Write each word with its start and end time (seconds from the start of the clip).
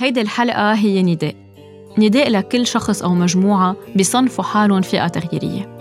هيدي 0.00 0.20
الحلقة 0.20 0.74
هي 0.74 1.02
نداء. 1.02 1.34
نداء 1.98 2.30
لكل 2.30 2.66
شخص 2.66 3.02
أو 3.02 3.14
مجموعة 3.14 3.76
بيصنفوا 3.96 4.44
حالهم 4.44 4.80
فئة 4.80 5.08
تغييرية. 5.08 5.78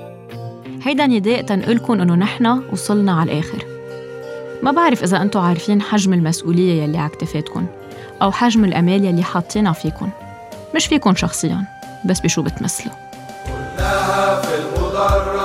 هيدا 0.83 1.07
نداء 1.07 1.41
تنقلكم 1.41 2.01
إنه 2.01 2.15
نحن 2.15 2.61
وصلنا 2.71 3.19
على 3.19 3.31
الآخر. 3.31 3.65
ما 4.63 4.71
بعرف 4.71 5.03
إذا 5.03 5.21
أنتم 5.21 5.39
عارفين 5.39 5.81
حجم 5.81 6.13
المسؤولية 6.13 6.83
يلي 6.83 6.97
على 6.97 7.09
كتفاتكم 7.09 7.65
أو 8.21 8.31
حجم 8.31 8.65
الأمال 8.65 9.05
يلي 9.05 9.23
حاطينها 9.23 9.73
فيكم. 9.73 10.09
مش 10.75 10.85
فيكم 10.85 11.15
شخصيا 11.15 11.63
بس 12.05 12.19
بشو 12.19 12.41
بتمثلوا. 12.41 12.93
كلها 13.45 14.41
في 14.41 14.55
المدرج 14.55 15.39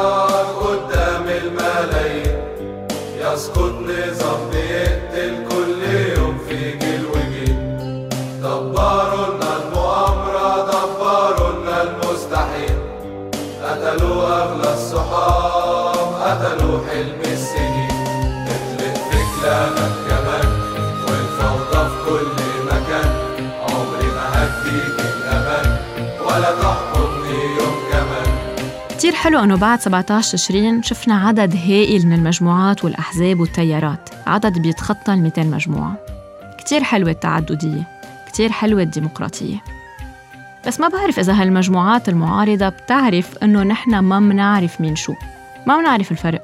قدام 0.57 1.25
الملايين. 1.29 2.43
يسقط 3.21 3.72
كتير 29.23 29.33
حلو 29.33 29.45
إنه 29.45 29.57
بعد 29.57 29.81
17 29.81 30.33
تشرين 30.33 30.83
شفنا 30.83 31.29
عدد 31.29 31.57
هائل 31.57 32.07
من 32.07 32.13
المجموعات 32.13 32.85
والأحزاب 32.85 33.41
والتيارات. 33.41 34.11
عدد 34.27 34.59
بيتخطى 34.59 35.15
ال 35.15 35.23
200 35.23 35.43
مجموعة. 35.43 35.97
كتير 36.59 36.83
حلوة 36.83 37.11
التعددية. 37.11 37.83
كتير 38.27 38.53
حلوة 38.53 38.83
الديمقراطية. 38.83 39.57
بس 40.67 40.81
ما 40.81 40.89
بعرف 40.89 41.19
إذا 41.19 41.33
هالمجموعات 41.33 42.09
المعارضة 42.09 42.69
بتعرف 42.69 43.39
إنه 43.43 43.63
نحن 43.63 43.99
ما 43.99 44.21
منعرف 44.21 44.81
مين 44.81 44.97
شو. 44.97 45.15
ما 45.67 45.77
منعرف 45.77 46.13
الفرق. 46.13 46.43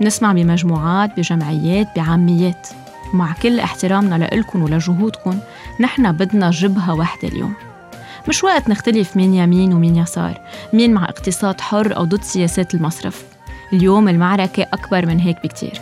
بنسمع 0.00 0.32
بمجموعات 0.32 1.16
بجمعيات 1.16 1.88
بعاميات. 1.96 2.68
مع 3.14 3.32
كل 3.42 3.60
احترامنا 3.60 4.14
لإلكن 4.14 4.62
ولجهودكن 4.62 5.38
نحن 5.80 6.12
بدنا 6.12 6.50
جبهة 6.50 6.94
واحدة 6.94 7.28
اليوم. 7.28 7.54
مش 8.28 8.44
وقت 8.44 8.68
نختلف 8.68 9.16
مين 9.16 9.34
يمين 9.34 9.72
ومين 9.72 9.96
يسار 9.96 10.40
مين 10.72 10.94
مع 10.94 11.04
اقتصاد 11.04 11.60
حر 11.60 11.96
أو 11.96 12.04
ضد 12.04 12.22
سياسات 12.22 12.74
المصرف. 12.74 13.24
اليوم 13.72 14.08
المعركة 14.08 14.62
أكبر 14.62 15.06
من 15.06 15.18
هيك 15.18 15.36
بكتير. 15.44 15.80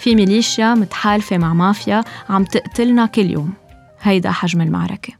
في 0.00 0.14
ميليشيا 0.14 0.74
متحالفة 0.74 1.38
مع 1.38 1.54
مافيا 1.54 2.04
عم 2.28 2.44
تقتلنا 2.44 3.06
كل 3.06 3.30
يوم. 3.30 3.52
هيدا 4.02 4.30
حجم 4.30 4.60
المعركة. 4.60 5.12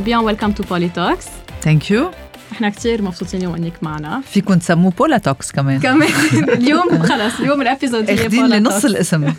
يعقوبيان 0.00 0.24
welcome 0.24 0.52
to 0.52 0.62
بولي 0.62 0.88
توكس 0.88 1.26
thank 1.62 1.90
you 1.90 2.10
إحنا 2.52 2.70
كتير 2.70 3.02
مبسوطين 3.02 3.40
اليوم 3.40 3.54
انك 3.54 3.72
معنا 3.82 4.20
فيكم 4.20 4.54
تسموه 4.54 4.92
بولا 4.98 5.18
توكس 5.18 5.52
كمان 5.52 5.80
كمان 5.80 6.08
اليوم 6.48 7.02
خلص 7.02 7.40
اليوم 7.40 7.62
ال 7.62 7.68
episode 7.68 8.10
هي 8.10 8.14
اخذين 8.14 8.42
بولا 8.42 8.54
لي 8.54 8.60
نص. 8.60 8.84
الاسم 8.84 9.32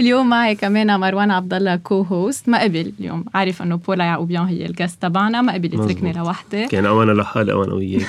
اليوم 0.00 0.28
معي 0.28 0.54
كمان 0.54 1.00
مروان 1.00 1.30
عبد 1.30 1.54
الله 1.54 1.76
co-host 1.76 2.48
ما 2.48 2.62
قبل 2.62 2.92
اليوم 3.00 3.24
عارف 3.34 3.62
انه 3.62 3.76
بولا 3.76 4.04
يعقوبيان 4.04 4.44
هي 4.44 4.66
ال 4.66 4.72
guest 4.72 5.02
تبعنا 5.02 5.42
ما 5.42 5.52
قبل 5.52 5.74
يتركني. 5.74 6.12
لوحدي 6.12 6.66
كان 6.66 6.86
أو 6.86 7.02
أنا 7.02 7.12
لحالي 7.12 7.52
أو 7.52 7.64
أنا 7.64 7.74
وياك 7.74 8.06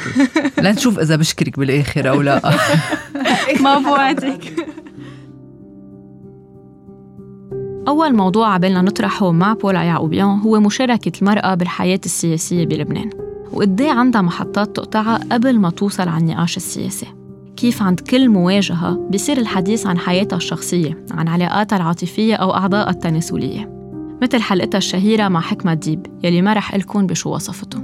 لنشوف 0.57 0.99
اذا 0.99 1.15
بشكرك 1.15 1.59
بالاخر 1.59 2.09
أو 2.09 2.21
لا 2.21 2.41
ما 3.59 3.79
بوعدك 3.79 4.53
أول 7.87 8.15
موضوع 8.15 8.53
عبالنا 8.53 8.81
نطرحه 8.81 9.31
مع 9.31 9.53
بولا 9.53 9.83
يعقوبيان 9.83 10.39
هو 10.39 10.59
مشاركة 10.59 11.11
المرأة 11.21 11.55
بالحياة 11.55 11.99
السياسية 12.05 12.65
بلبنان 12.65 13.09
وقد 13.53 13.81
إيه 13.81 13.91
عندها 13.91 14.21
محطات 14.21 14.75
تقطعها 14.75 15.19
قبل 15.31 15.59
ما 15.59 15.69
توصل 15.69 16.07
على 16.07 16.23
النقاش 16.23 16.57
السياسي. 16.57 17.07
كيف 17.57 17.81
عند 17.81 17.99
كل 17.99 18.29
مواجهة 18.29 19.07
بيصير 19.09 19.37
الحديث 19.37 19.87
عن 19.87 19.97
حياتها 19.97 20.37
الشخصية 20.37 21.05
عن 21.11 21.27
علاقاتها 21.27 21.77
العاطفية 21.77 22.35
أو 22.35 22.53
أعضائها 22.53 22.89
التناسلية؟ 22.89 23.73
مثل 24.21 24.41
حلقتها 24.41 24.77
الشهيرة 24.77 25.27
مع 25.27 25.41
حكمة 25.41 25.73
ديب 25.73 26.07
يلي 26.23 26.41
ما 26.41 26.53
رح 26.53 26.75
لكم 26.75 27.07
بشو 27.07 27.35
وصفته. 27.35 27.83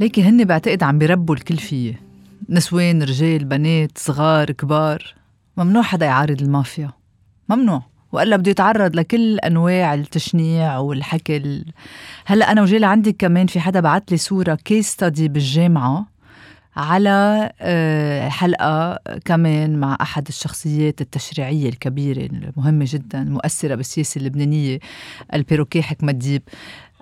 ليكي 0.00 0.22
هن 0.22 0.44
بعتقد 0.44 0.82
عم 0.82 0.98
بيربوا 0.98 1.34
الكل 1.34 1.56
فيه 1.56 2.00
نسوان 2.48 3.02
رجال 3.02 3.44
بنات 3.44 3.98
صغار 3.98 4.50
كبار. 4.50 5.14
ممنوع 5.56 5.82
حدا 5.82 6.06
يعارض 6.06 6.42
المافيا. 6.42 6.90
ممنوع. 7.48 7.82
وإلا 8.12 8.36
بده 8.36 8.50
يتعرض 8.50 8.96
لكل 8.96 9.38
أنواع 9.38 9.94
التشنيع 9.94 10.78
والحكي 10.78 11.36
ال- 11.36 11.64
هلا 12.26 12.52
أنا 12.52 12.62
وجيل 12.62 12.84
عندي 12.84 13.12
كمان 13.12 13.46
في 13.46 13.60
حدا 13.60 13.80
بعت 13.80 14.10
لي 14.10 14.16
صورة 14.16 14.54
case 14.54 14.88
study 14.88 15.28
بالجامعة 15.28 16.06
على 16.76 17.50
آه، 17.60 18.28
حلقة 18.28 18.98
كمان 19.24 19.76
مع 19.80 19.98
أحد 20.00 20.28
الشخصيات 20.28 21.00
التشريعية 21.00 21.68
الكبيرة 21.68 22.26
المهمة 22.32 22.84
جدا 22.88 23.22
المؤثرة 23.22 23.74
بالسياسة 23.74 24.18
اللبنانية 24.18 24.78
البيروكي 25.34 25.82
حكمة 25.82 26.12
ديب. 26.12 26.42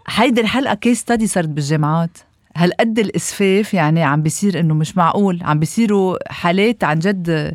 هيدي 0.09 0.41
الحلقة 0.41 0.75
case 0.75 0.99
study 1.01 1.27
صارت 1.27 1.49
بالجامعات. 1.49 2.19
هالقد 2.57 2.99
الإسفاف؟ 2.99 3.75
يعني 3.75 4.03
عم 4.03 4.23
بيصير 4.23 4.61
إنه 4.61 4.75
مش 4.75 4.97
معقول. 4.97 5.41
عم 5.43 5.59
بيصيروا 5.59 6.33
حالات 6.33 6.85
عن 6.85 6.99
جد 6.99 7.55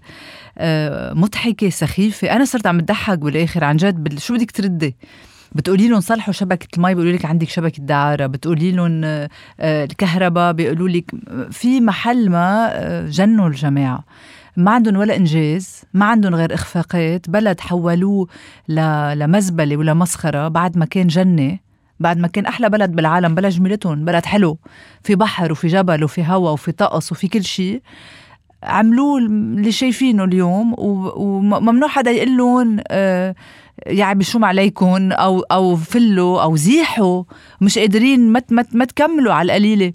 مضحكة 1.13 1.69
سخيفة. 1.69 2.31
أنا 2.35 2.45
صرت 2.45 2.67
عم 2.67 2.77
بضحك 2.77 3.19
بالآخر 3.19 3.63
عن 3.63 3.77
جد 3.77 4.19
شو 4.19 4.33
بدك 4.33 4.51
تردي؟ 4.51 4.95
بتقولي 5.55 5.87
لهم 5.87 5.99
صلحوا 5.99 6.33
شبكة 6.33 6.67
المي 6.77 6.95
بيقولوا 6.95 7.13
لك 7.17 7.25
عندك 7.25 7.49
شبكة 7.49 7.83
دعارة. 7.83 8.25
بتقولي 8.25 8.71
لهم 8.71 9.01
آه، 9.03 9.29
آه، 9.59 9.83
الكهرباء 9.85 10.51
بيقولوا 10.53 10.89
لك 10.89 11.11
في 11.51 11.81
محل 11.81 12.29
ما 12.29 12.69
آه، 12.71 13.07
جنوا 13.09 13.47
الجماعة. 13.47 14.03
ما 14.57 14.71
عندهم 14.71 14.95
ولا 14.95 15.15
إنجاز 15.15 15.81
ما 15.93 16.05
عندهم 16.05 16.35
غير 16.35 16.53
إخفاقات 16.53 17.29
بلد 17.29 17.59
حولوه 17.59 18.27
ل- 18.69 19.19
لمزبلة 19.19 19.77
ولا 19.77 19.93
مسخرة 19.93 20.47
بعد 20.47 20.77
ما 20.77 20.85
كان 20.85 21.07
جنة. 21.07 21.57
بعد 21.99 22.17
ما 22.17 22.27
كان 22.27 22.45
أحلى 22.45 22.69
بلد 22.69 22.91
بالعالم 22.91 23.35
بلا 23.35 23.49
جميلتهم 23.49 24.05
بلد 24.05 24.25
حلو 24.25 24.57
في 25.03 25.15
بحر 25.15 25.51
وفي 25.51 25.67
جبل 25.67 26.03
وفي 26.03 26.23
هوا 26.23 26.49
وفي 26.49 26.71
طقس 26.71 27.11
وفي 27.11 27.27
كل 27.27 27.43
شيء. 27.43 27.81
عملوه 28.63 29.17
اللي 29.17 29.71
شايفينه 29.71 30.23
اليوم 30.23 30.75
وممنوع 30.77 31.89
حدا 31.89 32.11
يقول 32.11 32.37
لهم 32.37 32.79
آه، 32.87 33.35
يعبشوا 33.85 34.45
عليكم 34.45 35.11
أو 35.11 35.39
أو 35.39 35.75
فلوا 35.75 36.41
أو 36.41 36.55
زيحوا 36.55 37.23
مش 37.61 37.77
قادرين 37.79 38.29
ما 38.29 38.41
ما 38.49 38.65
ما 38.73 38.85
تكملوا 38.85 39.33
على 39.33 39.45
القليلة. 39.45 39.93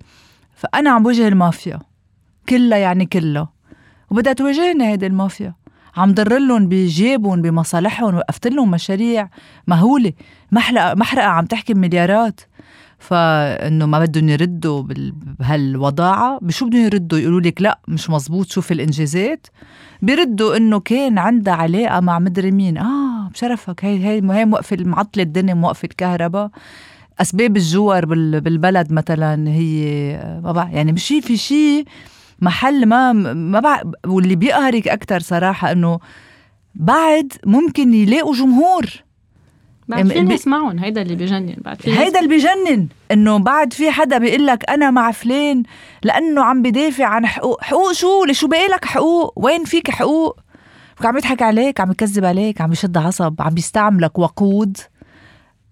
فأنا 0.55 0.91
عم 0.91 1.03
بواجه 1.03 1.29
المافيا 1.29 1.79
كلها 2.49 2.79
يعني 2.79 3.07
كلها. 3.07 3.49
وبدها 4.11 4.33
تواجهني 4.33 4.87
هيدي 4.87 5.07
المافيا. 5.07 5.55
عم 5.97 6.15
ضر 6.15 6.39
لهم 6.39 6.69
بجيبهم 6.69 7.43
بمصالحهم 7.43 8.15
وقفت 8.15 8.47
لهم 8.47 8.71
مشاريع 8.71 9.29
مهولة. 9.67 10.13
محرقه 10.53 10.95
محرقة 10.95 11.27
عم 11.27 11.47
تحكي 11.47 11.75
بمليارات. 11.75 12.41
فإنه 12.99 13.87
ما 13.87 13.99
بدهم 13.99 14.29
يردوا 14.29 14.83
بهالوضاعة. 15.39 16.39
بشو 16.43 16.67
بدهم 16.67 16.85
يردوا؟ 16.85 17.19
يقولوا 17.19 17.41
لك 17.41 17.63
لا 17.63 17.79
مش 17.89 18.11
مزبوط. 18.11 18.51
شوف 18.51 18.73
الإنجازات. 18.73 19.47
بيردوا 20.03 20.57
إنه 20.57 20.81
كان 20.81 21.19
عندها 21.19 21.55
علاقة 21.55 22.01
مع 22.01 22.19
مدري 22.19 22.51
مين. 22.51 22.79
آه 22.79 23.29
بشرفك. 23.29 23.85
هي 23.85 24.05
هي 24.05 24.23
هي 24.33 24.45
موقفة 24.45 24.77
معطلة 24.81 25.23
الدنيا 25.23 25.55
موقفة 25.55 25.87
الكهرباء. 25.87 26.51
أسباب 27.21 27.57
الجوار 27.57 28.07
بال- 28.07 28.41
بالبلد 28.41 28.93
مثلا 28.93 29.49
هي 29.49 29.81
ما 30.45 30.53
بعرف 30.53 30.73
يعني 30.73 30.93
مش 30.93 31.09
في 31.09 31.37
شيء 31.37 31.85
محل 32.41 32.87
ما 32.87 33.13
ما 33.33 33.61
بعرف 33.61 33.83
واللي 34.07 34.37
بيقهرك 34.37 34.89
أكثر 34.89 35.21
صراحة 35.21 35.73
إنه 35.73 35.99
بعد 36.75 37.33
ممكن 37.47 37.95
يلاقوا 37.95 38.35
جمهور. 38.35 38.87
بعد 39.89 40.09
في 40.09 40.15
بي- 40.15 40.21
ناس 40.21 40.47
معهم 40.47 40.79
هيدا 40.79 41.03
اللي 41.03 41.15
بجنن. 41.15 41.57
بعد 41.59 41.81
في 41.83 41.91
ناس- 41.91 41.99
هيدا 41.99 42.19
اللي 42.19 42.29
بيجنن 42.31 42.89
إنه 43.13 43.39
بعد 43.39 43.73
في 43.73 43.91
حدا 43.91 44.19
بيقول 44.19 44.47
لك 44.47 44.71
أنا 44.71 44.91
مع 44.91 45.11
فلان 45.13 45.63
لأنه 46.03 46.45
عم 46.45 46.63
بدافع 46.63 47.05
عن 47.07 47.27
حقوق. 47.27 47.63
حقوق 47.63 47.93
شو؟ 47.93 48.25
لشو 48.25 48.49
باقي 48.49 48.67
لك 48.69 48.85
حقوق؟ 48.85 49.33
وين 49.37 49.65
فيك 49.65 49.91
حقوق؟ 49.91 50.41
عم 51.05 51.17
يضحك 51.17 51.43
عليك 51.43 51.81
عم 51.81 51.91
يكذب 51.91 52.25
عليك 52.25 52.61
عم 52.61 52.73
يشد 52.73 52.97
عصب 52.97 53.35
عم 53.41 53.55
بيستعملك 53.55 54.19
وقود 54.19 54.77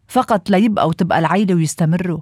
فقط 0.08 0.50
ليبقى 0.50 0.88
وتبقى 0.88 1.18
العيلة 1.18 1.54
ويستمروا. 1.54 2.20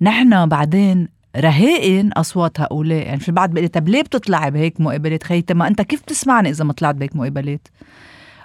نحن 0.00 0.46
بعدين 0.48 1.08
رهائن 1.36 2.12
أصوات 2.12 2.60
هؤلاء. 2.60 3.06
يعني 3.06 3.20
في 3.20 3.28
البعض 3.28 3.50
بيقول 3.50 3.68
طب 3.68 3.88
ليه 3.88 4.02
بتطلعي 4.02 4.50
بهيك 4.50 4.80
مقابلات؟ 4.80 5.22
خيتي 5.22 5.54
ما 5.54 5.68
أنت 5.68 5.82
كيف 5.82 6.02
بتسمعني 6.02 6.50
إذا 6.50 6.64
ما 6.64 6.72
طلعت 6.72 6.94
بهيك 6.94 7.16
مقابلات؟ 7.16 7.68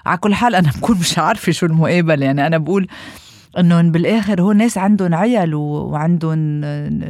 على 0.06 0.18
كل 0.18 0.34
حال 0.36 0.56
أنا 0.56 0.72
بكون 0.78 0.98
مش 0.98 1.18
عارفة 1.18 1.52
شو 1.52 1.66
المقابله 1.66 2.26
يعني 2.26 2.48
أنا 2.48 2.58
بقول 2.58 2.88
انه 3.58 3.82
بالآخر 3.82 4.42
هو 4.42 4.52
ناس 4.52 4.78
عندهم 4.78 5.16
عيال 5.16 5.56
وعندهم 5.56 6.38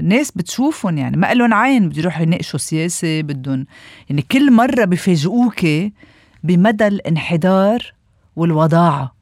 ناس 0.01 0.31
بتشوفهم. 0.31 0.97
يعني 0.97 1.17
ما 1.17 1.33
لهم 1.33 1.53
عين 1.53 1.89
بده 1.89 1.99
يروحوا 1.99 2.23
يناقشوا 2.23 2.59
سياسة 2.59 3.21
بدهم 3.21 3.65
يعني 4.09 4.21
كل 4.21 4.51
مرة 4.51 4.85
بفاجئوك 4.85 5.65
بمدى 6.43 6.87
الانحدار 6.87 7.93
والوضاعة. 8.35 9.15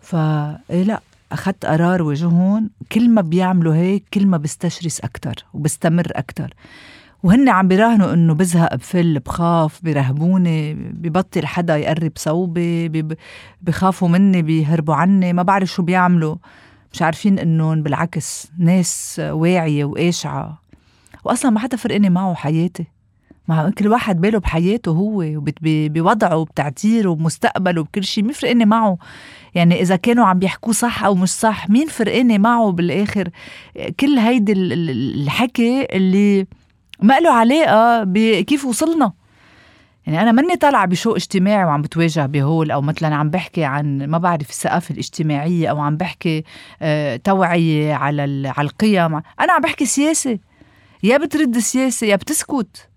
فإيه 0.00 0.82
لا 0.82 1.00
أخذت 1.32 1.66
قرار 1.66 2.02
وجههم 2.02 2.70
كل 2.92 3.10
ما 3.10 3.20
بيعملوا 3.20 3.74
هيك 3.74 4.04
كل 4.14 4.26
ما 4.26 4.36
بستشرس 4.36 5.00
أكتر 5.00 5.34
وبستمر 5.54 6.06
أكتر. 6.14 6.54
وهن 7.26 7.48
عم 7.48 7.68
بيراهنوا 7.68 8.12
إنه 8.12 8.34
بزهق 8.34 8.74
بفل 8.74 9.18
بخاف 9.18 9.80
بيرهبوني 9.82 10.74
ببطل 10.74 11.46
حدا 11.46 11.76
يقرب 11.76 12.12
صوبي 12.16 12.88
بخافوا 13.62 14.08
مني 14.08 14.42
بيهربوا 14.42 14.94
عني 14.94 15.32
ما 15.32 15.42
بعرف 15.42 15.68
شو 15.68 15.82
بيعملوا. 15.82 16.36
مش 16.92 17.02
عارفين 17.02 17.38
إنهم 17.38 17.82
بالعكس 17.82 18.48
ناس 18.58 19.20
واعية 19.24 19.84
وقاشعة. 19.84 20.58
واصلا 21.24 21.50
ما 21.50 21.60
حدا 21.60 21.76
فرقني 21.76 22.10
معه 22.10 22.34
حياتي. 22.34 22.86
مع 23.48 23.70
كل 23.70 23.88
واحد 23.88 24.20
باله 24.20 24.38
بحياته 24.38 24.90
هو 24.90 25.24
وبوضعه 25.46 26.36
وبتعتيره 26.36 27.08
وبمستقبله 27.08 27.80
وبكل 27.80 28.04
شيء 28.04 28.24
مين 28.24 28.32
فرقني 28.32 28.64
معه؟ 28.64 28.98
يعني 29.54 29.80
إذا 29.80 29.96
كانوا 29.96 30.26
عم 30.26 30.38
بيحكوا 30.38 30.72
صح 30.72 31.04
أو 31.04 31.14
مش 31.14 31.30
صح 31.30 31.70
مين 31.70 31.86
فرقني 31.86 32.38
معه 32.38 32.72
بالآخر؟ 32.72 33.28
كل 34.00 34.18
هيدي 34.18 34.52
الحكي 34.52 35.86
اللي 35.92 36.46
ما 37.02 37.20
له 37.20 37.30
علاقه 37.30 38.04
بكيف 38.04 38.64
وصلنا. 38.64 39.12
يعني 40.06 40.22
أنا 40.22 40.32
ماني 40.32 40.56
طالعة 40.56 40.86
بشو 40.86 41.16
اجتماعي 41.16 41.64
وعم 41.64 41.82
بتواجه 41.82 42.26
بهول 42.26 42.70
أو 42.70 42.82
مثلا 42.82 43.14
عم 43.14 43.30
بحكي 43.30 43.64
عن 43.64 44.06
ما 44.06 44.18
بعرف 44.18 44.50
الثقافة 44.50 44.92
الاجتماعية 44.92 45.68
أو 45.68 45.80
عم 45.80 45.96
بحكي 45.96 46.44
آه 46.82 47.16
توعية 47.16 47.94
على 47.94 48.52
على 48.56 48.68
القيم. 48.68 49.14
أنا 49.14 49.52
عم 49.52 49.62
بحكي 49.62 49.86
سياسة. 49.86 50.38
يا 51.02 51.16
بترد 51.16 51.56
السياسة 51.56 52.06
يا 52.06 52.16
بتسكت. 52.16 52.88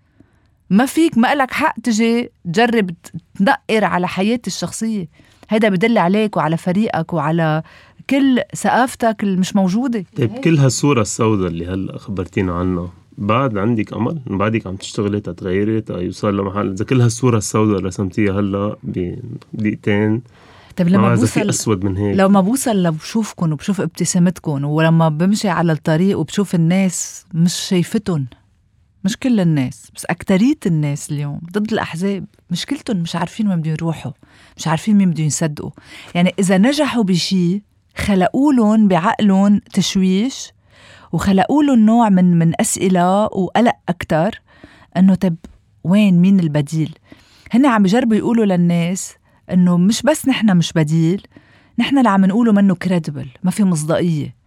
ما 0.70 0.86
فيك 0.86 1.18
ما 1.18 1.34
لك 1.34 1.50
حق 1.50 1.74
تجي 1.82 2.32
تجرب 2.44 2.90
تنقر 3.38 3.84
على 3.84 4.08
حياتي 4.08 4.50
الشخصية. 4.50 5.08
هيدا 5.48 5.68
بدل 5.68 5.98
عليك 5.98 6.36
وعلى 6.36 6.56
فريقك 6.56 7.12
وعلى 7.12 7.62
كل 8.10 8.42
ثقافتك 8.56 9.16
المش 9.22 9.56
موجودة. 9.56 10.04
طيب 10.16 10.38
كل 10.38 10.58
هالصورة 10.58 11.00
السوداء 11.00 11.48
اللي 11.48 11.66
هلأ 11.66 11.98
خبرتينا 11.98 12.52
عنها 12.52 12.90
بعد 13.20 13.58
عندك 13.58 13.92
امل 13.92 14.20
بعدك 14.26 14.66
عم 14.66 14.76
تشتغلي 14.76 15.20
تتغيري 15.20 15.82
يوصل 15.90 16.36
لمحل 16.36 16.72
إذا 16.72 16.84
كل 16.84 17.00
هالصورة 17.00 17.38
السوداء 17.38 17.76
اللي 17.76 17.88
رسمتيها 17.88 18.40
هلا 18.40 18.76
بدقيقتين 18.82 20.22
طيب 20.76 20.88
لما 20.88 21.14
بوصل 21.14 21.48
أسود 21.48 21.84
من 21.84 21.96
هيك. 21.96 22.16
لو 22.16 22.28
ما 22.28 22.40
بوصل 22.40 22.82
لبشوفكم 22.82 23.52
وبشوف 23.52 23.80
ابتسامتكم 23.80 24.64
ولما 24.64 25.08
بمشي 25.08 25.48
على 25.48 25.72
الطريق 25.72 26.18
وبشوف 26.18 26.54
الناس 26.54 27.26
مش 27.34 27.54
شايفتهم 27.54 28.26
مش 29.04 29.16
كل 29.16 29.40
الناس 29.40 29.90
بس 29.96 30.04
أكترية 30.04 30.58
الناس 30.66 31.10
اليوم 31.10 31.40
ضد 31.52 31.72
الأحزاب 31.72 32.24
مشكلتهم 32.50 32.96
مش 32.96 33.16
عارفين 33.16 33.48
وين 33.48 33.60
بدهم 33.60 33.72
يروحوا 33.72 34.12
مش 34.56 34.68
عارفين 34.68 34.96
مين 34.96 35.10
بدهم 35.10 35.26
يصدقوا. 35.26 35.70
يعني 36.14 36.34
إذا 36.38 36.58
نجحوا 36.58 37.02
بشي 37.02 37.62
خلقوا 37.96 38.52
لهم 38.52 38.88
بعقلهم 38.88 39.60
تشويش 39.72 40.52
وخلقوا 41.12 41.62
لهم 41.62 41.78
نوع 41.78 42.08
من 42.08 42.38
من 42.38 42.52
أسئلة 42.60 43.22
وقلق 43.24 43.76
أكتر 43.88 44.40
إنه 44.96 45.14
طب 45.14 45.36
وين 45.84 46.18
مين 46.18 46.40
البديل؟ 46.40 46.98
هن 47.52 47.66
عم 47.66 47.82
بجربوا 47.82 48.16
يقولوا 48.16 48.44
للناس 48.44 49.14
إنه 49.52 49.76
مش 49.76 50.02
بس 50.02 50.28
نحن 50.28 50.56
مش 50.56 50.72
بديل 50.72 51.26
نحن 51.78 51.98
اللي 51.98 52.08
عم 52.08 52.24
نقوله 52.24 52.52
منه 52.52 52.74
credible 52.74 53.26
ما 53.42 53.50
في 53.50 53.64
مصداقية. 53.64 54.40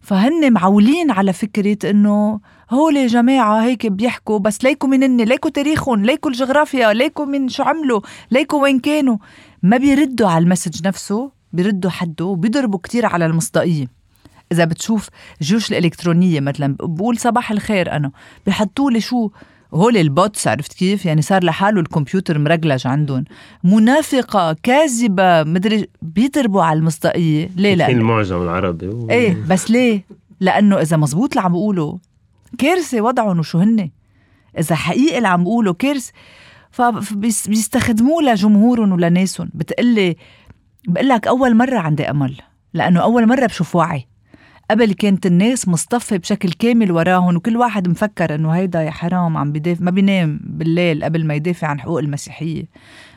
فهن 0.00 0.52
معولين 0.52 1.10
على 1.10 1.32
فكرة 1.32 1.90
إنه 1.90 2.40
هول 2.70 3.06
جماعة 3.06 3.62
هيك 3.64 3.86
بيحكوا 3.86 4.38
بس 4.38 4.64
ليكوا 4.64 4.88
منن 4.88 5.20
ليكوا 5.20 5.50
تاريخهم 5.50 6.04
ليكوا 6.04 6.30
الجغرافيا 6.30 6.92
ليكوا 6.92 7.24
من 7.24 7.48
شو 7.48 7.62
عملوا 7.62 8.00
ليكوا 8.30 8.62
وين 8.62 8.80
كانوا. 8.80 9.16
ما 9.62 9.76
بيردوا 9.76 10.28
على 10.28 10.44
ال 10.44 10.49
message 10.49 10.86
نفسه 10.86 11.30
بيردوا 11.52 11.90
حده 11.90 12.24
وبيضربوا 12.24 12.78
كتير 12.78 13.06
على 13.06 13.26
المصداقية. 13.26 14.01
إذا 14.52 14.64
بتشوف 14.64 15.08
الجيوش 15.40 15.72
الإلكترونية 15.72 16.40
مثلا 16.40 16.76
بقول 16.80 17.18
صباح 17.18 17.50
الخير 17.50 17.92
أنا. 17.92 18.10
بحطوا 18.46 18.90
لي 18.90 19.00
شو؟ 19.00 19.30
هول 19.74 19.96
البوتس 19.96 20.48
عرفت 20.48 20.72
كيف؟ 20.72 21.06
يعني 21.06 21.22
صار 21.22 21.44
لحاله 21.44 21.80
الكمبيوتر 21.80 22.38
مرجلج 22.38 22.86
عندهم. 22.86 23.24
منافقة 23.64 24.56
كاذبة 24.62 25.42
مدري 25.42 25.88
بيضربوا 26.02 26.62
على 26.62 26.78
المصداقية. 26.78 27.50
ليه؟ 27.56 27.74
لا 27.74 27.88
المعجم 27.88 28.42
العربي. 28.42 28.88
و... 28.88 29.10
إيه 29.10 29.36
بس 29.48 29.70
ليه؟ 29.70 30.04
لأنه 30.40 30.80
إذا 30.80 30.96
مزبوط 30.96 31.32
اللي 31.32 31.46
عم 31.46 31.52
بقوله 31.52 31.98
كارثة 32.58 33.00
وضعهم 33.00 33.38
وشو 33.38 33.58
هن 33.58 33.90
إذا 34.58 34.74
حقيقي 34.74 35.16
اللي 35.16 35.28
عم 35.28 35.44
بقوله 35.44 35.72
كارثة 35.72 36.12
فبيستخدموه 36.70 38.22
لجمهورهم 38.22 38.92
ولناسهم. 38.92 39.50
بتقلي 39.54 40.16
بقول 40.88 41.08
لك 41.08 41.26
أول 41.26 41.56
مرة 41.56 41.78
عندي 41.78 42.10
أمل 42.10 42.36
لأنه 42.74 43.00
أول 43.00 43.28
مرة 43.28 43.46
بشوف 43.46 43.76
وعي. 43.76 44.06
قبل 44.72 44.92
كانت 44.92 45.26
الناس 45.26 45.68
مصطفة 45.68 46.16
بشكل 46.16 46.52
كامل 46.52 46.92
وراهم 46.92 47.36
وكل 47.36 47.56
واحد 47.56 47.88
مفكر 47.88 48.34
إنه 48.34 48.50
هيدا 48.50 48.82
يا 48.82 48.90
حرام 48.90 49.36
عم 49.36 49.52
بدافع 49.52 49.84
ما 49.84 49.90
بينام 49.90 50.40
بالليل 50.44 51.04
قبل 51.04 51.26
ما 51.26 51.34
يدافع 51.34 51.66
عن 51.66 51.80
حقوق 51.80 51.98
المسيحية. 51.98 52.64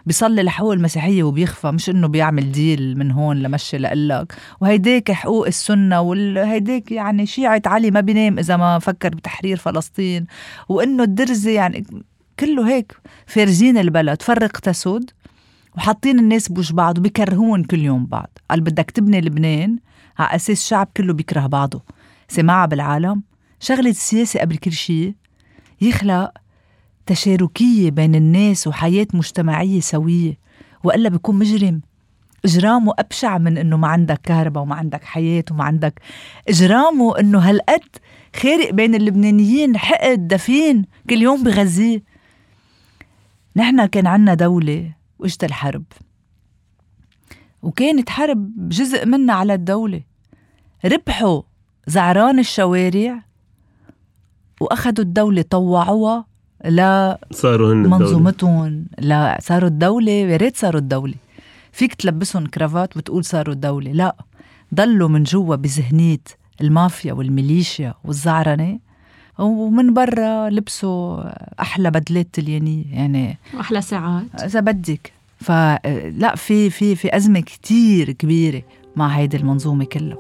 بيصلي 0.06 0.44
لحقوق 0.44 0.74
المسيحية 0.74 1.24
وبيخفى 1.24 1.72
مش 1.72 1.90
إنه 1.90 2.08
بيعمل 2.08 2.52
ديل 2.52 2.98
من 2.98 3.12
هون 3.12 3.38
لمشي 3.38 3.78
لقلك 3.78 4.34
وهيداك 4.62 5.12
حقوق 5.12 5.48
السنة 5.48 6.02
وهيداك 6.02 6.92
يعني 6.92 7.26
شيعة 7.26 7.62
علي 7.66 7.92
ما 7.92 8.00
بينام 8.00 8.40
إذا 8.40 8.58
ما 8.58 8.80
فكر 8.80 9.10
بتحرير 9.10 9.58
فلسطين. 9.58 10.26
وإنه 10.70 11.04
الدرزة 11.04 11.52
يعني 11.52 11.86
كله 12.40 12.70
هيك 12.70 12.94
فارزين 13.26 13.78
البلد. 13.78 14.22
فرق 14.22 14.60
تسود 14.60 15.12
وحاطين 15.78 16.20
الناس 16.20 16.48
بوش 16.52 16.72
بعض 16.72 16.98
وبيكرهون 16.98 17.64
كل 17.64 17.80
يوم 17.80 18.06
بعض. 18.06 18.38
قال 18.50 18.62
بدك 18.62 18.92
تبني 18.92 19.22
لبنان 19.22 19.78
على 20.20 20.36
أساس 20.36 20.50
الشعب 20.50 20.88
كله 20.98 21.14
بيكره 21.14 21.48
بعضه. 21.48 21.84
سماعة 22.28 22.66
بالعالم 22.66 23.24
شغلة 23.60 23.90
السياسة 23.90 24.40
قبل 24.40 24.58
كل 24.58 24.72
شيء 24.72 25.14
يخلق 25.82 26.32
تشاركية 27.06 27.92
بين 27.92 28.16
الناس 28.16 28.68
وحياة 28.68 29.08
مجتمعية 29.14 29.80
سوية 29.80 30.38
وإلا 30.84 31.10
بيكون 31.10 31.36
مجرم. 31.36 31.82
إجرامه 32.46 32.94
أبشع 33.00 33.38
من 33.38 33.58
إنه 33.58 33.78
ما 33.78 33.88
عندك 33.88 34.22
كهرباء 34.24 34.64
وما 34.64 34.76
عندك 34.76 35.04
حياة 35.04 35.44
وما 35.52 35.64
عندك. 35.64 36.00
إجرامه 36.50 37.20
إنه 37.20 37.40
هالقد 37.40 37.84
خارق 38.36 38.72
بين 38.72 38.96
اللبنانيين 38.96 39.78
حقد 39.78 40.28
دفين 40.28 40.86
كل 41.10 41.22
يوم 41.22 41.44
بغزيه. 41.44 42.04
نحن 43.56 43.86
كان 43.86 44.08
عنا 44.08 44.34
دولة 44.34 44.94
وإجت 45.20 45.44
الحرب. 45.44 45.84
وكانت 47.66 48.10
حرب 48.10 48.70
جزء 48.70 49.06
منها 49.06 49.36
على 49.36 49.54
الدولة. 49.54 50.02
ربحوا 50.86 51.42
زعران 51.88 52.40
الشوارع 52.40 53.24
وأخذوا 54.62 55.06
الدولة 55.06 55.42
طوعوها 55.42 56.26
لا 56.66 57.20
صاروا 57.32 57.74
هن 57.74 57.78
منظومتهم 57.78 58.86
لا 59.00 59.38
صاروا 59.42 59.70
الدولة 59.70 60.12
يا 60.12 60.38
ريت 60.38 60.58
صاروا 60.58 60.82
الدولة. 60.82 61.14
فيك 61.72 61.94
تلبسهم 61.94 62.46
كرافات 62.46 62.98
وتقول 62.98 63.26
صاروا 63.26 63.54
الدولة. 63.54 63.92
لا 63.92 64.16
ضلوا 64.74 65.10
من 65.10 65.24
جوا 65.24 65.56
بذهنية 65.56 66.24
المافيا 66.62 67.14
والميليشيا 67.14 67.94
والزعرنة. 68.04 68.80
ومن 69.40 69.94
برا 69.94 70.50
لبسوا 70.50 71.24
أحلى 71.62 71.92
بدلات 71.92 72.28
تليانية 72.34 72.86
يعني 72.92 73.38
وأحلى 73.54 73.82
ساعات. 73.82 74.42
إذا 74.44 74.60
بدك. 74.60 75.15
فلا 75.38 76.36
في 76.36 76.70
في 76.70 76.96
في 76.96 77.16
أزمة 77.16 77.40
كتير 77.40 78.12
كبيرة 78.12 78.62
مع 78.96 79.08
هيدي 79.08 79.38
المنظومة 79.38 79.86
كلها. 79.86 80.18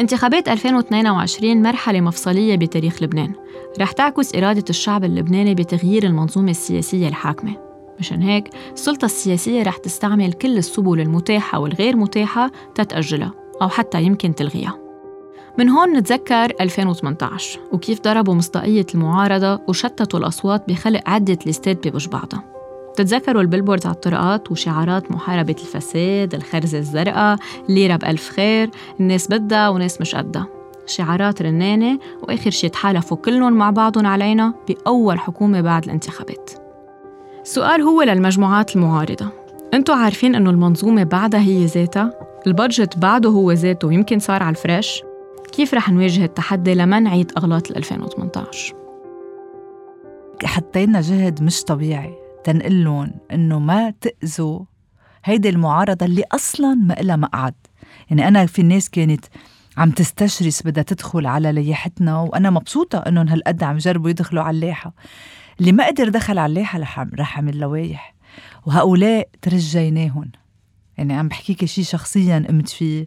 انتخابات 0.00 0.48
2022 0.48 1.62
مرحلة 1.62 2.00
مفصلية 2.00 2.56
بتاريخ 2.56 3.02
لبنان. 3.02 3.32
رح 3.80 3.92
تعكس 3.92 4.34
إرادة 4.34 4.64
الشعب 4.70 5.04
اللبناني 5.04 5.54
بتغيير 5.54 6.04
المنظومة 6.04 6.50
السياسية 6.50 7.08
الحاكمة. 7.08 7.56
مشان 8.00 8.22
هيك 8.22 8.48
السلطة 8.72 9.04
السياسية 9.04 9.62
رح 9.62 9.76
تستعمل 9.76 10.32
كل 10.32 10.56
السبل 10.56 11.00
المتاحة 11.00 11.58
والغير 11.58 11.96
متاحة 11.96 12.50
تتأجلها 12.74 13.32
أو 13.62 13.68
حتى 13.68 14.02
يمكن 14.02 14.34
تلغيها. 14.34 14.78
من 15.58 15.68
هون 15.68 15.96
نتذكر 15.96 16.52
2018 16.60 17.60
وكيف 17.72 18.00
ضربوا 18.00 18.34
مصداقية 18.34 18.86
المعارضة 18.94 19.60
وشتتوا 19.68 20.20
الأصوات 20.20 20.68
بخلق 20.68 21.00
عدة 21.06 21.38
ليستات 21.46 21.88
بوجه 21.88 22.08
بعضها. 22.08 22.55
بتتذكروا 22.96 23.42
البلبوردز 23.42 23.86
على 23.86 23.94
الطرقات 23.94 24.50
وشعارات 24.50 25.12
محاربة 25.12 25.56
الفساد 25.58 26.34
الخرزة 26.34 26.78
الزرقاء 26.78 27.38
ليرة 27.68 27.96
بألف 27.96 28.30
خير 28.30 28.70
الناس 29.00 29.28
بدها 29.28 29.68
وناس 29.68 30.00
مش 30.00 30.14
قدها. 30.14 30.46
شعارات 30.86 31.42
رنانة 31.42 31.98
وآخر 32.22 32.50
شي 32.50 32.68
تحالفوا 32.68 33.16
كلهم 33.16 33.52
مع 33.52 33.70
بعضهم 33.70 34.06
علينا 34.06 34.54
بأول 34.68 35.18
حكومة 35.18 35.60
بعد 35.60 35.84
الانتخابات. 35.84 36.50
السؤال 37.42 37.82
هو 37.82 38.02
للمجموعات 38.02 38.76
المعارضة. 38.76 39.28
أنتوا 39.74 39.94
عارفين 39.94 40.34
إنه 40.34 40.50
المنظومة 40.50 41.02
بعدها 41.04 41.40
هي 41.40 41.66
ذاتها؟ 41.66 42.10
البادجت 42.46 42.98
بعده 42.98 43.28
هو 43.30 43.52
ذاته 43.52 43.88
ويمكن 43.88 44.18
صار 44.18 44.42
على 44.42 44.50
الفريش؟ 44.50 45.02
كيف 45.52 45.74
رح 45.74 45.90
نواجه 45.90 46.24
التحدي 46.24 46.74
لما 46.74 47.00
نعيد 47.00 47.32
أغلاط 47.38 47.70
2018 47.70 48.74
حطينا 50.44 51.00
جهد 51.00 51.42
مش 51.42 51.64
طبيعي. 51.64 52.25
تنقلهم 52.46 53.12
إنه 53.32 53.58
ما 53.58 53.90
تأذوا. 53.90 54.60
هيدي 55.24 55.48
المعارضة 55.48 56.06
اللي 56.06 56.24
أصلا 56.32 56.74
ما 56.74 56.94
لها 56.94 57.16
مقعد. 57.16 57.54
يعني 58.10 58.28
أنا 58.28 58.46
في 58.46 58.62
ناس 58.62 58.90
كانت 58.90 59.24
عم 59.76 59.90
تستشرس 59.90 60.62
بدها 60.62 60.82
تدخل 60.82 61.26
على 61.26 61.52
ليحتنا 61.52 62.20
وأنا 62.20 62.50
مبسوطة 62.50 62.98
إنهم 62.98 63.28
هالقد 63.28 63.62
عم 63.62 63.76
يجربوا 63.76 64.10
يدخلوا 64.10 64.42
على 64.42 64.54
الليحة 64.54 64.92
اللي 65.60 65.72
ما 65.72 65.86
قدر 65.86 66.08
دخل 66.08 66.38
على 66.38 66.50
الليحة 66.50 67.06
رح 67.18 67.38
عمل 67.38 67.58
لوايح 67.58 68.14
وهؤلاء 68.66 69.28
ترجيناهم. 69.42 70.30
يعني 70.98 71.14
عم 71.14 71.28
بحكيك 71.28 71.64
شيء 71.64 71.84
شخصيا 71.84 72.44
قمت 72.48 72.68
فيه 72.68 73.06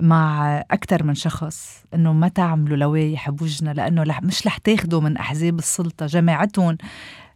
مع 0.00 0.58
أكثر 0.70 1.02
من 1.02 1.14
شخص 1.14 1.84
إنه 1.94 2.12
ما 2.12 2.28
تعملوا 2.28 2.76
لوايح 2.76 3.30
بوجنا 3.30 3.70
لأنه 3.70 4.20
مش 4.22 4.46
رح 4.46 4.58
تاخدوا 4.58 5.00
من 5.00 5.16
أحزاب 5.16 5.58
السلطة 5.58 6.06
جماعتهم 6.06 6.76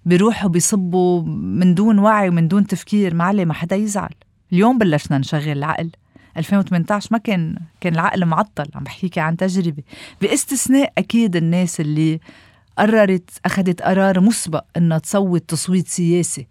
بيروحوا 0.09 0.51
بيصبوا 0.51 1.23
من 1.27 1.75
دون 1.75 1.99
وعي 1.99 2.29
ومن 2.29 2.49
دون 2.49 2.67
تفكير. 2.67 3.15
معلي 3.15 3.45
ما 3.45 3.55
حدا 3.55 3.77
يزعل. 3.77 4.15
اليوم 4.53 4.79
بلشنا 4.79 5.19
نشغل 5.19 5.49
العقل. 5.49 5.91
2018 6.37 7.09
ما 7.13 7.19
كان 7.19 7.59
كان 7.81 7.95
العقل 7.95 8.25
معطل 8.25 8.65
عم 8.75 8.85
بحكيك 8.85 9.19
عن 9.19 9.37
تجربة. 9.37 9.83
باستثناء 10.21 10.93
أكيد 10.99 11.37
الناس 11.37 11.81
اللي 11.81 12.21
قررت 12.79 13.31
أخذت 13.45 13.83
قرار 13.83 14.21
مسبق 14.21 14.65
إنها 14.77 14.99
تصوت 14.99 15.43
تصويت 15.49 15.89
سياسي 15.89 16.47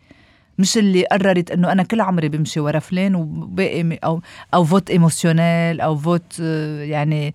مش 0.60 0.78
اللي 0.78 1.06
قررت 1.06 1.52
إنه 1.52 1.72
أنا 1.72 1.84
كل 1.84 2.02
عمري 2.02 2.30
بمشي 2.30 2.60
ورا 2.60 2.80
فلان 2.80 3.16
وباقي 3.16 4.00
أو 4.04 4.22
أو 4.54 4.64
vote 4.64 4.90
emotional 4.90 5.82
أو 5.82 5.98
vote 5.98 6.34
آه، 6.42 6.84
يعني 6.84 7.34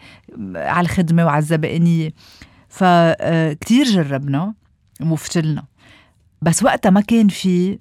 على 0.54 0.84
الخدمة 0.84 1.24
وعلى 1.24 1.38
الزبائنية. 1.38 2.10
فكتير 2.68 3.86
آه، 3.86 3.92
جربنا 3.92 4.54
وفشلنا. 5.00 5.71
بس 6.42 6.62
وقتها 6.62 6.90
ما 6.90 7.00
كان 7.00 7.28
في 7.28 7.78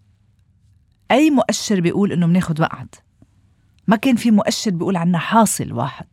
أي 1.12 1.30
مؤشر 1.30 1.80
بيقول 1.80 2.12
إنه 2.12 2.28
بناخد 2.28 2.62
مقعد 2.62 2.96
ما 3.88 3.96
كان 3.96 4.16
في 4.16 4.32
مؤشر 4.32 4.72
بيقول 4.72 4.96
عنا 4.96 5.18
حاصل 5.18 5.74
واحد. 5.74 6.06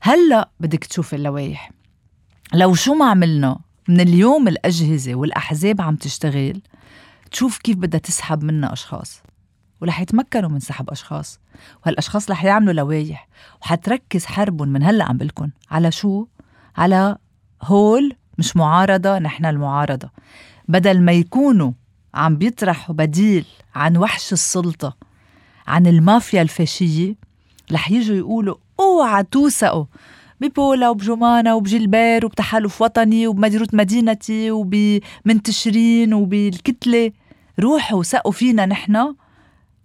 هلأ 0.00 0.50
بدك 0.60 0.84
تشوف 0.84 1.14
اللوائح. 1.14 1.70
لو 2.54 2.74
شو 2.74 2.94
ما 2.94 3.10
عملنا 3.10 3.58
من 3.88 4.00
اليوم 4.00 4.48
الأجهزة 4.48 5.14
والأحزاب 5.14 5.80
عم 5.80 5.96
تشتغل 5.96 6.60
تشوف 7.30 7.58
كيف 7.58 7.76
بدها 7.76 8.00
تسحب 8.00 8.44
منا 8.44 8.72
أشخاص. 8.72 9.22
ورح 9.80 10.00
يتمكنوا 10.00 10.50
من 10.50 10.60
سحب 10.60 10.90
أشخاص. 10.90 11.40
وهالأشخاص 11.82 12.30
رح 12.30 12.44
يعملوا 12.44 12.72
لوايح 12.72 13.28
وحتركز 13.62 14.24
حربهم 14.24 14.68
من 14.68 14.82
هلأ 14.82 15.04
عم 15.04 15.16
بلكن 15.16 15.50
على 15.70 15.92
شو؟ 15.92 16.26
على 16.76 17.16
هول 17.62 18.16
مش 18.38 18.56
معارضة 18.56 19.18
نحن 19.18 19.46
المعارضة. 19.46 20.10
بدل 20.68 21.00
ما 21.00 21.12
يكونوا 21.12 21.72
عم 22.14 22.36
بيطرحوا 22.36 22.94
بديل 22.94 23.44
عن 23.74 23.96
وحش 23.96 24.32
السلطة 24.32 24.96
عن 25.66 25.86
المافيا 25.86 26.42
الفاشية 26.42 27.14
رح 27.72 27.90
يجوا 27.90 28.16
يقولوا 28.16 28.56
اوعى 28.80 29.22
توثقوا 29.22 29.84
ببولا 30.40 30.88
وبجمانة 30.88 31.54
وبجلبير 31.54 32.26
وبتحالف 32.26 32.82
وطني 32.82 33.26
وبمديروت 33.26 33.74
مدينتي 33.74 34.50
وبمنتشرين 34.50 36.14
وبالكتلة. 36.14 37.12
روحوا 37.60 37.98
وثقوا 37.98 38.32
فينا 38.32 38.66
نحن 38.66 39.14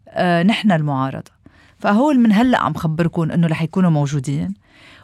آه 0.09 0.43
نحن 0.43 0.71
المعارضة 0.71 1.31
فهول 1.79 2.19
من 2.19 2.31
هلا 2.31 2.59
عم 2.59 2.74
خبركم 2.74 3.31
إنه 3.31 3.48
رح 3.48 3.62
يكونوا 3.62 3.89
موجودين. 3.89 4.53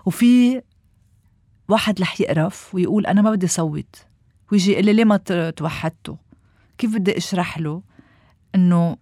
وفي 0.05 0.61
واحد 1.69 2.01
رح 2.01 2.21
يقرف 2.21 2.75
ويقول 2.75 3.05
أنا 3.05 3.21
ما 3.21 3.31
بدي 3.31 3.47
صوت. 3.47 3.95
ويجي 4.51 4.71
يقول 4.71 4.85
لي 4.85 4.93
ليه 4.93 5.05
ما 5.05 5.17
توحدتوا 5.49 6.15
كيف 6.77 6.95
بدي 6.95 7.17
أشرح 7.17 7.57
له 7.57 7.81
إنه 8.55 8.97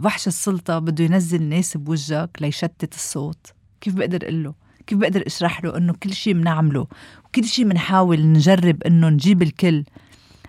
وحش 0.00 0.26
السلطة 0.26 0.78
بده 0.78 1.04
ينزل 1.04 1.42
ناس 1.42 1.76
بوجهك 1.76 2.30
ليشتت 2.40 2.94
الصوت؟ 2.94 3.52
كيف 3.80 3.94
بقدر 3.94 4.22
أقول 4.22 4.44
له؟ 4.44 4.54
كيف 4.86 4.98
بقدر 4.98 5.22
أشرح 5.26 5.64
له 5.64 5.76
إنه 5.76 5.92
كل 6.02 6.12
شيء 6.12 6.32
بنعمله 6.32 6.86
وكل 7.24 7.44
شيء 7.44 7.64
بنحاول 7.64 8.26
نجرب 8.26 8.82
إنه 8.82 9.08
نجيب 9.08 9.42
الكل 9.42 9.84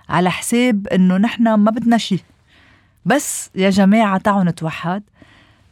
على 0.09 0.31
حساب 0.31 0.87
إنه 0.87 1.17
نحن 1.17 1.53
ما 1.53 1.71
بدنا 1.71 1.97
شيء 1.97 2.21
بس 3.05 3.49
يا 3.55 3.69
جماعة 3.69 4.17
تعالوا 4.17 4.43
نتوحد. 4.43 5.03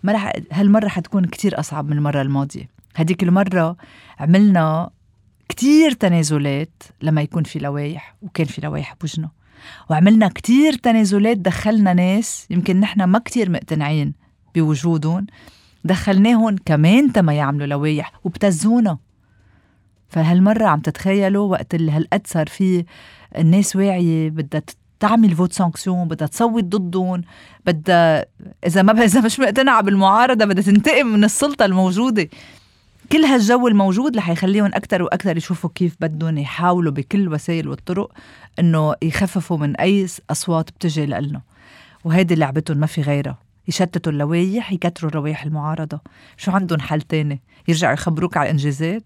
ما 0.03 0.13
رح 0.13 0.33
هالمرة 0.51 0.87
حتكون 0.87 1.25
كتير 1.25 1.59
أصعب 1.59 1.85
من 1.89 1.97
المرة 1.97 2.21
الماضية. 2.21 2.69
هديك 2.95 3.23
المرة 3.23 3.77
عملنا 4.19 4.89
كتير 5.49 5.91
تنازلات 5.91 6.83
لما 7.01 7.21
يكون 7.21 7.43
في 7.43 7.59
لوايح 7.59 8.15
وكان 8.21 8.45
في 8.45 8.61
لوايح 8.61 8.95
بوجهنا 9.01 9.29
وعملنا 9.89 10.27
كتير 10.27 10.73
تنازلات 10.73 11.37
دخلنا 11.37 11.93
ناس 11.93 12.47
يمكن 12.49 12.79
نحن 12.79 13.03
ما 13.03 13.19
كتير 13.19 13.49
مقتنعين 13.49 14.13
بوجودهم 14.55 15.25
دخلناهم 15.83 16.55
كمان 16.65 17.13
تما 17.13 17.33
يعملوا 17.33 17.67
لوايح 17.67 18.11
وبتزونا 18.23 18.97
فهالمرة 20.09 20.65
عم 20.65 20.79
تتخيلوا 20.79 21.51
وقت 21.51 21.75
اللي 21.75 21.91
هالقد 21.91 22.27
صار 22.27 22.47
في 22.47 22.85
الناس 23.37 23.75
واعية 23.75 24.29
بدها 24.29 24.61
تعمل 24.99 25.35
vote 25.35 25.53
sanction 25.53 26.07
بدها 26.07 26.27
تصوت 26.27 26.63
ضدهم 26.63 27.21
بدها 27.65 28.25
إذا 28.65 28.81
ما 28.81 29.03
إذا 29.03 29.21
مش 29.21 29.39
مقتنعة 29.39 29.81
بالمعارضة 29.81 30.45
بدها 30.45 30.63
تنتقم 30.63 31.07
من 31.07 31.23
السلطة 31.23 31.65
الموجودة. 31.65 32.29
كل 33.11 33.25
هالجو 33.25 33.67
الموجود 33.67 34.17
رح 34.17 34.29
يخليهم 34.29 34.65
أكثر 34.65 35.03
وأكثر 35.03 35.37
يشوفوا 35.37 35.69
كيف 35.75 35.95
بدهم 35.99 36.37
يحاولوا 36.37 36.91
بكل 36.91 37.21
الوسائل 37.21 37.67
والطرق 37.67 38.11
إنه 38.59 38.95
يخففوا 39.01 39.57
من 39.57 39.75
أي 39.75 40.07
أصوات 40.29 40.69
بتجي 40.69 41.05
لنا 41.05 41.41
وهيدي 42.03 42.35
لعبتهم 42.35 42.77
ما 42.77 42.87
في 42.87 43.01
غيرها. 43.01 43.37
يشتتوا 43.67 44.11
اللوايح 44.11 44.71
يكتروا 44.71 45.11
لوايح 45.11 45.43
المعارضة. 45.43 45.99
شو 46.37 46.51
عندهم 46.51 46.79
حل 46.79 47.01
تاني؟ 47.01 47.41
يرجعوا 47.67 47.93
يخبروك 47.93 48.37
على 48.37 48.45
الإنجازات؟ 48.45 49.03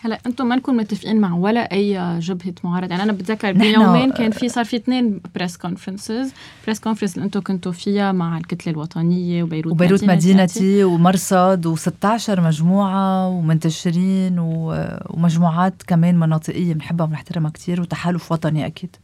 هلا 0.00 0.18
أنتم 0.26 0.46
ما 0.46 0.56
نكون 0.56 0.76
متفقين 0.76 1.20
مع 1.20 1.34
ولا 1.34 1.72
أي 1.72 2.18
جبهة 2.20 2.54
معارضة. 2.64 2.90
يعني 2.90 3.02
أنا 3.02 3.12
بتذكر 3.12 3.52
بيومين 3.52 4.12
كان 4.12 4.30
في 4.30 4.48
صار 4.48 4.64
في 4.64 4.76
اثنين 4.76 5.20
press 5.34 5.56
conferences 5.56 6.32
press 6.66 6.80
conference 6.80 7.14
اللي 7.14 7.24
أنتم 7.24 7.40
كنتوا 7.40 7.72
فيها 7.72 8.12
مع 8.12 8.38
الكتلة 8.38 8.72
الوطنية 8.72 9.42
وبيروت 9.42 9.72
وبيروت 9.72 10.04
مدينتي, 10.04 10.32
مدينتي 10.32 10.84
ومرصد 10.84 11.76
و16 11.76 12.30
مجموعة 12.40 13.28
ومنتشرين 13.28 14.36
ومجموعات 14.38 15.82
كمان 15.86 16.18
مناطقية 16.18 16.74
بنحبها 16.74 17.06
وبنحترمها 17.06 17.50
كثير 17.50 17.80
وتحالف 17.80 18.32
وطني 18.32 18.66
أكيد. 18.66 18.96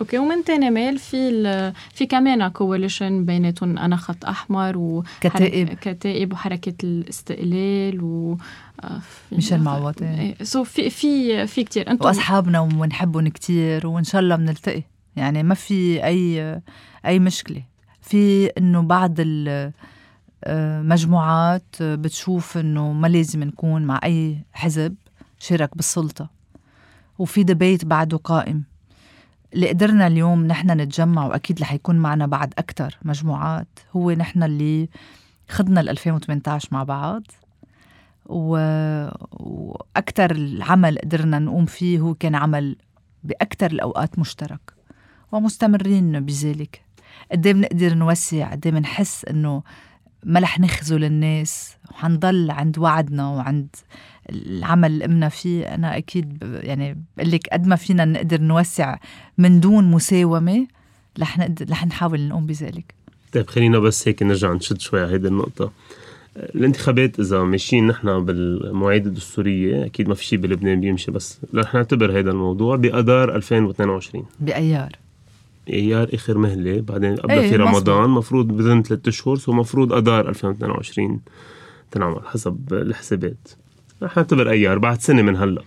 okay 0.00 0.18
ومن 0.18 0.44
تاني 0.44 0.70
ميل 0.70 0.98
في 0.98 1.72
في 1.94 2.06
كمان 2.06 2.48
coalition 2.48 3.24
بيناتهم 3.24 3.78
أنا 3.78 3.96
خط 3.96 4.24
أحمر 4.24 4.78
وكتائب 4.78 5.68
كتائب. 5.68 6.32
وحركة 6.32 6.74
الاستقلال 6.84 8.02
و 8.02 8.36
آه، 8.84 9.00
ميشيل 9.32 9.62
معوض 9.62 9.94
so 10.42 10.64
في 10.64 10.90
في 10.90 11.46
في 11.46 11.64
كثير 11.64 11.90
أنتم 11.90 12.06
وأصحابنا 12.06 12.60
وبنحبهم 12.60 13.28
كثير 13.28 13.86
وإن 13.86 14.04
شاء 14.04 14.20
الله 14.20 14.36
بنلتقي. 14.36 14.82
يعني 15.16 15.42
ما 15.42 15.54
في 15.54 16.04
أي 16.04 16.60
أي 17.06 17.18
مشكلة. 17.18 17.62
في 18.02 18.46
إنه 18.46 18.82
بعض 18.82 19.14
المجموعات 20.46 21.76
آه، 21.80 21.94
بتشوف 21.94 22.58
إنه 22.58 22.92
ما 22.92 23.06
لازم 23.06 23.44
نكون 23.44 23.82
مع 23.82 24.00
أي 24.04 24.38
حزب 24.52 24.94
شارك 25.38 25.76
بالسلطة. 25.76 26.30
وفي 27.18 27.42
دبيت 27.42 27.84
بعده 27.84 28.16
قائم. 28.16 28.64
اللي 29.54 29.68
قدرنا 29.68 30.06
اليوم 30.06 30.46
نحن 30.46 30.70
نتجمع 30.70 31.26
وأكيد 31.26 31.60
رح 31.60 31.72
يكون 31.72 31.96
معنا 31.96 32.26
بعد 32.26 32.54
أكثر 32.58 32.98
مجموعات 33.02 33.78
هو 33.96 34.10
نحن 34.10 34.42
اللي 34.42 34.88
خدنا 35.48 35.80
ال 35.80 35.88
2018 35.88 36.68
مع 36.72 36.82
بعض. 36.82 37.22
و... 38.26 38.58
وأكثر 39.32 40.30
العمل 40.30 40.98
قدرنا 40.98 41.38
نقوم 41.38 41.66
فيه 41.66 41.98
هو 41.98 42.14
كان 42.14 42.34
عمل 42.34 42.76
باكثر 43.24 43.70
الأوقات 43.70 44.18
مشترك. 44.18 44.72
ومستمرين 45.32 46.20
بذلك. 46.20 46.82
قد 47.32 47.46
إيه 47.46 47.52
بنقدر 47.54 47.94
نوسع؟ 47.94 48.50
قد 48.50 48.66
إيه 48.66 48.74
بنحس 48.74 49.24
إنه 49.24 49.62
ما 50.24 50.40
رح 50.40 50.60
نخذل 50.60 51.04
الناس 51.04 51.76
وحنضل 51.90 52.50
عند 52.50 52.78
وعدنا 52.78 53.28
وعند 53.28 53.76
العمل 54.30 54.92
اللي 54.92 55.04
قمنا 55.04 55.28
فيه 55.28 55.74
أنا 55.74 55.96
أكيد 55.96 56.38
يعني 56.42 57.02
بقول 57.16 57.30
لك 57.30 57.48
قد 57.52 57.66
ما 57.66 57.76
فينا 57.76 58.04
نقدر 58.04 58.40
نوسع 58.40 58.98
من 59.38 59.60
دون 59.60 59.84
مساومة 59.84 60.66
رح 61.20 61.38
نقدر 61.38 61.70
رح 61.70 61.86
نحاول 61.86 62.28
نقوم 62.28 62.46
بذلك. 62.46 62.94
طيب 63.32 63.46
خلينا 63.46 63.78
بس 63.78 64.08
هيك 64.08 64.22
نرجع 64.22 64.52
نشد 64.52 64.80
شوي 64.80 65.00
على 65.00 65.12
هيدي 65.12 65.28
النقطة. 65.28 65.72
الانتخابات 66.36 67.20
إذا 67.20 67.42
ماشيين 67.42 67.86
نحن 67.86 68.24
بالمواعيد 68.24 69.06
الدستورية 69.06 69.86
أكيد 69.86 70.08
ما 70.08 70.14
في 70.14 70.24
شيء 70.24 70.38
بلبنان 70.38 70.80
بيمشي 70.80 71.10
بس 71.10 71.38
رح 71.54 71.74
نعتبر 71.74 72.18
هذا 72.18 72.30
الموضوع 72.30 72.76
باذار 72.76 73.36
2022 73.36 74.24
بأيار. 74.40 74.92
أيار 75.70 76.08
آخر 76.14 76.38
مهلة 76.38 76.80
بعدين 76.80 77.16
قبل 77.16 77.32
إيه، 77.32 77.50
في. 77.50 77.56
رمضان 77.56 78.10
مفروض 78.10 78.48
بذن 78.48 78.82
ثلاث 78.82 79.08
أشهر 79.08 79.36
سو 79.36 79.52
مفروض 79.52 79.92
اذار 79.92 80.28
2022 80.28 81.20
تنعمل 81.90 82.20
حسب 82.26 82.58
الحسابات. 82.72 83.48
رح 84.02 84.16
نعتبر 84.16 84.50
ايار 84.50 84.78
بعد 84.78 85.00
سنة 85.00 85.22
من 85.22 85.36
هلأ. 85.36 85.62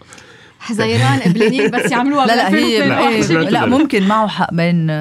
حزيران 0.60 1.20
قبلانين 1.26 1.72
بس 1.72 1.92
يعملوها 1.92 2.26
لا 2.28 2.36
لا 2.36 2.50
هي 2.56 2.80
لا، 2.88 3.50
لا. 3.50 3.66
ممكن 3.66 4.08
معه 4.08 4.28
حق 4.28 4.54
بين 4.54 4.92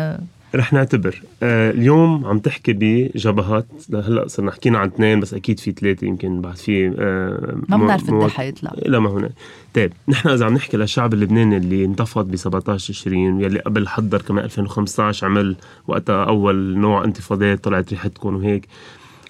رح 0.55 0.73
نعتبر. 0.73 1.23
آه 1.43 1.71
اليوم 1.71 2.25
عم 2.27 2.39
تحكي 2.39 2.73
بجبهات. 2.73 3.67
هلا 3.95 4.29
صرنا 4.29 4.51
حكينا 4.53 4.79
عن 4.79 4.87
اثنين 4.89 5.21
بس 5.21 5.35
أكيد 5.35 5.61
في 5.61 5.73
ثلاثة 5.73 6.07
يمكن 6.07 6.41
بعد 6.41 6.57
في 6.57 6.95
آه 6.99 7.57
ما 7.69 7.77
بنعرف 7.77 8.11
مو- 8.11 8.23
قد 8.25 8.31
حيطلع 8.31 8.73
لا 8.87 8.99
ما 8.99 9.11
هنا. 9.11 9.31
طيب 9.75 9.93
نحن 10.09 10.29
إذا 10.29 10.47
عم 10.47 10.55
نحكي 10.55 10.77
للشعب 10.77 11.15
اللبناني 11.15 11.57
اللي 11.57 11.85
انتفض 11.85 12.31
ب 12.31 12.37
17 12.37 12.89
تشرين 12.93 13.41
يلي 13.41 13.59
قبل 13.59 13.89
حضر 13.89 14.23
كمان 14.23 14.45
2015 14.45 15.27
عمل 15.27 15.57
وقتها 15.89 16.25
أول 16.25 16.79
نوع 16.79 17.05
انتفاضات 17.05 17.65
طلعت 17.65 17.91
ريحتكم 17.91 18.37
وهيك. 18.37 18.69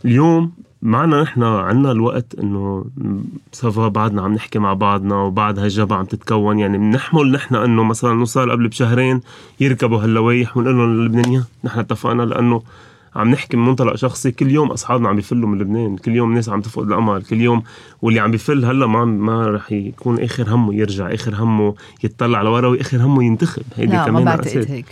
اليوم 0.04 0.52
معنا 0.82 1.22
نحن 1.22 1.42
عنا 1.42 1.92
الوقت 1.92 2.34
إنه 2.38 2.84
ça 3.52 3.70
va 3.70 3.88
بعدنا 3.88 4.22
عم 4.22 4.32
نحكي 4.34 4.58
مع 4.58 4.74
بعضنا 4.74 5.14
وبعد 5.14 5.58
هالجبهه 5.58 5.96
عم 5.96 6.04
تتكون. 6.04 6.58
يعني 6.58 6.78
بنحمل 6.78 7.32
نحن 7.32 7.54
إنه 7.54 7.84
مثلا 7.84 8.14
نوصل 8.14 8.50
قبل 8.50 8.68
بشهرين 8.68 9.20
يركبوا 9.60 10.02
هاللوايح 10.02 10.56
ونقول 10.56 10.76
لهم 10.76 10.92
اللبنانيين 10.92 11.44
نحن 11.64 11.78
اتفقنا 11.78 12.22
لأنه 12.22 12.62
عم 13.16 13.30
نحكي 13.30 13.56
من 13.56 13.66
منطلق 13.66 13.94
شخصي. 13.94 14.30
كل 14.30 14.50
يوم 14.50 14.70
أصحابنا 14.70 15.08
عم 15.08 15.16
بيفلوا 15.16 15.48
من 15.48 15.58
لبنان. 15.58 15.96
كل 15.96 16.12
يوم 16.12 16.34
ناس 16.34 16.48
عم 16.48 16.60
تفقد 16.60 16.86
الامل 16.86 17.22
كل 17.22 17.40
يوم 17.40 17.62
واللي 18.02 18.20
عم 18.20 18.30
بيفل 18.30 18.64
هلأ 18.64 18.86
ما 18.86 19.04
ما 19.04 19.46
رح 19.46 19.72
يكون 19.72 20.20
آخر 20.20 20.54
همه 20.54 20.74
يرجع 20.74 21.14
آخر 21.14 21.34
همه 21.34 21.74
يطلع 22.04 22.42
لورا 22.42 22.68
وآخر 22.68 23.02
همه 23.02 23.24
ينتخب. 23.24 23.62
هيدي 23.76 23.92
لا 23.92 23.98
ما 23.98 24.06
كمان 24.06 24.24
بعتقد. 24.24 24.70
هيك. 24.70 24.86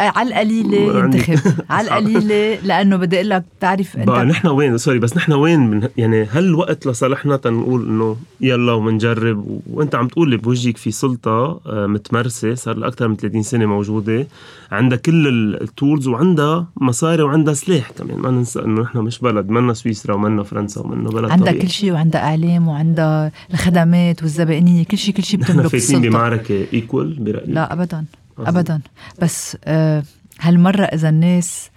على 0.00 0.28
القليلة 0.28 0.92
ما 0.92 1.02
عندي. 1.02 1.18
ينتخب. 1.18 1.52
على 1.70 1.88
القليلة 1.88 2.58
لأنه 2.64 2.96
بدي 2.96 3.16
أقول 3.16 3.28
لك 3.30 3.44
تعرف 3.60 3.96
بقى 3.96 4.22
أنت 4.22 4.30
نحن 4.30 4.46
وين؟ 4.48 4.78
sorry 4.78 4.98
بس 4.98 5.16
نحن 5.16 5.32
وين 5.32 5.60
من 5.60 5.88
يعني 5.96 6.22
هل 6.24 6.44
الوقت 6.44 6.86
لصالحنا 6.86 7.36
تنقول 7.36 7.86
إنه 7.88 8.16
يلا 8.40 8.72
ومنجرب. 8.72 9.60
وأنت 9.70 9.94
عم 9.94 10.08
تقول 10.08 10.30
لي 10.30 10.36
بوجهك 10.36 10.76
في 10.76 10.90
سلطة 10.90 11.60
آه، 11.66 11.86
متمرسة 11.86 12.54
صار 12.54 12.76
لها 12.76 12.88
أكثر 12.88 13.08
من 13.08 13.16
30 13.16 13.42
سنة 13.42 13.66
موجودة. 13.66 14.26
عندها 14.72 14.98
كل 14.98 15.26
ال- 15.28 15.62
ال 15.62 15.70
tools 15.70 16.08
وعندها 16.08 16.66
مصاري 16.76 17.22
وعندها 17.22 17.54
سلاح 17.54 17.90
كمان. 17.90 18.18
ما 18.18 18.30
ننسى 18.30 18.60
إنه 18.60 18.80
نحن 18.82 18.98
مش 18.98 19.18
بلد 19.18 19.48
منا 19.48 19.72
سويسرا 19.74 20.14
ومنا 20.14 20.42
فرنسا 20.42 20.80
ومنا 20.80 21.08
بلد 21.10 21.30
عندها. 21.30 21.52
كل 21.52 21.68
شيء 21.70 21.92
وعندها 21.92 22.20
إعلام 22.24 22.68
وعندها 22.68 23.32
الخدمات 23.50 24.22
والزبائنية. 24.22 24.84
كل 24.84 24.98
شيء 24.98 25.14
كل 25.14 25.22
شيء 25.22 25.40
نحن 25.40 25.52
بتملك 25.52 25.66
فايتين 25.68 25.96
السلطة 25.96 26.08
بمعركة 26.08 26.66
ايكوال 26.72 27.14
برأيي. 27.20 27.52
لا 27.52 27.72
أبدا. 27.72 28.04
أبدا. 28.38 28.80
بس 29.22 29.56
آه 29.64 30.02
هالمرة 30.40 30.84
إذا 30.84 31.08
الناس 31.08 31.70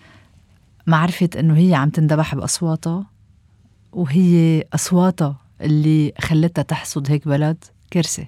ما 0.87 0.97
عرفت 0.97 1.35
إنه 1.35 1.57
هي 1.57 1.75
عم 1.75 1.89
تندبح 1.89 2.35
بأصواتها 2.35 3.05
وهي 3.91 4.63
أصواتها 4.73 5.35
اللي 5.61 6.13
خلتها 6.21 6.61
تحصد 6.61 7.11
هيك 7.11 7.27
بلد 7.27 7.63
كارثة. 7.91 8.25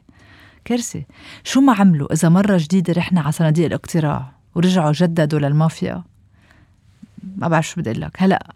كارثة. 0.65 1.03
شو 1.43 1.61
ما 1.61 1.73
عملوا؟ 1.73 2.13
إذا 2.13 2.29
مرة 2.29 2.57
جديدة 2.57 2.93
رحنا 2.93 3.21
على 3.21 3.31
صناديق 3.31 3.65
الاقتراع 3.65 4.31
ورجعوا 4.55 4.91
جددوا 4.91 5.39
للمافيا 5.39 6.03
ما 7.37 7.47
بعرف 7.47 7.67
شو 7.67 7.81
بدي 7.81 7.89
أقول 7.91 8.01
لك. 8.01 8.11
هلأ 8.17 8.53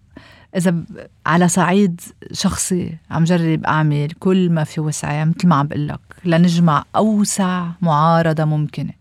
إذا 0.55 0.71
ب- 0.71 0.85
على 1.25 1.47
صعيد 1.47 2.01
شخصي 2.31 2.97
عم 3.11 3.23
جرب 3.23 3.63
أعمل 3.65 4.11
كل 4.19 4.49
ما 4.49 4.63
في 4.63 4.81
وسعي 4.81 5.25
مثل 5.25 5.47
ما 5.47 5.55
عم 5.55 5.67
بقول 5.67 5.87
لك 5.87 5.99
لنجمع 6.25 6.85
أوسع 6.95 7.67
معارضة 7.81 8.45
ممكنة. 8.45 8.93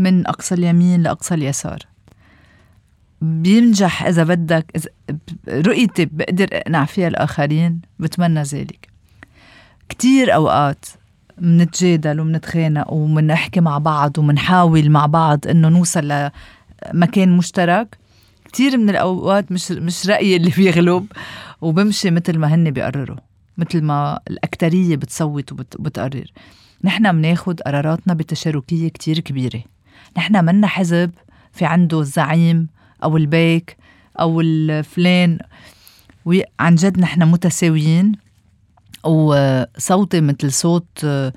من 0.00 0.26
أقصى 0.26 0.54
اليمين 0.54 1.02
لأقصى 1.02 1.34
اليسار. 1.34 1.78
بينجح 3.20 4.02
إذا 4.02 4.24
بدك 4.24 4.66
إذا 4.76 4.88
رؤيتي 5.48 6.04
بقدر 6.04 6.48
أقنع 6.52 6.84
فيها 6.84 7.08
الآخرين 7.08 7.80
بتمنى 7.98 8.42
ذلك. 8.42 8.88
كتير 9.88 10.34
أوقات 10.34 10.84
منتجادل 11.38 12.20
ومنتخانق 12.20 12.92
ومنحكي 12.92 13.60
مع 13.60 13.78
بعض 13.78 14.18
ومنحاول 14.18 14.90
مع 14.90 15.06
بعض 15.06 15.46
إنه 15.46 15.68
نوصل 15.68 16.30
لمكان 16.94 17.36
مشترك. 17.36 17.98
كتير 18.44 18.78
من 18.78 18.90
الأوقات 18.90 19.52
مش 19.52 19.72
مش 19.72 20.06
رأيي 20.06 20.36
اللي 20.36 20.50
بيغلب 20.56 21.06
وبمشي 21.60 22.10
مثل 22.10 22.38
ما 22.38 22.54
هن 22.54 22.70
بيقرروا 22.70 23.16
مثل 23.58 23.82
ما 23.82 24.20
الأكترية 24.30 24.96
بتصوت 24.96 25.52
وبتقرر 25.52 26.32
نحن 26.84 27.12
بناخد 27.12 27.60
قراراتنا 27.60 28.14
بتشاركية 28.14 28.88
كتير 28.88 29.18
كبيرة. 29.18 29.62
نحن 30.16 30.44
منا 30.44 30.66
حزب 30.66 31.10
في 31.52 31.64
عنده 31.64 32.00
الزعيم 32.00 32.68
أو 33.04 33.16
البيك 33.16 33.76
أو 34.20 34.40
الفلان. 34.40 35.38
وعن 36.24 36.74
جد 36.74 36.98
نحن 36.98 37.22
متساويين. 37.22 38.12
وصوتي 39.04 40.20
مثل 40.20 40.52
صوت 40.52 41.04
آه، 41.04 41.32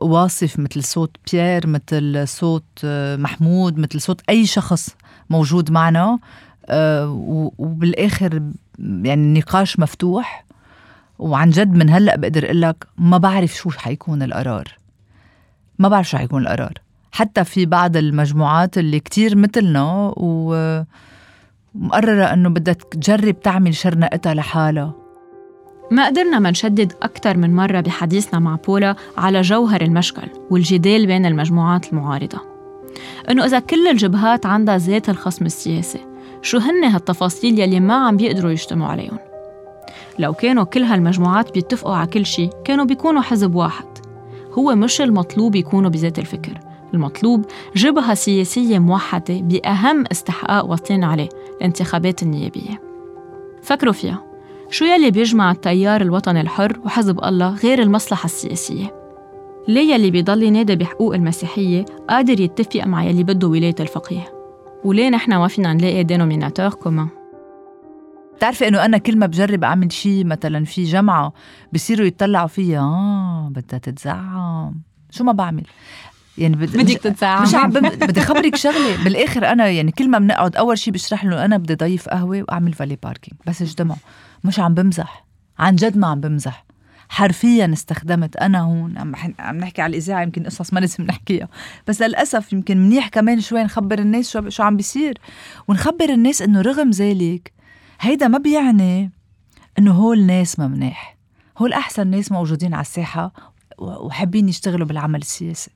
واصف 0.00 0.58
مثل 0.58 0.84
صوت 0.84 1.16
بيير 1.32 1.66
مثل 1.66 2.28
صوت 2.28 2.64
آه، 2.84 3.16
محمود 3.16 3.78
مثل 3.78 4.00
صوت 4.00 4.20
أي 4.28 4.46
شخص 4.46 4.96
موجود 5.30 5.70
معنا. 5.70 6.18
آه، 6.66 7.08
وبالآخر 7.58 8.42
يعني 8.78 9.14
النقاش 9.14 9.78
مفتوح. 9.78 10.44
وعن 11.18 11.50
جد 11.50 11.72
من 11.72 11.90
هلأ 11.90 12.16
بقدر 12.16 12.44
أقول 12.44 12.62
لك 12.62 12.86
ما 12.98 13.18
بعرف 13.18 13.54
شو 13.54 13.70
حيكون 13.70 14.22
القرار. 14.22 14.76
ما 15.78 15.88
بعرف 15.88 16.08
شو 16.08 16.18
حيكون 16.18 16.42
القرار. 16.42 16.72
حتى 17.12 17.44
في 17.44 17.66
بعض 17.66 17.96
المجموعات 17.96 18.78
اللي 18.78 19.00
كتير 19.00 19.36
مثلنا 19.36 20.14
و 20.16 20.54
مقررة 21.74 22.24
إنه 22.24 22.48
بدها 22.48 22.74
تجرب 22.74 23.40
تعمل 23.40 23.74
شرنقتها 23.74 24.34
لحالها. 24.34 24.94
ما 25.90 26.06
قدرنا 26.06 26.38
ما 26.38 26.50
نشدد 26.50 26.92
أكثر 27.02 27.36
من 27.36 27.56
مرة 27.56 27.80
بحديثنا 27.80 28.40
مع 28.40 28.58
بولا 28.66 28.96
على 29.16 29.40
جوهر 29.40 29.80
المشكل 29.80 30.28
والجدال 30.50 31.06
بين 31.06 31.26
المجموعات 31.26 31.92
المعارضة. 31.92 32.38
إنه 33.30 33.44
إذا 33.44 33.58
كل 33.58 33.88
الجبهات 33.88 34.46
عندها 34.46 34.78
ذات 34.78 35.08
الخصم 35.08 35.46
السياسي 35.46 36.06
شو 36.42 36.58
هن 36.58 36.84
هالتفاصيل 36.84 37.58
يلي 37.58 37.80
ما 37.80 37.94
عم 37.94 38.16
بيقدروا 38.16 38.50
يجتمعوا 38.50 38.90
عليهم؟ 38.92 39.18
لو 40.18 40.34
كانوا 40.34 40.64
كل 40.64 40.82
هالمجموعات 40.82 41.54
بيتفقوا 41.54 41.94
على 41.94 42.06
كل 42.06 42.26
شيء 42.26 42.50
كانوا 42.64 42.84
بيكونوا 42.84 43.22
حزب 43.22 43.54
واحد. 43.54 43.86
هو 44.52 44.74
مش 44.74 45.00
المطلوب 45.00 45.54
يكونوا 45.54 45.90
بذات 45.90 46.18
الفكر. 46.18 46.69
المطلوب 46.94 47.44
جبهة 47.76 48.14
سياسية 48.14 48.78
موحدة 48.78 49.40
بأهم 49.40 50.04
استحقاق 50.12 50.66
واصلين 50.66 51.04
عليه 51.04 51.28
الانتخابات 51.56 52.22
النيابية 52.22 52.82
فكروا 53.62 53.92
فيها 53.92 54.22
شو 54.70 54.84
يلي 54.84 55.10
بيجمع 55.10 55.50
التيار 55.50 56.00
الوطني 56.00 56.40
الحر 56.40 56.80
وحزب 56.84 57.24
الله 57.24 57.54
غير 57.54 57.82
المصلحة 57.82 58.24
السياسية؟ 58.24 58.94
ليه 59.68 59.94
يلي 59.94 60.10
بيضل 60.10 60.42
ينادي 60.42 60.76
بحقوق 60.76 61.14
المسيحية 61.14 61.84
قادر 62.08 62.40
يتفق 62.40 62.86
مع 62.86 63.04
يلي 63.04 63.24
بده 63.24 63.48
ولاية 63.48 63.74
الفقيه؟ 63.80 64.32
وليه 64.84 65.08
نحن 65.08 65.34
ما 65.34 65.48
فينا 65.48 65.72
نلاقي 65.72 66.04
dénominateur 66.04 66.68
commun؟ 66.68 67.08
بتعرفي 68.36 68.68
إنه 68.68 68.84
أنا 68.84 68.98
كل 68.98 69.18
ما 69.18 69.26
بجرب 69.26 69.64
أعمل 69.64 69.92
شيء 69.92 70.24
مثلا 70.24 70.64
في 70.64 70.84
جمعة 70.84 71.32
بصيروا 71.72 72.06
يطلعوا 72.06 72.46
فيها 72.46 72.80
آه 72.80 73.48
بدها 73.48 73.78
تتزعم 73.78 74.74
شو 75.10 75.24
ما 75.24 75.32
بعمل 75.32 75.62
يعني 76.38 76.56
بد... 76.56 76.76
مش- 76.76 76.94
تتزعم 76.94 77.42
مش 77.42 77.54
عم. 77.54 77.70
بدي 77.70 78.20
خبرك 78.20 78.56
شغلة. 78.56 79.04
بالآخر 79.04 79.46
أنا 79.46 79.68
يعني 79.68 79.92
كل 79.92 80.08
ما 80.10 80.18
بنقعد 80.18 80.56
أول 80.56 80.78
شيء 80.78 80.92
بشرح 80.92 81.24
له 81.24 81.44
أنا 81.44 81.56
بدي 81.56 81.74
ضيف 81.74 82.08
قهوة 82.08 82.42
وأعمل 82.48 82.72
valet 82.72 82.96
parking 83.02 83.40
بس 83.46 83.62
اجتمعوا 83.62 83.98
مش 84.44 84.58
عم 84.60 84.74
بمزح. 84.74 85.26
عن 85.58 85.76
جد 85.76 85.96
ما 85.98 86.06
عم 86.06 86.20
بمزح. 86.20 86.64
حرفيا 87.08 87.70
استخدمت 87.72 88.36
أنا 88.36 88.60
هون 88.60 88.98
عم 88.98 89.12
عم 89.38 89.56
نحكي 89.56 89.82
على 89.82 89.90
الإذاعة 89.90 90.22
يمكن 90.22 90.42
قصص 90.44 90.72
ما 90.72 90.80
لازم 90.80 91.04
نحكيها. 91.04 91.48
بس 91.86 92.02
للأسف 92.02 92.52
يمكن 92.52 92.76
منيح 92.78 93.08
كمان 93.08 93.40
شوي 93.40 93.62
نخبر 93.64 93.98
الناس 93.98 94.30
شو 94.30 94.48
شو 94.48 94.62
عم 94.62 94.76
بيصير. 94.76 95.18
ونخبر 95.68 96.10
الناس 96.10 96.42
إنه 96.42 96.60
رغم 96.60 96.90
ذلك 96.90 97.52
هيدا 98.00 98.28
ما 98.28 98.38
بيعني 98.38 99.10
إنه 99.78 99.92
هول 99.92 100.22
ناس 100.26 100.58
ما 100.58 100.68
مناح 100.68 101.16
هول 101.58 101.72
أحسن 101.72 102.06
ناس 102.06 102.32
موجودين 102.32 102.74
على 102.74 102.80
الساحة 102.82 103.32
وحابين 103.78 104.48
يشتغلوا 104.48 104.86
بالعمل 104.86 105.20
السياسي. 105.20 105.70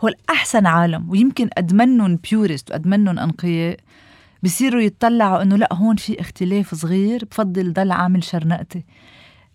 هول 0.00 0.14
أحسن 0.30 0.66
عالم. 0.66 1.10
ويمكن 1.10 1.48
قد 1.56 1.74
منن 1.74 2.16
بيورست 2.16 2.70
وقد 2.70 2.86
منن 2.86 3.18
أنقياء. 3.18 3.78
بصيروا 4.42 4.80
يتطلعوا 4.80 5.42
إنه 5.42 5.56
لا 5.56 5.68
هون 5.72 5.96
في 5.96 6.20
اختلاف 6.20 6.74
صغير 6.74 7.24
بفضل 7.24 7.72
ضل 7.72 7.92
عامل 7.92 8.24
شرنقتي. 8.24 8.84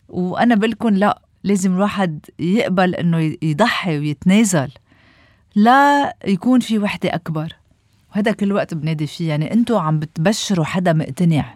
وأنا 0.09 0.55
بقلكن 0.55 0.93
لا 0.93 1.21
لازم 1.43 1.73
الواحد 1.73 2.25
يقبل 2.39 2.95
إنه 2.95 3.35
يضحي 3.41 3.99
ويتنازل. 3.99 4.71
لا 5.55 6.15
يكون 6.25 6.59
في 6.59 6.79
وحدة 6.79 7.15
أكبر. 7.15 7.55
وهذا 8.11 8.31
كل 8.31 8.51
وقت 8.51 8.73
بنادي 8.73 9.07
فيه. 9.07 9.29
يعني 9.29 9.53
أنتوا 9.53 9.79
عم 9.79 9.99
بتبشروا 9.99 10.65
حدا 10.65 10.93
مقتنع. 10.93 11.55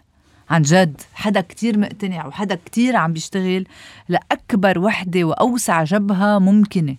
عن 0.50 0.62
جد 0.62 1.00
حدا 1.14 1.40
كتير 1.40 1.78
مقتنع 1.78 2.26
وحدا 2.26 2.58
كتير 2.64 2.96
عم 2.96 3.12
بيشتغل. 3.12 3.66
لأكبر 4.08 4.78
وحدة 4.78 5.24
وأوسع 5.24 5.84
جبهة 5.84 6.38
ممكنة. 6.38 6.96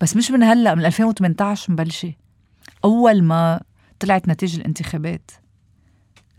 بس 0.00 0.16
مش 0.16 0.30
من 0.30 0.42
هلأ 0.42 0.74
من 0.74 0.84
2018 0.84 1.72
مبلشة. 1.72 2.12
أول 2.84 3.22
ما 3.22 3.60
طلعت 4.00 4.28
نتيجة 4.28 4.56
الانتخابات 4.56 5.30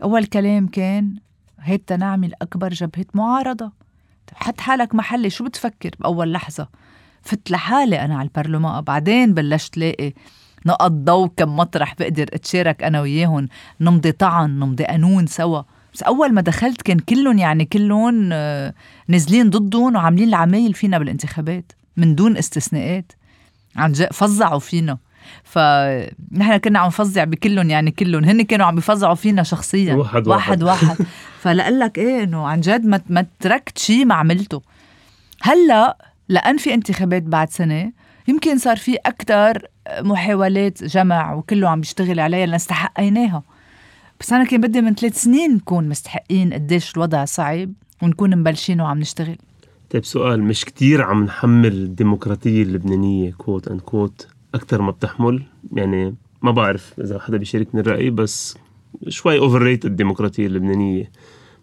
أول 0.02 0.24
كلام 0.24 0.66
كان 0.66 1.14
هيدا 1.60 1.96
نعمل 1.96 2.32
أكبر 2.42 2.68
جبهة 2.68 3.06
معارضة. 3.14 3.72
حط 4.34 4.60
حالك 4.60 4.94
محلي 4.94 5.30
شو 5.30 5.44
بتفكر 5.44 5.90
بأول 6.00 6.32
لحظة؟ 6.32 6.68
فت 7.22 7.50
لحالي 7.50 8.00
أنا 8.04 8.18
على 8.18 8.28
البرلمان. 8.28 8.80
بعدين 8.80 9.34
بلشت 9.34 9.78
لاقي 9.78 10.12
نقط 10.66 10.90
ضوء 10.90 11.30
كم 11.36 11.56
مطرح 11.56 11.94
بقدر 11.98 12.26
أتشارك 12.32 12.82
أنا 12.82 13.00
وياهم. 13.00 13.48
نمضي 13.80 14.12
طعن 14.12 14.58
نمضي 14.58 14.84
قانون 14.84 15.26
سوا. 15.26 15.62
بس 15.94 16.02
أول 16.02 16.32
ما 16.32 16.40
دخلت 16.40 16.82
كان 16.82 16.98
كلهم 16.98 17.38
يعني 17.38 17.64
كلهم 17.64 18.30
آه، 18.32 18.74
نازلين 19.08 19.50
ضدهم 19.50 19.96
وعاملين 19.96 20.28
العمايل 20.28 20.74
فينا 20.74 20.98
بالانتخابات 20.98 21.72
من 21.96 22.14
دون 22.14 22.36
استثناءات. 22.36 23.12
عن 23.76 23.92
جد 23.92 24.12
فظعوا 24.12 24.58
فينا. 24.58 24.98
فنحن 25.44 26.56
كنا 26.56 26.78
عم 26.78 26.86
نفظع 26.86 27.24
بكلهم 27.24 27.70
يعني 27.70 27.90
كلهم. 27.90 28.24
هن 28.24 28.42
كانوا 28.42 28.66
عم 28.66 28.74
بيفظعوا 28.74 29.14
فينا 29.14 29.42
شخصيا. 29.42 29.94
واحد 29.94 30.28
واحد, 30.28 30.62
واحد. 30.62 30.88
واحد. 30.88 31.06
فلقلك 31.42 31.98
إيه 31.98 32.22
إنه 32.22 32.46
عن 32.46 32.60
جد 32.60 32.84
ما 32.84 33.00
ما 33.08 33.26
تركت 33.40 33.78
شيء 33.78 34.04
ما 34.04 34.14
عملته. 34.14 34.62
هلأ 35.42 35.96
لأن 36.28 36.56
في 36.56 36.74
انتخابات 36.74 37.22
بعد 37.22 37.50
سنة 37.50 37.92
يمكن 38.28 38.58
صار 38.58 38.76
في 38.76 38.96
أكثر 38.96 39.66
محاولات 40.00 40.84
جمع 40.84 41.34
وكله 41.34 41.68
عم 41.68 41.80
بيشتغل 41.80 42.20
عليها 42.20 42.46
لأن 42.46 42.54
استحقيناها 42.54 43.42
بس 44.20 44.32
أنا 44.32 44.44
كان 44.44 44.60
بدي 44.60 44.80
من 44.80 44.94
ثلاث 44.94 45.22
سنين 45.22 45.54
نكون 45.54 45.88
مستحقين 45.88 46.52
قديش 46.52 46.96
الوضع 46.96 47.24
صعب 47.24 47.72
ونكون 48.02 48.36
مبلشين 48.36 48.80
وعم 48.80 48.98
نشتغل. 48.98 49.36
طيب 49.90 50.04
سؤال 50.04 50.42
مش 50.42 50.64
كتير 50.64 51.02
عم 51.02 51.24
نحمل 51.24 51.72
الديمقراطية 51.72 52.62
اللبنانية 52.62 53.30
quote 53.32 53.68
end 53.68 53.80
quote 53.80 54.28
أكثر 54.54 54.82
ما 54.82 54.90
بتحمل؟ 54.90 55.42
يعني 55.72 56.14
ما 56.42 56.50
بعرف 56.50 56.94
إذا 57.00 57.18
حدا 57.20 57.36
بيشاركني 57.36 57.80
الرأي 57.80 58.10
بس 58.10 58.56
شوي 59.08 59.38
overrated 59.38 59.84
الديمقراطية 59.84 60.46
اللبنانية. 60.46 61.10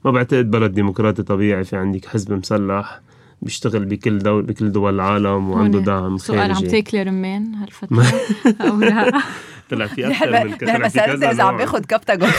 ما 0.06 0.12
بعتقد 0.12 0.52
بلد 0.52 0.74
ديمقراطي 0.74 1.24
طبيعي 1.24 1.64
في 1.64 1.76
عندك 1.78 2.06
حزب 2.06 2.34
مسلح 2.34 3.02
بيشتغل 3.42 3.86
بكل 3.86 4.20
دول 4.20 4.44
بكل 4.44 4.72
دول 4.72 4.96
العالم 4.96 5.50
وعنده 5.50 5.80
دعم 5.80 6.18
سؤال 6.18 6.40
خارجي. 6.40 6.66
عم 6.66 6.72
تاكلي 6.72 7.04
رمان 7.04 7.56
هالفترة 7.56 8.06
أو 8.70 8.80
لا؟ 8.80 9.12
طلع 9.70 9.88
في 9.88 10.08
أكثر 10.08 10.44
من 10.46 10.56
كذا 10.56 10.78
نحن 10.78 10.90
سألت 10.90 11.24
إذا 11.24 11.44
عم 11.44 11.58
باخذ 11.58 11.80
كبتاجون 11.80 12.30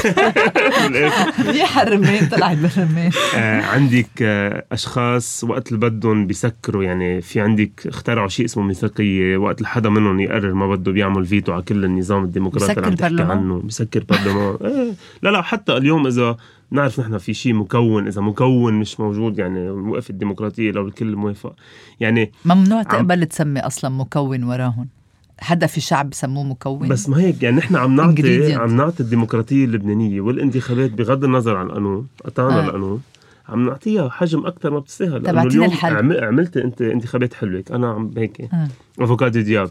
منيح 1.46 1.78
الرمان 1.78 2.28
طلعت 2.28 2.56
بالرمان 2.56 3.10
آه 3.36 3.62
عندك 3.62 4.22
آه 4.22 4.64
أشخاص 4.72 5.44
وقت 5.44 5.72
اللي 5.72 5.90
بدهم 5.90 6.26
بيسكروا 6.26 6.84
يعني 6.84 7.20
في 7.20 7.40
عندك 7.40 7.86
اخترعوا 7.86 8.28
شيء 8.28 8.44
اسمه 8.44 8.62
ميثاقية 8.62 9.36
وقت 9.36 9.58
اللي 9.58 9.68
حدا 9.68 9.90
منهم 9.90 10.20
يقرر 10.20 10.54
ما 10.54 10.74
بده 10.74 10.92
بيعمل 10.92 11.26
فيتو 11.26 11.52
على 11.52 11.62
كل 11.62 11.84
النظام 11.84 12.24
الديمقراطي 12.24 12.72
اللي 12.72 12.86
عم 12.86 12.94
تحكي؟ 12.94 13.22
عنه. 13.22 13.58
بيسكر 13.58 14.04
برلمان. 14.08 14.56
إيه. 14.64 14.92
لا 15.22 15.30
لا 15.30 15.42
حتى 15.42 15.76
اليوم 15.76 16.06
إذا 16.06 16.36
نعرف 16.70 17.00
نحن 17.00 17.18
في 17.18 17.34
شيء 17.34 17.54
مكون 17.54 18.06
إذا 18.06 18.20
مكون 18.20 18.74
مش 18.74 19.00
موجود 19.00 19.38
يعني 19.38 19.70
وقف 19.70 20.10
الديمقراطية 20.10 20.70
لو 20.70 20.86
الكل 20.88 21.16
موافق. 21.16 21.54
يعني 22.00 22.32
ممنوع 22.44 22.82
تقبل 22.82 23.26
تسمي 23.26 23.60
أصلا 23.60 23.90
مكون 23.90 24.44
وراهم 24.44 24.95
حدا 25.40 25.66
في 25.66 25.80
شعب 25.80 26.10
بسموه 26.10 26.44
مكون 26.44 26.88
بس 26.88 27.08
ما 27.08 27.20
هيك 27.20 27.42
يعني 27.42 27.56
نحن 27.56 27.76
عم 27.76 27.96
نعطي. 27.96 28.54
عم 28.54 28.76
نعطي 28.76 29.00
الديمقراطية 29.02 29.64
اللبنانية 29.64 30.20
والانتخابات 30.20 30.90
بغض 30.90 31.24
النظر 31.24 31.56
عن 31.56 31.66
القانون 31.66 32.06
قطعنا 32.24 32.60
آه. 32.60 32.64
القانون 32.64 33.02
عم 33.48 33.66
نعطيها 33.66 34.08
حجم 34.08 34.46
أكثر 34.46 34.70
ما 34.70 34.78
بتستاهل 34.78 35.12
اعطينا 35.26 35.42
اليوم 35.42 35.64
الحل. 35.64 35.96
عم- 35.96 36.12
عملت 36.12 36.56
أنت 36.56 36.82
انتخابات 36.82 37.34
حلوة 37.34 37.64
أنا 37.70 37.90
عم 37.92 38.10
هيك 38.16 38.40
آه. 38.40 38.68
أفوكادو 39.00 39.40
دياب 39.40 39.68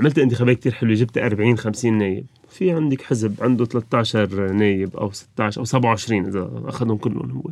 عملت 0.00 0.18
انتخابات 0.18 0.56
كتير 0.58 0.72
حلوة 0.72 0.94
جبت 0.94 1.18
40 1.18 1.58
50 1.58 1.98
نايب 1.98 2.24
في 2.50 2.70
عندك 2.70 3.02
حزب 3.02 3.34
عنده 3.40 3.64
13 3.64 4.52
نايب 4.52 4.96
أو 4.96 5.10
16 5.12 5.60
أو 5.60 5.64
27 5.64 6.26
إذا 6.26 6.50
أخذهم 6.64 6.96
كلهم 6.96 7.30
هو 7.30 7.50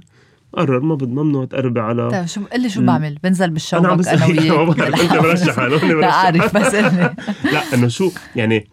قرر 0.55 0.81
ما 0.81 0.95
بد 0.95 1.09
ممنوع 1.09 1.45
تقربي 1.45 1.81
على 1.81 2.11
طيب 2.11 2.27
شو 2.27 2.40
قل 2.53 2.61
لي 2.61 2.69
شو 2.71 2.83
بعمل؟ 2.83 3.19
بنزل 3.25 3.45
أنا 3.45 3.88
عم 3.88 4.01
أنا 4.01 4.27
ما 4.27 4.64
بعرف 4.64 5.01
انت 5.01 5.12
مرشح 5.12 5.59
أنا 5.59 5.75
لا 6.01 6.12
عارف 6.12 6.57
بس 6.57 6.75
لا 7.55 7.75
إنه 7.75 7.88
شو 7.88 8.11
يعني 8.37 8.67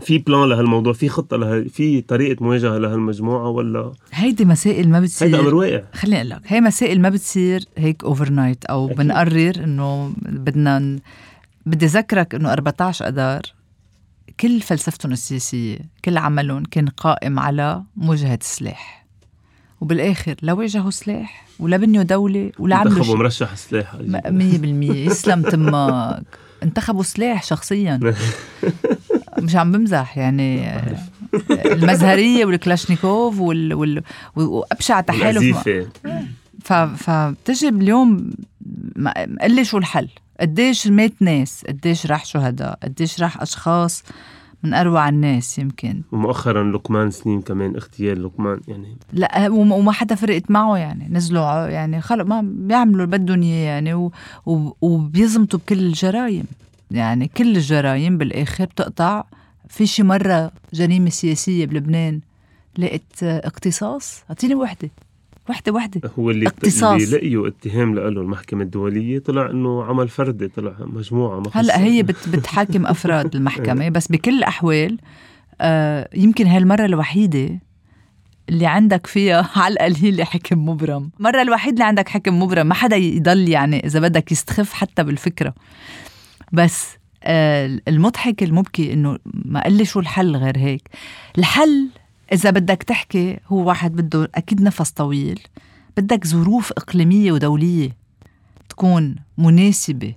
في 0.00 0.18
plan 0.18 0.48
لهالموضوع 0.48 0.92
في 0.92 1.08
خطة 1.08 1.36
له 1.36 1.64
في 1.64 2.00
طريقة 2.00 2.44
مواجهة 2.44 2.78
لهالمجموعة 2.78 3.48
ولا؟ 3.48 3.92
هيدي 4.12 4.44
مسائل 4.44 4.88
ما 4.88 4.98
هيدا 4.98 5.40
أمر 5.40 5.44
بتصير 5.44 5.54
واقع. 5.54 5.82
خليني 5.92 6.16
أقول 6.16 6.30
لك 6.30 6.40
هي 6.46 6.60
مسائل 6.60 7.00
ما 7.00 7.08
بتصير 7.08 7.64
هيك 7.78 8.04
overnight 8.04 8.64
أو 8.64 8.86
أكيد. 8.86 8.96
بنقرر 8.96 9.52
إنه 9.64 10.12
بدنا. 10.22 10.98
بدي 11.66 11.86
أذكرك 11.86 12.34
إنه 12.34 12.52
14 12.52 13.08
أذار 13.08 13.42
كل 14.40 14.60
فلسفتهم 14.60 15.12
السياسية 15.12 15.78
كل 16.04 16.18
عملهم 16.18 16.62
كان 16.64 16.88
قائم 16.88 17.38
على 17.38 17.82
مواجهة 17.96 18.38
السلاح. 18.40 18.97
وبالآخر 19.80 20.34
لا 20.42 20.52
واجهوا 20.52 20.90
سلاح 20.90 21.46
ولا 21.58 21.76
بنيوا 21.76 22.02
دولة 22.02 22.52
ولا 22.58 22.76
عملوا 22.76 22.96
انتخبوا 22.96 23.16
مرشح 23.16 23.56
سلاح. 23.56 23.94
مية 24.26 24.58
بالمية. 24.58 25.06
يسلم 25.06 25.42
تمك 25.42 26.22
انتخبوا 26.62 27.02
سلاح 27.02 27.42
شخصيا. 27.42 28.00
مش 29.38 29.56
عم 29.56 29.72
بمزح 29.72 30.18
يعني. 30.18 30.80
المزهرية 31.50 32.44
والكلاشنيكوف 32.44 33.40
وال... 33.40 33.74
وال... 33.74 34.02
وأبشع 34.36 35.00
تحالف 35.00 35.68
ف... 36.64 36.72
فبتجي 36.72 37.68
اليوم 37.68 38.30
قل 39.42 39.54
لي 39.54 39.64
شو 39.64 39.78
الحل؟ 39.78 40.08
قديش 40.40 40.86
مات 40.86 41.12
ناس؟ 41.20 41.64
قديش 41.68 42.06
راح 42.06 42.24
شهداء؟ 42.24 42.78
قديش 42.82 43.20
راح 43.20 43.42
أشخاص؟ 43.42 44.02
من 44.62 44.74
أروع 44.74 45.08
الناس 45.08 45.58
يمكن. 45.58 46.02
ومؤخرا 46.12 46.72
لقمان 46.72 47.10
سنين 47.10 47.40
كمان 47.42 47.74
اغتيال 47.76 48.24
لقمان 48.24 48.60
يعني. 48.68 48.96
لا 49.12 49.48
وما 49.50 49.92
حدا 49.92 50.14
فرقت 50.14 50.50
معه 50.50 50.76
يعني 50.76 51.08
نزلوا 51.10 51.66
يعني 51.66 52.00
خلق 52.00 52.24
ما 52.26 52.40
بيعملوا 52.44 53.04
اللي 53.04 53.18
بدهم 53.18 53.42
إياه 53.42 53.66
يعني 53.66 53.94
و- 53.94 54.12
و- 54.46 54.70
وبيزمتوا 54.80 55.58
بكل 55.58 55.78
الجرايم 55.78 56.44
يعني 56.90 57.28
كل 57.28 57.56
الجرايم 57.56 58.18
بالآخر 58.18 58.64
بتقطع. 58.64 59.24
في 59.68 59.86
شي 59.86 60.02
مرة 60.02 60.50
جريمة 60.74 61.10
سياسية 61.10 61.66
بلبنان 61.66 62.20
لقيت 62.78 63.22
اقتصاص؟ 63.22 64.22
أعطيني 64.30 64.54
وحدة. 64.54 64.90
وحده 65.48 65.72
وحده 65.72 66.10
هو 66.18 66.30
اللي 66.30 66.46
اقتصاص. 66.46 67.02
اللي 67.02 67.16
لقيوا 67.16 67.48
اتهام 67.48 67.94
له 67.94 68.08
المحكمة 68.08 68.62
الدولية 68.62 69.18
طلع 69.18 69.50
إنه 69.50 69.84
عمل 69.84 70.08
فردي 70.08 70.48
طلع 70.48 70.74
مجموعة 70.80 71.40
ما 71.40 71.50
هلأ. 71.52 71.78
هي 71.78 72.02
بت 72.02 72.28
بتحاكم 72.28 72.86
أفراد 72.86 73.34
المحكمة 73.36 73.88
بس 73.98 74.08
بكل 74.12 74.38
الأحوال 74.38 74.98
آه 75.60 76.08
يمكن 76.14 76.46
هالمرة 76.46 76.84
الوحيدة 76.84 77.60
اللي 78.48 78.66
عندك 78.66 79.06
فيها 79.06 79.50
على 79.62 79.72
القليل 79.74 80.24
حكم 80.24 80.68
مبرم. 80.68 81.10
مرة 81.18 81.42
الوحيد 81.42 81.72
اللي 81.72 81.84
عندك 81.84 82.08
حكم 82.08 82.42
مبرم 82.42 82.66
ما 82.66 82.74
حدا 82.74 82.96
يضل 82.96 83.48
يعني 83.48 83.86
إذا 83.86 84.00
بدك 84.00 84.32
يستخف 84.32 84.72
حتى 84.72 85.04
بالفكرة. 85.04 85.54
بس 86.52 86.96
آه 87.22 87.80
المضحك 87.88 88.42
المبكي 88.42 88.92
إنه 88.92 89.18
ما 89.44 89.62
قال 89.62 89.72
لي 89.72 89.84
شو 89.84 90.00
الحل 90.00 90.36
غير 90.36 90.58
هيك. 90.58 90.88
الحل 91.38 91.88
إذا 92.32 92.50
بدك 92.50 92.82
تحكي 92.82 93.40
هو 93.46 93.68
واحد 93.68 93.92
بده 93.92 94.30
أكيد 94.34 94.62
نفس 94.62 94.90
طويل. 94.90 95.40
بدك 95.96 96.26
ظروف 96.26 96.72
إقليمية 96.72 97.32
ودولية 97.32 97.96
تكون 98.68 99.16
مناسبة 99.38 100.14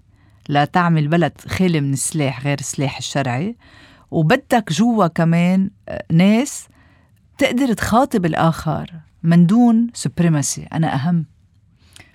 لتعمل 0.50 1.08
بلد 1.08 1.42
خالي 1.48 1.82
من 1.82 1.94
السلاح 1.94 2.44
غير 2.44 2.60
السلاح 2.60 2.98
الشرعي. 2.98 3.56
وبدك 4.12 4.72
جوا 4.72 5.08
كمان 5.08 5.70
آه، 5.90 6.04
ناس 6.12 6.68
تقدر 7.38 7.74
تخاطب 7.74 8.26
الآخر 8.26 8.92
من 9.24 9.46
دون 9.46 9.88
سوبريماسي 9.94 10.64
أنا 10.74 10.96
أهم. 10.96 11.26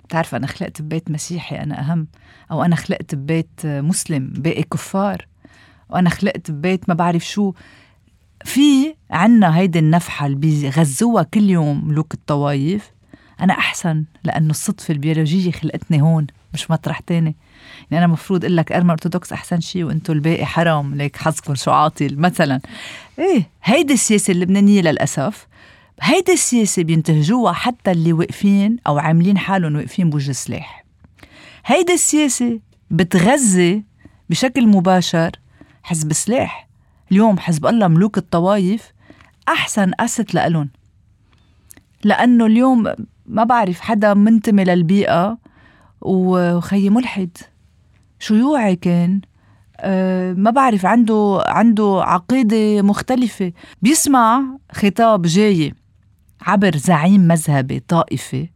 بتعرف 0.05 0.35
أنا 0.35 0.47
خلقت 0.47 0.81
ببيت 0.81 1.11
مسيحي 1.11 1.55
أنا 1.55 1.79
أهم. 1.79 2.07
أو 2.51 2.63
أنا 2.63 2.75
خلقت 2.75 3.15
ببيت 3.15 3.61
آه، 3.65 3.81
مسلم 3.81 4.33
باقي 4.35 4.63
كفار. 4.63 5.27
وأنا 5.89 6.09
خلقت 6.09 6.51
ببيت 6.51 6.89
ما 6.89 6.95
بعرف 6.95 7.25
شو. 7.25 7.53
في 8.45 8.95
عنا 9.11 9.57
هيدي 9.57 9.79
النفحة 9.79 10.25
اللي 10.25 10.37
بيغذوها 10.37 11.23
كل 11.23 11.49
يوم 11.49 11.87
ملوك 11.87 12.13
الطوايف. 12.13 12.91
أنا 13.41 13.53
أحسن 13.53 14.03
لأنه 14.23 14.49
الصدفة 14.49 14.91
البيولوجية 14.91 15.51
خلقتني 15.51 16.01
هون 16.01 16.27
مش 16.53 16.71
مطرح 16.71 16.99
تاني. 16.99 17.35
يعني 17.91 18.05
أنا 18.05 18.13
مفروض 18.13 18.45
أقول 18.45 18.57
لك 18.57 18.71
أرمى 18.71 18.91
أرثوذكس 18.91 19.33
أحسن 19.33 19.59
شيء 19.59 19.83
وأنتوا 19.83 20.15
الباقي 20.15 20.45
حرام. 20.45 20.95
ليك 20.95 21.15
حظكم 21.15 21.55
شو 21.55 21.71
عاطل 21.71 22.17
مثلا. 22.19 22.61
إيه 23.19 23.49
هيدي 23.63 23.93
السياسة 23.93 24.31
اللبنانية 24.31 24.81
للأسف. 24.81 25.47
هيدي 26.01 26.33
السياسة 26.33 26.83
بينتهجوها 26.83 27.53
حتى 27.53 27.91
اللي 27.91 28.13
واقفين 28.13 28.77
أو 28.87 28.97
عاملين 28.97 29.37
حالهم 29.37 29.75
واقفين 29.75 30.09
بوجه 30.09 30.29
السلاح 30.29 30.85
هيدي 31.65 31.93
السياسة 31.93 32.59
بتغذي 32.91 33.83
بشكل 34.29 34.67
مباشر 34.67 35.31
حزب 35.83 36.13
سلاح 36.13 36.66
اليوم 37.11 37.39
حزب 37.39 37.65
الله 37.65 37.87
ملوك 37.87 38.17
الطوايف 38.17 38.93
أحسن 39.47 39.91
أست 39.99 40.33
لألن 40.33 40.69
لأنه 42.03 42.45
اليوم 42.45 42.93
ما 43.25 43.43
بعرف 43.43 43.79
حدا 43.79 44.13
منتمي 44.13 44.63
للبيئة 44.63 45.37
وخي 46.01 46.89
ملحد. 46.89 47.37
شيوعي 48.19 48.75
كان؟ 48.75 49.21
أه 49.79 50.33
ما 50.33 50.51
بعرف 50.51 50.85
عنده 50.85 51.43
عنده 51.47 52.01
عقيدة 52.03 52.81
مختلفة. 52.81 53.53
بيسمع 53.81 54.43
خطاب 54.71 55.21
جاي 55.21 55.73
عبر 56.41 56.77
زعيم 56.77 57.21
مذهبي 57.21 57.79
طائفي. 57.79 58.49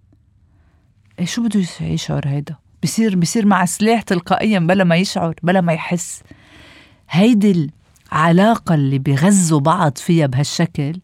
إيه 1.19 1.25
شو 1.25 1.43
بده 1.43 1.65
يشعر 1.81 2.27
هيدا؟ 2.27 2.55
بصير 2.83 3.15
بصير 3.15 3.45
مع 3.45 3.65
سلاح 3.65 4.01
تلقائيا 4.01 4.59
بلا 4.59 4.83
ما 4.83 4.95
يشعر 4.95 5.35
بلا 5.43 5.61
ما 5.61 5.73
يحس. 5.73 6.23
هيدي 7.09 7.71
العلاقة 8.13 8.75
اللي 8.75 8.99
بغزوا 8.99 9.59
بعض 9.59 9.97
فيها 9.97 10.27
بهالشكل 10.27 10.99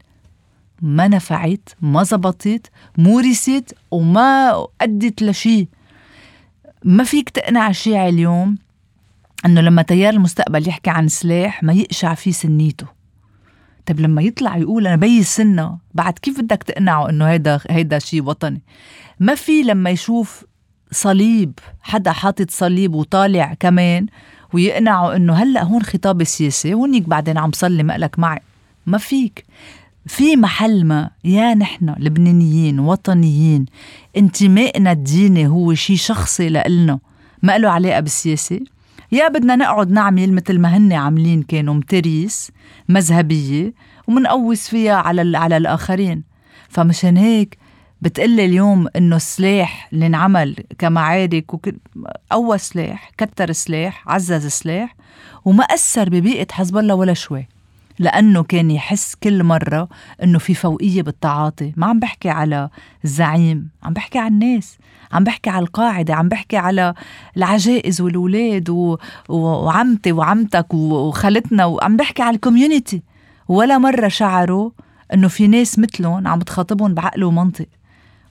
ما 0.82 1.08
نفعت 1.08 1.70
ما 1.82 2.04
زبطت 2.04 2.72
مورست 2.98 3.76
وما 3.92 4.66
أدت 4.82 5.24
لشيء 5.24 5.68
ما 6.84 7.04
فيك 7.04 7.30
تقنع 7.30 7.70
الشيعي 7.70 8.10
اليوم 8.10 8.58
إنه 9.46 9.62
لما 9.62 9.82
تيار 9.82 10.14
المستقبل 10.14 10.68
يحكي 10.68 10.90
عن 10.90 11.08
سلاح 11.08 11.64
ما 11.64 11.74
يقشع 11.74 12.14
فيه 12.14 12.32
سنيته. 12.32 12.88
طيب 13.86 14.00
لما 14.00 14.22
يطلع 14.22 14.58
يقول 14.58 14.88
أنا 14.88 14.96
بي 14.96 15.24
سنة 15.24 15.78
بعد 15.94 16.14
كيف 16.14 16.42
بدك 16.42 16.64
تقنعه 16.64 17.10
إنه 17.10 17.26
هيدا 17.26 17.60
هيدا 17.70 18.00
شيء 18.00 18.24
وطني؟ 18.24 18.62
ما 19.20 19.36
في 19.36 19.62
لما 19.64 19.90
يشوف 19.90 20.46
صليب 20.92 21.60
حدا 21.82 22.12
حاطط 22.12 22.52
صليب 22.52 22.96
وطالع 22.96 23.54
كمان 23.60 24.06
ويقنعه 24.54 25.16
إنه 25.16 25.34
هلأ 25.34 25.64
هون 25.64 25.84
خطاب 25.84 26.24
سياسي 26.24 26.74
هونيك 26.74 27.10
بعدين 27.10 27.38
عم 27.38 27.52
صلي 27.52 27.84
مقلك 27.84 28.20
معي. 28.20 28.40
ما 28.86 28.98
فيك. 28.98 29.46
في 30.06 30.36
محل 30.36 30.86
ما 30.86 31.10
يا 31.24 31.54
نحن 31.54 31.96
لبنانيين 32.00 32.80
وطنيين 32.80 33.66
انتمائنا 34.18 34.92
الديني 34.92 35.48
هو 35.48 35.74
شيء 35.74 35.96
شخصي 35.96 36.50
لإلنا 36.50 37.00
ما 37.44 37.58
له 37.58 37.70
علاقة 37.70 38.00
بالسياسة. 38.00 38.60
يا 39.12 39.28
بدنا 39.28 39.56
نقعد 39.56 39.92
نعمل 39.92 40.34
مثل 40.34 40.60
ما 40.60 40.78
هن 40.78 40.94
عاملين 40.94 41.44
كانوا 41.44 41.74
متريس 41.74 42.52
مذهبية 42.90 43.74
ومنقوس 44.08 44.68
فيها 44.68 44.96
على 44.96 45.38
على 45.38 45.58
الآخرين. 45.58 46.24
فمشان 46.70 47.18
هيك 47.18 47.58
بتقلي 48.02 48.46
اليوم 48.46 48.88
إنه 48.96 49.16
السلاح 49.16 49.90
اللي 49.94 50.06
انعمل 50.06 50.56
كمعارك 50.80 51.54
وك... 51.54 51.70
قوى 52.32 52.58
سلاح 52.58 53.12
كتر 53.18 53.52
سلاح 53.52 54.04
عزز 54.08 54.48
سلاح 54.48 54.96
وما 55.46 55.64
أثر 55.64 56.10
ببيئة 56.10 56.48
حزب 56.52 56.78
الله 56.78 56.96
ولا 56.96 57.14
شوي 57.14 57.48
لأنه 58.00 58.44
كان 58.44 58.72
يحس 58.72 59.16
كل 59.16 59.44
مرة 59.44 59.90
إنه 60.24 60.40
في 60.40 60.54
فوقية 60.54 61.02
بالتعاطي. 61.02 61.74
ما 61.78 61.88
عم 61.88 62.00
بحكي 62.00 62.30
على 62.30 62.70
الزعيم 63.06 63.70
عم 63.84 63.94
بحكي 63.94 64.20
على 64.20 64.28
الناس 64.28 64.78
عم 65.12 65.24
بحكي 65.24 65.50
على 65.50 65.64
القاعدة 65.64 66.16
عم 66.16 66.30
بحكي 66.30 66.58
على 66.58 66.94
العجائز 67.38 68.02
والولاد 68.02 68.70
و... 68.70 68.98
وعمتي 69.30 70.12
وعمتك 70.12 70.74
وخالتنا 70.74 71.66
وعم 71.66 71.98
بحكي 71.98 72.22
على 72.22 72.36
الكوميونيتي. 72.36 73.02
ولا 73.48 73.78
مرة 73.78 74.08
شعروا 74.08 74.72
إنه 75.14 75.28
في 75.28 75.48
ناس 75.48 75.80
مثلهم 75.80 76.28
عم 76.28 76.40
تخاطبهم 76.40 76.94
بعقل 76.94 77.24
ومنطق. 77.24 77.66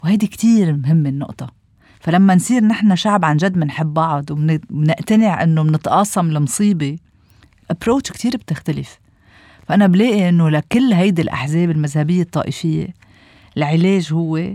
وهيدي 0.07 0.27
كتير 0.27 0.77
مهمة 0.77 1.09
النقطة. 1.09 1.53
فلما 2.01 2.35
نصير 2.35 2.65
نحن 2.65 2.97
شعب 2.97 3.25
عن 3.25 3.37
جد 3.37 3.53
بنحب 3.53 3.95
بعض 3.95 4.31
وبنقتنع 4.31 5.43
إنه 5.43 5.63
بنتقاسم 5.63 6.31
المصيبة 6.31 6.97
ابروتش 7.71 8.13
كتير 8.13 8.37
بتختلف. 8.37 8.99
فأنا 9.69 9.87
بلاقي 9.87 10.29
إنه 10.29 10.51
لكل 10.51 10.93
هيدي 10.93 11.23
الأحزاب 11.23 11.71
المذهبية 11.71 12.23
الطائفية 12.23 12.89
العلاج 13.57 14.13
هو 14.13 14.53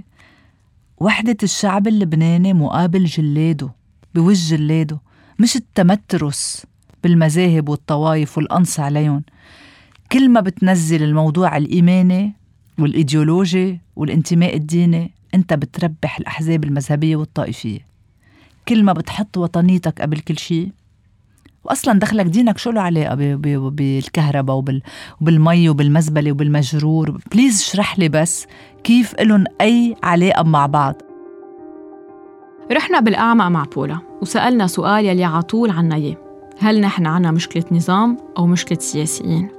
وحدة 0.98 1.38
الشعب 1.44 1.88
اللبناني 1.88 2.54
مقابل 2.54 3.06
جلاده 3.06 3.70
بوجه 4.16 4.56
جلاده 4.56 5.00
مش 5.40 5.56
التمترس 5.56 6.66
بالمذاهب 7.04 7.70
والطوائف 7.70 8.38
والقنص 8.38 8.80
عليهم. 8.80 9.24
كل 10.12 10.30
ما 10.30 10.42
بتنزل 10.42 11.04
الموضوع 11.04 11.58
الإيماني 11.58 12.34
والإيديولوجي 12.80 13.80
والانتماء 13.96 14.56
الديني 14.56 15.12
أنت 15.36 15.54
بتربح 15.54 16.18
الأحزاب 16.18 16.64
المذهبية 16.64 17.16
والطائفية. 17.16 17.80
كل 18.68 18.84
ما 18.84 18.94
بتحط 18.94 19.38
وطنيتك 19.38 20.02
قبل 20.02 20.20
كل 20.20 20.38
شيء. 20.38 20.72
واصلا 21.64 22.00
دخلك 22.00 22.26
دينك 22.26 22.58
شو 22.58 22.72
له 22.72 22.82
علاقة 22.82 23.16
بالكهرباء 23.70 24.56
وبال 24.56 24.82
وبالمي 25.22 25.70
وبالمزبلة 25.70 26.32
وبالمجرور؟ 26.32 27.22
please 27.32 27.62
اشرح 27.62 28.00
لي 28.00 28.10
بس 28.10 28.48
كيف 28.84 29.22
لهم 29.22 29.44
أي 29.62 29.96
علاقة 30.04 30.44
مع 30.44 30.66
بعض. 30.66 30.96
رحنا 32.72 33.00
بالأعمق 33.00 33.48
مع 33.48 33.64
بولا 33.64 34.00
وسألنا 34.22 34.68
سؤال 34.68 35.06
يلي 35.06 35.24
عطول 35.24 35.70
عنا 35.70 35.96
إياه. 35.96 36.18
هل 36.60 36.82
نحن 36.82 37.06
عنا 37.06 37.32
مشكلة 37.32 37.66
نظام 37.72 38.18
أو 38.38 38.48
مشكلة 38.48 38.80
سياسيين؟ 38.80 39.50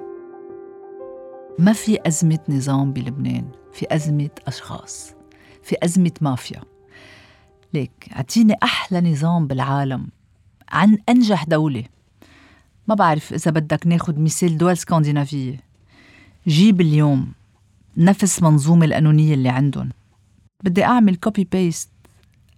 ما 1.58 1.72
في 1.72 1.98
أزمة 2.06 2.38
نظام 2.48 2.92
بلبنان 2.92 3.44
في 3.72 3.86
أزمة 3.90 4.30
أشخاص. 4.46 5.14
في 5.62 5.76
أزمة 5.82 6.12
مافيا. 6.20 6.62
ليك 7.74 8.08
أعطيني 8.16 8.54
أحلى 8.62 9.12
نظام 9.12 9.46
بالعالم. 9.46 10.08
عن 10.68 10.98
أنجح 11.08 11.44
دولة. 11.44 11.84
ما 12.88 12.94
بعرف 12.94 13.32
إذا 13.32 13.50
بدك 13.50 13.86
ناخد 13.86 14.18
مثال 14.18 14.58
دول 14.58 14.72
اسكندنافية 14.72 15.60
جيب 16.48 16.80
اليوم 16.80 17.32
نفس 17.96 18.42
منظومة 18.42 18.84
القانونية 18.84 19.34
اللي 19.34 19.48
عندهم. 19.48 19.90
بدي 20.64 20.84
أعمل 20.84 21.16
copy 21.16 21.44
paste 21.44 21.88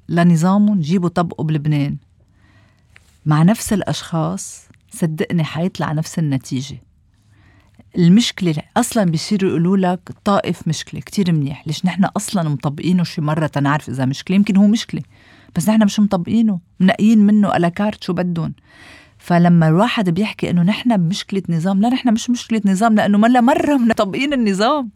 لنظامهم 0.09 0.81
جيبه 0.81 1.09
طبقه 1.09 1.45
بلبنان. 1.45 1.97
مع 3.27 3.43
نفس 3.43 3.73
الأشخاص 3.73 4.69
صدقني 4.91 5.45
حيطلع 5.45 5.93
نفس 5.93 6.19
النتيجة. 6.19 6.79
المشكلة 7.99 8.55
أصلا 8.77 9.05
بيصيروا 9.05 9.51
يقولوا 9.51 9.77
لك 9.77 10.11
طائف 10.25 10.69
مشكلة 10.69 11.01
كتير 11.01 11.33
منيح. 11.33 11.67
ليش 11.67 11.85
نحن 11.87 12.05
أصلا 12.05 12.49
مطبقينه 12.49 13.05
شي 13.05 13.21
مرة 13.21 13.47
تنعرف 13.47 13.89
إذا 13.89 14.05
مشكلة؟ 14.05 14.37
يمكن 14.37 14.57
هو 14.57 14.67
مشكلة 14.67 15.03
بس 15.57 15.69
نحن 15.69 15.85
مش 15.85 16.01
مطبقينه 16.01 16.61
منقيين 16.81 17.19
منه 17.19 17.57
ألاكارت 17.57 18.05
شو 18.05 18.13
بدهم. 18.13 18.55
فلما 19.19 19.69
الواحد 19.69 20.11
بيحكي 20.11 20.51
إنه 20.51 20.63
نحن 20.63 20.97
بمشكله 20.97 21.43
نظام 21.49 21.81
لا 21.81 21.89
نحن 21.89 22.13
مش 22.13 22.31
مشكلة 22.31 22.61
نظام 22.65 22.95
لأنه 22.95 23.19
ملا 23.19 23.41
مرة 23.41 23.77
مطبقين 23.77 24.33
النظام. 24.33 24.91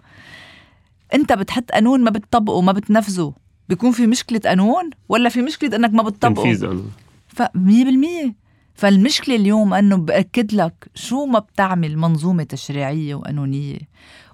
أنت 1.14 1.32
بتحط 1.32 1.70
قانون 1.70 2.04
ما 2.04 2.10
بتطبقه 2.10 2.60
ما 2.60 2.72
بتنفذه. 2.72 3.34
بيكون 3.68 3.92
في 3.92 4.06
مشكلة 4.06 4.40
قانون 4.44 4.90
ولا 5.08 5.28
في 5.28 5.42
مشكلة 5.42 5.76
إنك 5.76 5.94
ما 5.94 6.02
بتطبقه؟ 6.02 6.42
تنفيذ 6.42 6.66
قانون. 6.66 6.90
ف 7.28 7.42
100% 7.42 8.34
فالمشكلة 8.78 9.36
اليوم 9.36 9.74
أنه 9.74 9.96
بأكد 9.96 10.54
لك 10.54 10.90
شو 10.94 11.26
ما 11.26 11.38
بتعمل 11.38 11.98
منظومة 11.98 12.42
تشريعية 12.42 13.14
وقانونية 13.14 13.78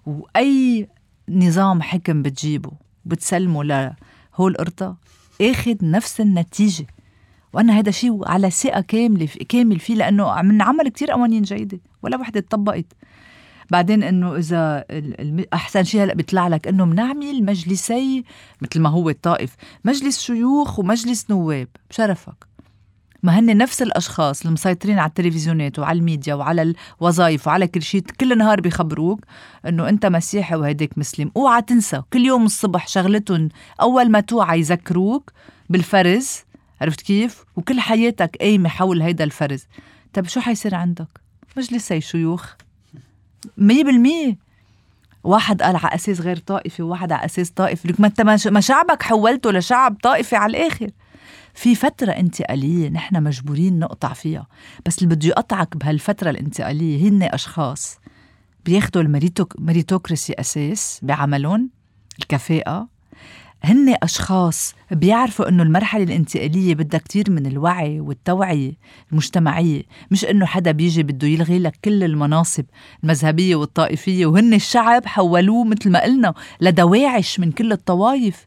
وأي 0.07 0.89
نظام 1.29 1.83
حكم 1.83 2.23
بتجيبه 2.23 2.71
بتسلمه 3.05 3.65
لهول 3.65 4.53
القرطة 4.53 4.97
آخذ 5.41 5.77
نفس 5.83 6.21
النتيجة. 6.21 6.87
وأنا 7.53 7.79
هذا 7.79 7.91
شيء 7.91 8.29
على 8.29 8.51
ثقة 8.51 8.81
كاملة 8.81 9.27
كامل 9.49 9.79
فيه 9.79 9.95
لأنه 9.95 10.31
عم 10.31 10.53
نعمل 10.53 10.89
كتير 10.89 11.11
قوانين 11.11 11.43
جيدة 11.43 11.81
ولا 12.03 12.17
وحدة 12.17 12.45
طبقت. 12.51 12.87
بعدين 13.71 14.03
إنه 14.03 14.37
إذا 14.37 14.85
أحسن 15.53 15.85
شيء 15.85 16.05
هلأ 16.05 16.15
بيطلع 16.15 16.49
لك 16.49 16.69
إنه 16.69 16.85
بنعمل 16.85 17.45
مجلسي 17.45 18.25
مثل 18.61 18.81
ما 18.81 18.89
هو 18.89 19.11
الطائف 19.11 19.57
مجلس 19.85 20.21
شيوخ 20.21 20.79
ومجلس 20.79 21.31
نواب. 21.31 21.69
بشرفك 21.91 22.54
ما 23.25 23.39
هن 23.39 23.57
نفس 23.57 23.83
الأشخاص 23.83 24.41
اللي 24.41 24.53
مسيطرين 24.53 24.99
على 24.99 25.09
التلفزيونات 25.09 25.79
وعلى 25.79 25.99
الميديا 25.99 26.35
وعلى 26.35 26.75
الوظائف 27.01 27.47
وعلى 27.47 27.67
كل 27.67 27.83
شيء 27.83 28.01
كل 28.21 28.39
نهار 28.39 28.61
بيخبروك 28.61 29.21
إنه 29.67 29.89
أنت 29.89 30.07
مسيحي 30.07 30.55
وهيديك 30.55 30.99
مسلم. 30.99 31.31
أوعى 31.37 31.63
تنسى 31.63 32.03
كل 32.13 32.25
يوم 32.25 32.45
الصبح 32.45 32.89
شغلتهم 32.89 33.49
أول 33.81 34.11
ما 34.11 34.21
توعى 34.21 34.59
يذكروك 34.59 35.33
بالفرز 35.71 36.39
عرفت 36.81 37.01
كيف؟ 37.01 37.45
وكل 37.57 37.81
حياتك 37.81 38.37
قايمة 38.37 38.69
حول 38.69 39.03
هيدا 39.03 39.25
الفرز. 39.25 39.67
طيب 40.15 40.27
شو 40.29 40.41
حيصير 40.41 40.75
عندك؟ 40.75 41.09
مجلسي 41.57 42.01
شيوخ؟ 42.01 42.53
مية 43.59 43.85
بالمية. 43.85 44.37
واحد 45.25 45.63
قال 45.63 45.77
على 45.77 45.95
أساس 45.95 46.21
غير 46.21 46.37
طائفي 46.37 46.83
وواحد 46.83 47.13
على 47.13 47.25
أساس 47.25 47.51
طائفي. 47.51 47.89
لك 47.89 48.01
ما 48.01 48.07
أنت 48.07 48.47
ما 48.47 48.61
شعبك 48.61 49.03
حولته 49.03 49.53
لشعب 49.53 49.97
طائفي 50.03 50.37
على 50.37 50.57
الآخر. 50.57 50.91
في 51.55 51.75
فترة 51.75 52.11
انتقالية 52.13 52.89
نحن 52.89 53.23
مجبورين 53.23 53.79
نقطع 53.79 54.13
فيها 54.13 54.47
بس 54.87 55.03
اللي 55.03 55.15
بده 55.15 55.29
يقطعك 55.29 55.77
بهالفترة 55.77 56.31
الانتقالية 56.31 57.09
هن 57.09 57.23
أشخاص 57.23 57.99
بياخدوا 58.65 59.03
الميريتوكراسي 59.03 60.33
أساس 60.33 61.01
بعملهم 61.03 61.71
الكفاءة 62.19 62.89
هن 63.65 63.97
أشخاص 64.03 64.75
بيعرفوا 64.91 65.49
إنه 65.49 65.63
المرحلة 65.63 66.03
الانتقالية 66.05 66.75
بدها 66.75 67.01
كتير 67.01 67.31
من 67.31 67.47
الوعي 67.47 68.01
والتوعية 68.01 68.73
المجتمعية 69.13 69.83
مش 70.11 70.25
إنه 70.25 70.47
حدا 70.47 70.71
بيجي 70.71 71.03
بده 71.03 71.29
يلغي 71.29 71.59
لك 71.59 71.79
كل 71.85 72.05
المناصب 72.05 72.65
المذهبية 73.05 73.57
والطائفية 73.57 74.27
وهن 74.27 74.55
الشعب 74.55 75.07
حولوه 75.07 75.65
مثل 75.65 75.91
ما 75.91 76.03
قلنا 76.03 76.35
لدواعش 76.61 77.41
من 77.41 77.53
كل 77.53 77.73
الطوائف. 77.73 78.47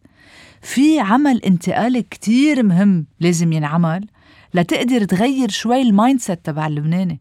في 0.67 0.99
عمل 0.99 1.43
انتقالي 1.43 2.01
كتير 2.01 2.63
مهم 2.63 3.05
لازم 3.19 3.53
ينعمل 3.53 4.05
لتقدر 4.53 5.03
تغير 5.03 5.49
شوي 5.49 5.81
ال 5.81 6.19
mindset 6.19 6.45
تبع 6.45 6.67
اللبناني. 6.67 7.19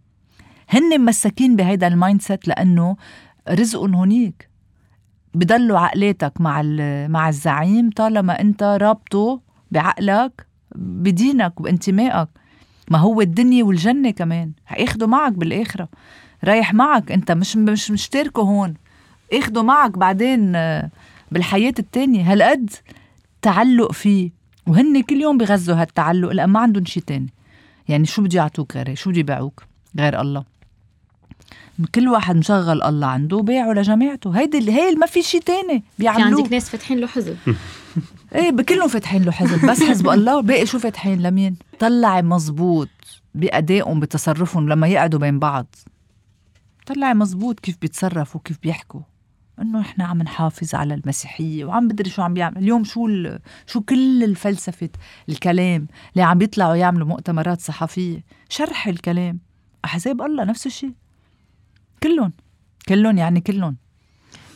هن 0.68 1.04
مساكين 1.04 1.56
بهيدا 1.56 1.87
ال 1.87 2.22
mindset 2.22 2.49
لأنه 2.48 2.96
رزقهم 3.50 3.94
هونيك. 3.94 4.48
بضلوا 5.35 5.78
عقلاتك 5.78 6.40
مع 6.40 6.62
مع 7.09 7.28
الزعيم 7.28 7.90
طالما 7.90 8.40
أنت 8.40 8.62
رابطه 8.62 9.40
بعقلك 9.70 10.46
بدينك 10.74 11.61
وبانتمائك 11.61 12.28
ما 12.90 12.98
هو 12.98 13.20
الدنيا 13.20 13.64
والجنة 13.64 14.11
كمان. 14.11 14.52
حياخدوا 14.66 15.09
معك 15.09 15.32
بالآخرة. 15.32 15.88
رايح 16.44 16.74
معك 16.74 17.12
أنت 17.12 17.32
مش 17.32 17.56
مش 17.56 17.90
مشتركه 17.90 18.42
هون. 18.42 18.74
اخده 19.32 19.62
معك 19.62 19.98
بعدين 19.98 20.52
بالحياة 21.32 21.74
التانية. 21.78 22.32
هالقد 22.32 22.70
تعلق 23.42 23.92
فيه 23.92 24.31
وهن 24.66 25.03
كل 25.03 25.16
يوم 25.20 25.38
بغزوا 25.38 25.75
هالتعلق 25.75 26.33
لأن 26.33 26.51
ما 26.51 26.61
عندهم 26.61 26.85
شي 26.85 27.01
تاني. 27.01 27.33
يعني 27.88 28.07
شو 28.07 28.22
بده 28.22 28.37
يعطوك 28.38 28.77
غير 28.77 28.94
شو 28.94 29.11
بده 29.11 29.18
يبيعوك؟ 29.18 29.62
غير 29.99 30.20
الله. 30.20 30.44
كل 31.94 32.09
واحد 32.09 32.37
مشغل 32.37 32.83
الله 32.83 33.07
عنده 33.07 33.40
بيعه 33.40 33.72
لجماعته 33.72 34.31
هيدي 34.31 34.72
هي 34.72 34.94
ما 34.94 35.07
في 35.07 35.22
شيء 35.22 35.40
تاني. 35.40 35.85
بيعملوه 35.99 36.29
في 36.29 36.37
عندك 36.37 36.53
ناس 36.53 36.70
فاتحين 36.70 36.99
له 36.99 37.07
حزب. 37.07 37.37
إيه 38.35 38.51
بكلهم 38.51 38.88
فاتحين 38.88 39.22
له 39.22 39.33
حزب. 39.33 39.66
بس 39.70 39.83
حزب 39.83 40.09
الله. 40.09 40.37
والباقي 40.37 40.66
شو 40.66 40.79
فاتحين؟ 40.79 41.22
لمين؟ 41.22 41.57
طلعي 41.79 42.22
مزبوط 42.22 42.88
بأدائهم 43.35 44.01
بتصرفهم 44.01 44.68
لما 44.68 44.87
يقعدوا 44.87 45.20
بين 45.20 45.38
بعض. 45.38 45.66
طلعي 46.87 47.14
مزبوط 47.14 47.61
كيف 47.61 47.77
بيتصرفوا 47.81 48.40
كيف 48.44 48.59
بيحكوا. 48.62 49.01
إنه 49.62 49.81
إحنا 49.81 50.05
عم 50.05 50.23
نحافظ 50.23 50.75
على 50.75 50.95
المسيحية 50.95 51.64
وعم 51.64 51.88
بدري 51.88 52.11
شو 52.11 52.23
عم 52.23 52.35
بيعمل. 52.35 52.59
اليوم 52.59 52.85
شو 52.85 53.09
شو 53.66 53.81
كل 53.81 54.25
الفلسفة 54.25 54.88
الكلام 55.29 55.87
اللي 56.12 56.23
عم 56.23 56.38
بيطلعوا 56.38 56.77
يعملوا 56.77 57.07
مؤتمرات 57.07 57.61
صحفية 57.61 58.25
شرح 58.49 58.88
الكلام. 58.88 59.38
أحزاب 59.85 60.23
الله 60.23 60.45
نفس 60.45 60.66
الشيء. 60.66 60.92
كلهم. 62.03 62.33
كلهم 62.88 63.19
يعني 63.19 63.40
كلهم. 63.40 63.77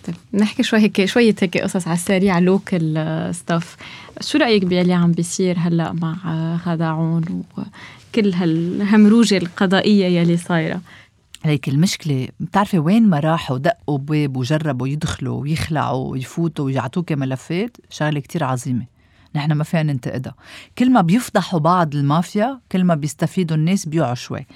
طيب 0.06 0.16
نحكي 0.34 0.62
شوي 0.62 0.78
هيك 0.78 1.04
شوية 1.04 1.34
هيك 1.42 1.58
قصص 1.58 1.86
على 1.86 1.94
السريع 1.94 2.38
local 2.38 3.34
stuff 3.34 3.76
شو 4.20 4.38
رأيك 4.38 4.64
باللي 4.64 4.92
عم 4.92 5.12
بيصير 5.12 5.58
هلأ 5.58 5.92
مع 5.92 6.56
غادة 6.56 7.00
عون 7.00 7.44
وكل 7.56 8.32
هالهمروجة 8.34 9.36
القضائية 9.36 10.20
يلي 10.20 10.36
صايرة؟ 10.36 10.80
هيك 11.42 11.68
المشكلة 11.68 12.28
بتعرفي 12.40 12.78
وين 12.78 13.08
ما 13.08 13.20
راحوا 13.20 13.58
دقوا 13.58 13.98
بواب 13.98 14.36
وجربوا 14.36 14.88
يدخلوا 14.88 15.40
ويخلعوا 15.40 16.10
ويفوتوا 16.10 16.64
ويعطوك 16.64 17.12
ملفات 17.12 17.76
شغلة 17.90 18.20
كتير 18.20 18.44
عظيمة 18.44 18.86
نحن 19.34 19.52
ما 19.52 19.64
فينا 19.64 19.92
ننتقدها 19.92 20.34
كل 20.78 20.92
ما 20.92 21.00
بيفضحوا 21.00 21.58
بعض 21.58 21.94
المافيا 21.94 22.60
كل 22.72 22.84
ما 22.84 22.94
بيستفيدوا 22.94 23.56
الناس 23.56 23.86
بيوعوا 23.86 24.14
شوي 24.14 24.46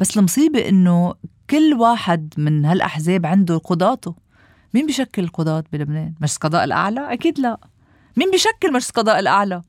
بس 0.00 0.16
المصيبة 0.16 0.68
إنه 0.68 1.14
كل 1.50 1.74
واحد 1.74 2.34
من 2.36 2.64
هالأحزاب 2.64 3.26
عنده 3.26 3.58
قضاته 3.58 4.14
مين 4.74 4.86
بيشكل 4.86 5.24
القضاة 5.24 5.64
بلبنان؟ 5.72 6.14
مجلس 6.20 6.34
القضاء 6.34 6.64
الأعلى؟ 6.64 7.12
أكيد 7.12 7.38
لا 7.38 7.60
مين 8.16 8.30
بيشكل 8.30 8.72
مجلس 8.72 8.88
القضاء 8.88 9.18
الأعلى؟ 9.18 9.62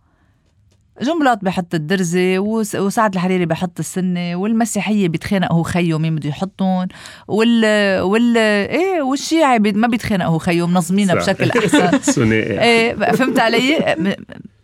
جنبلاط 1.01 1.43
بحط 1.43 1.75
الدرزة 1.75 2.39
وسعد 2.39 3.13
الحريري 3.13 3.45
بحط 3.45 3.79
السنة 3.79 4.35
والمسيحية 4.35 5.07
بيتخانق 5.07 5.53
هو 5.53 5.63
خيو 5.63 5.99
مين 5.99 6.15
بده 6.15 6.29
يحطهم 6.29 6.87
وال 7.27 7.65
وال 8.01 8.37
إيه 8.37 9.01
والشيعي 9.01 9.59
ما 9.59 9.87
بيتخانق 9.87 10.25
هو 10.25 10.37
خيو 10.37 10.67
منظمينها 10.67 11.15
بشكل 11.15 11.51
أحسن. 11.59 11.97
ثنائي 11.97 12.61
إيه 12.61 13.11
فهمت 13.11 13.39
علي؟ 13.39 13.95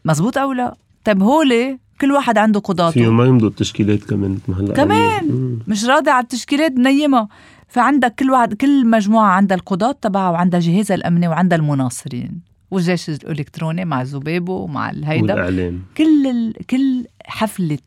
مزبوط 0.05 0.37
أو 0.37 0.53
لا؟ 0.53 0.75
طيب 1.05 1.23
هولي 1.23 1.79
كل 2.01 2.11
واحد 2.11 2.37
عنده 2.37 2.59
قضاته 2.59 2.91
فيهم 2.91 3.17
ما 3.17 3.25
يمضوا 3.25 3.49
التشكيلات 3.49 4.03
كمان 4.03 4.37
هلأ 4.59 4.73
كمان؟ 4.73 5.59
مش 5.67 5.85
راضي 5.85 6.09
على 6.09 6.23
التشكيلات؟ 6.23 6.71
منيمة 6.71 7.27
فعندك 7.67 8.15
كل 8.19 8.31
واحد 8.31 8.53
كل 8.53 8.87
مجموعة 8.87 9.27
عندها 9.27 9.57
القضاة 9.57 9.91
تبعها 10.01 10.29
وعندها 10.29 10.59
جهازها 10.59 10.95
الأمني 10.95 11.27
وعندها 11.27 11.57
المناصرين. 11.57 12.41
والجيش 12.71 13.09
الإلكتروني 13.09 13.85
مع 13.85 14.03
زبيبه 14.03 14.53
ومع 14.53 14.89
الهيدا. 14.89 15.33
والإعلام. 15.33 15.83
كل 15.97 16.27
ال... 16.27 16.65
كل 16.65 17.05
حفلة 17.25 17.77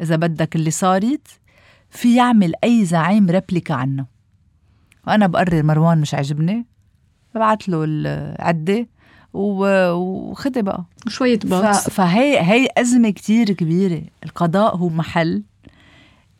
إذا 0.00 0.16
بدك 0.16 0.56
اللي 0.56 0.70
صارت 0.70 1.28
في 1.90 2.16
يعمل 2.16 2.52
أي 2.64 2.84
زعيم 2.84 3.30
ريبليكا 3.30 3.74
عنه. 3.74 4.06
وأنا 5.06 5.26
بقرر 5.26 5.62
مروان 5.62 6.00
مش 6.00 6.14
عجبني 6.14 6.66
ببعث 7.34 7.58
له 7.68 7.84
العدة 7.84 8.86
وخدي 9.34 10.62
بقى. 10.62 10.84
شوية 11.08 11.38
باص 11.38 11.90
فهي 11.90 12.40
هي 12.40 12.68
أزمة 12.78 13.10
كتير 13.10 13.52
كبيرة. 13.52 14.02
القضاء 14.24 14.76
هو 14.76 14.88
محل 14.88 15.42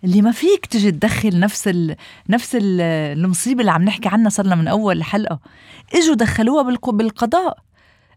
اللي 0.05 0.23
ما 0.23 0.33
فيك 0.33 0.67
تجي 0.67 0.91
تدخل 0.91 1.41
نفس 1.41 1.69
ال 1.69 1.97
نفس 2.29 2.55
ال 2.55 2.81
المصيبة 3.19 3.61
اللي 3.61 3.71
عم 3.71 3.83
نحكي 3.83 4.09
عنها 4.09 4.29
صرنا 4.29 4.55
من 4.55 4.69
أول 4.69 4.97
الحلقة 4.97 5.39
إجوا 5.95 6.15
دخلوها 6.15 6.63
بالقضاء. 6.87 7.59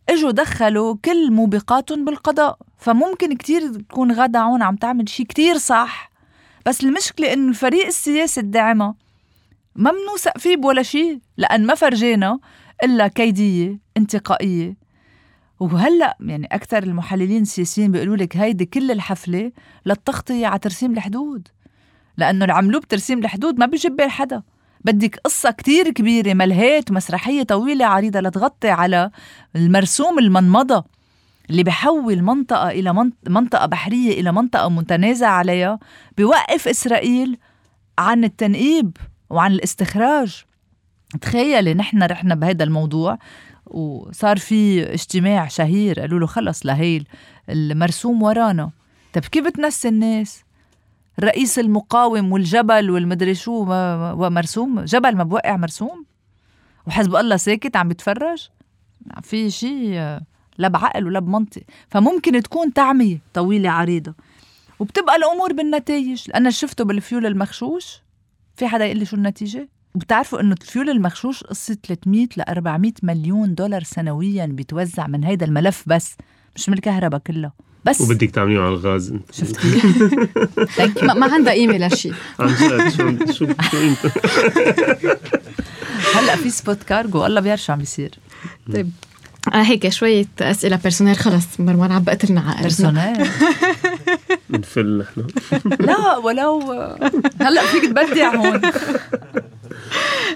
إجوا 0.09 0.31
دخلوا 0.31 0.95
كل 1.05 1.31
موبقاتهم 1.31 2.05
بالقضاء. 2.05 2.57
فممكن 2.77 3.35
كتير 3.37 3.73
تكون 3.73 4.11
غدا 4.11 4.39
عون 4.39 4.61
عم 4.61 4.75
تعمل 4.75 5.09
شيء 5.09 5.25
كتير 5.25 5.57
صح. 5.57 6.11
بس 6.65 6.83
المشكلة 6.83 7.33
إنه 7.33 7.49
الفريق 7.49 7.85
السياسي 7.85 8.39
الداعمة 8.39 8.95
ما 9.75 9.91
منوثق 9.91 10.37
فيه 10.37 10.57
بولا 10.57 10.83
شيء 10.83 11.19
لأن 11.37 11.65
ما 11.65 11.75
فرجينا 11.75 12.39
إلا 12.83 13.07
كيدية 13.07 13.79
انتقائية. 13.97 14.77
وهلأ 15.59 16.17
يعني 16.19 16.47
أكثر 16.51 16.83
المحللين 16.83 17.41
السياسيين 17.41 17.91
بيقولوا 17.91 18.15
لك 18.15 18.37
هيدي 18.37 18.65
كل 18.65 18.91
الحفلة 18.91 19.51
للتغطية 19.85 20.47
على 20.47 20.59
ترسيم 20.59 20.91
الحدود. 20.91 21.47
لأنه 22.17 22.45
اللي 22.45 22.53
عملوه 22.53 22.81
بترسيم 22.81 23.19
الحدود 23.19 23.59
ما 23.59 23.65
بيجي 23.65 23.89
بال 23.89 24.11
حدا. 24.11 24.43
بدك 24.85 25.19
قصة 25.25 25.51
كتير 25.51 25.89
كبيرة 25.89 26.33
ملهات 26.33 26.91
مسرحية 26.91 27.43
طويلة 27.43 27.85
عريضة 27.85 28.19
لتغطي 28.19 28.69
على 28.69 29.11
المرسوم 29.55 30.19
المنمضة 30.19 30.85
اللي 31.49 31.63
بحول 31.63 32.21
منطقة 32.21 32.69
إلى 32.69 33.09
منطقة 33.27 33.65
بحرية 33.65 34.19
إلى 34.19 34.31
منطقة 34.31 34.69
متنازع 34.69 35.27
عليها 35.27 35.79
بيوقف 36.17 36.67
إسرائيل 36.67 37.37
عن 37.99 38.23
التنقيب 38.23 38.97
وعن 39.29 39.51
الاستخراج. 39.51 40.43
تخيلي 41.21 41.73
نحن 41.73 42.03
رحنا 42.03 42.35
بهذا 42.35 42.63
الموضوع 42.63 43.17
وصار 43.65 44.37
في 44.37 44.93
اجتماع 44.93 45.47
شهير 45.47 45.99
قالوا 45.99 46.19
له 46.19 46.25
خلص 46.27 46.65
لهي 46.65 47.03
المرسوم 47.49 48.23
ورانا. 48.23 48.71
طيب 49.13 49.25
كيف 49.25 49.45
بتنسي 49.45 49.87
الناس؟ 49.87 50.44
الرئيس 51.19 51.59
المقاوم 51.59 52.31
والجبل 52.31 52.91
والمدري 52.91 53.35
شو 53.35 53.63
ما 53.63 54.29
مرسوم 54.29 54.81
جبل 54.81 55.15
ما 55.15 55.23
بوقع 55.23 55.57
مرسوم؟ 55.57 56.05
وحزب 56.87 57.15
الله 57.15 57.37
ساكت 57.37 57.75
عم 57.75 57.87
بيتفرج 57.87 58.49
في 59.23 59.51
شيء 59.51 60.19
لا 60.57 60.67
بعقل 60.67 61.05
ولا 61.07 61.19
بمنطق. 61.19 61.61
فممكن 61.89 62.43
تكون 62.43 62.73
تعمية 62.73 63.21
طويلة 63.33 63.69
عريضة. 63.69 64.13
وبتبقى 64.79 65.15
الأمور 65.15 65.53
بالنتائج 65.53 66.23
أنا 66.35 66.49
شفته 66.49 66.83
بالفيول 66.85 67.25
المغشوش 67.25 68.01
في 68.55 68.67
حدا 68.67 68.85
يقول 68.85 68.97
لي 68.97 69.05
شو 69.05 69.15
النتيجة؟ 69.15 69.69
وبتعرفوا 69.95 70.41
إنه 70.41 70.55
الفيول 70.61 70.89
المغشوش 70.89 71.43
قصة 71.43 71.77
300 71.87 72.27
ل 72.37 72.41
400 72.41 72.91
مليون 73.03 73.55
دولار 73.55 73.83
سنويا 73.83 74.45
بيتوزع 74.45 75.07
من 75.07 75.23
هيدا 75.23 75.45
الملف 75.45 75.83
بس. 75.87 76.17
مش 76.55 76.69
من 76.69 76.75
الكهرباء 76.75 77.19
كلها. 77.19 77.53
بس 77.85 78.01
وبدك 78.01 78.29
تعمليه 78.31 78.59
على 78.59 78.69
الغاز. 78.69 79.11
انت 79.11 79.33
شفت؟ 79.33 79.59
ما, 81.03 81.13
ما 81.13 81.33
عندها 81.33 81.53
قيمه 81.53 81.87
لشيء 81.87 82.13
عن 82.39 82.47
جد 82.47 82.89
شو 82.91 83.15
شو 83.33 83.45
هلا 86.15 86.35
في 86.35 86.49
سبوت 86.49 86.83
كارجو 86.83 87.25
الله 87.25 87.41
بيعرف 87.41 87.61
شو 87.61 87.73
عم 87.73 87.79
بيصير. 87.79 88.11
طيب. 88.73 88.91
آه 89.53 89.61
هيك 89.63 89.89
شوية 89.89 90.25
أسئلة 90.41 90.75
بيرسونيل 90.75 91.15
خلص 91.15 91.45
مروان 91.59 91.91
عبقت 91.91 92.25
لنا 92.31 92.41
عقل 92.41 92.61
بيرسونيل 92.61 93.27
نفل 94.49 94.97
نحن. 94.97 95.27
لا 95.79 96.17
ولو 96.17 96.61
هلا 97.41 97.65
فيك 97.65 97.85
تبدع 97.85 98.35
هون. 98.35 98.61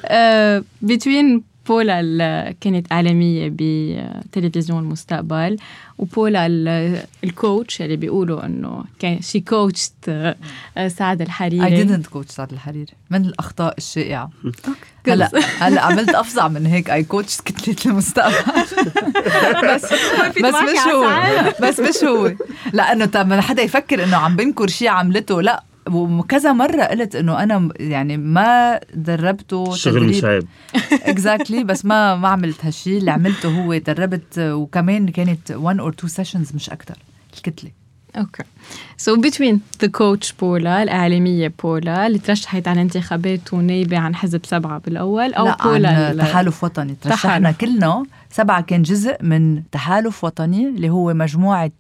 uh, 0.04 0.64
between 0.86 1.41
بولا 1.70 1.99
ال- 1.99 2.55
كانت 2.61 2.91
إعلامية 2.91 3.49
بتلفزيون 3.53 4.80
المستقبل 4.80 5.57
وبولا 5.97 6.45
ال- 6.45 7.03
الكوتش 7.24 7.82
اللي 7.82 7.95
بيقولوا 7.95 8.45
إنه 8.45 8.84
كان 8.99 9.22
شي 9.22 9.39
كوتشت 9.39 9.93
سعد 10.88 11.20
I 11.20 11.22
الحريري 11.26 11.88
didn't 11.88 12.05
coach 12.17 12.28
سعد 12.32 12.51
الحريري. 12.53 12.93
من 13.09 13.26
الأخطاء 13.26 13.76
الشائعة. 13.78 14.30
هلأ 15.07 15.30
هلأ 15.59 15.82
عملت 15.82 16.09
أفظع 16.09 16.47
من 16.47 16.65
هيك. 16.65 16.91
I 16.91 17.03
coached 17.15 17.41
كتلة 17.45 17.76
المستقبل. 17.86 18.36
بس 19.74 19.86
بس 20.43 20.53
مش 20.53 20.93
هو. 20.93 21.09
بس 21.61 21.80
مش 21.80 22.03
هو. 22.03 22.32
لأنه 22.74 23.05
طب 23.05 23.28
ما 23.28 23.41
حدا 23.41 23.61
يفكر 23.63 24.03
إنه 24.03 24.17
عم 24.17 24.36
بنكر 24.36 24.67
شيء 24.67 24.88
عملته. 24.88 25.41
لأ. 25.41 25.63
وكذا 25.94 26.54
مرة 26.54 26.84
قلت 26.84 27.16
إنه 27.16 27.44
أنا 27.44 27.60
م- 27.60 27.72
يعني 27.80 28.18
ما 28.18 28.80
دربته 28.94 29.74
الشغل 29.74 30.04
مش 30.04 30.24
عيب. 30.24 30.44
exactly 30.91 31.60
exactly, 31.62 31.66
بس 31.66 31.86
ما 31.86 32.16
ما 32.16 32.28
عملت 32.28 32.66
هالشيء 32.66 32.98
اللي 32.98 33.12
عملته 33.12 33.50
هو 33.62 33.78
دربت 33.78 34.40
وكمان 34.40 35.10
كانت 35.10 35.52
1 35.52 35.80
or 35.80 35.89
2 35.94 36.10
sessions 36.10 36.55
مش 36.56 36.70
أكثر 36.70 36.96
الكتلة. 37.38 37.72
okay. 38.18 38.43
So 38.97 39.16
between 39.22 39.62
the 39.82 39.88
coach 39.88 40.32
بولا 40.34 40.84
الإعلامية 40.84 41.54
بولا 41.64 42.08
اللي 42.08 42.20
ترشحت 42.20 42.68
على 42.68 42.82
انتخابات 42.82 43.54
ونايبة 43.54 43.98
عن 43.98 44.16
حزب 44.16 44.42
سبعة 44.46 44.78
بالأول 44.80 45.34
أو 45.34 45.46
لا 45.46 45.58
بولا 45.64 45.90
عن 45.90 45.96
ال- 46.12 46.18
تحالف 46.18 46.64
وطني. 46.64 46.96
ترشحنا 47.02 47.52
تحالف. 47.52 47.58
كلنا 47.58 48.06
سبعة 48.32 48.62
كان 48.62 48.82
جزء 48.82 49.16
من 49.24 49.64
تحالف 49.72 50.24
وطني 50.24 50.68
اللي 50.70 50.90
هو 50.90 51.14
مجموعة 51.14 51.72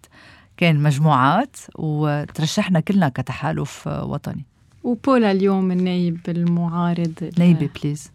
كان 0.59 0.83
مجموعات 0.83 1.55
وترشحنا 1.75 2.79
كلنا 2.79 3.09
كتحالف 3.09 3.87
وطني. 3.87 4.45
وبولا 4.83 5.31
اليوم 5.31 5.71
النايب 5.71 6.17
المعارض 6.27 7.13
ال- 7.21 7.31
نايبة 7.39 7.69
please. 7.83 8.11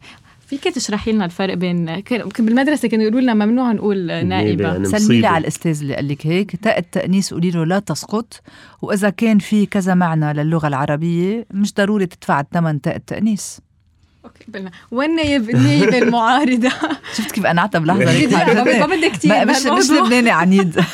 فيك 0.48 0.64
تشرحي 0.64 1.12
لنا 1.12 1.24
الفرق 1.24 1.54
بين 1.54 2.02
بالمدرسة 2.38 2.88
كانوا 2.88 3.04
يقولوا 3.04 3.20
لنا 3.20 3.34
ممنوع 3.34 3.72
نقول 3.72 4.26
نائبة. 4.26 4.64
يعني 4.64 4.84
سلمي. 4.84 5.26
على 5.26 5.38
الأستاذ 5.42 5.80
اللي 5.80 5.94
قال 5.94 6.08
لك 6.08 6.26
هيك. 6.26 6.56
تاء 6.56 6.78
التانيث 6.78 7.32
قولي 7.34 7.50
له 7.50 7.64
لا 7.66 7.78
تسقط. 7.78 8.40
وإذا 8.82 9.10
كان 9.10 9.38
في 9.38 9.66
كذا 9.66 9.94
معنى 9.94 10.32
للغة 10.32 10.68
العربية 10.68 11.46
مش 11.50 11.74
ضروري 11.74 12.06
تدفع 12.06 12.40
الثمن 12.40 12.80
تاء 12.80 12.96
التانيث 12.96 13.58
okay 14.24 14.44
بالنا 14.48 14.70
والنايب 14.90 15.50
النايبة 15.50 15.98
المعارضة؟ 16.02 16.70
شفت 17.14 17.30
كيف 17.32 17.46
قنعتها 17.46 17.78
بلحظه 17.78 18.04
ما 18.86 18.86
بدي 18.96 19.10
كتير 19.10 19.30
ما 19.32 19.44
مش 19.44 19.66
مش. 19.66 19.90
لبناني 19.90 20.30
عنيد. 20.30 20.80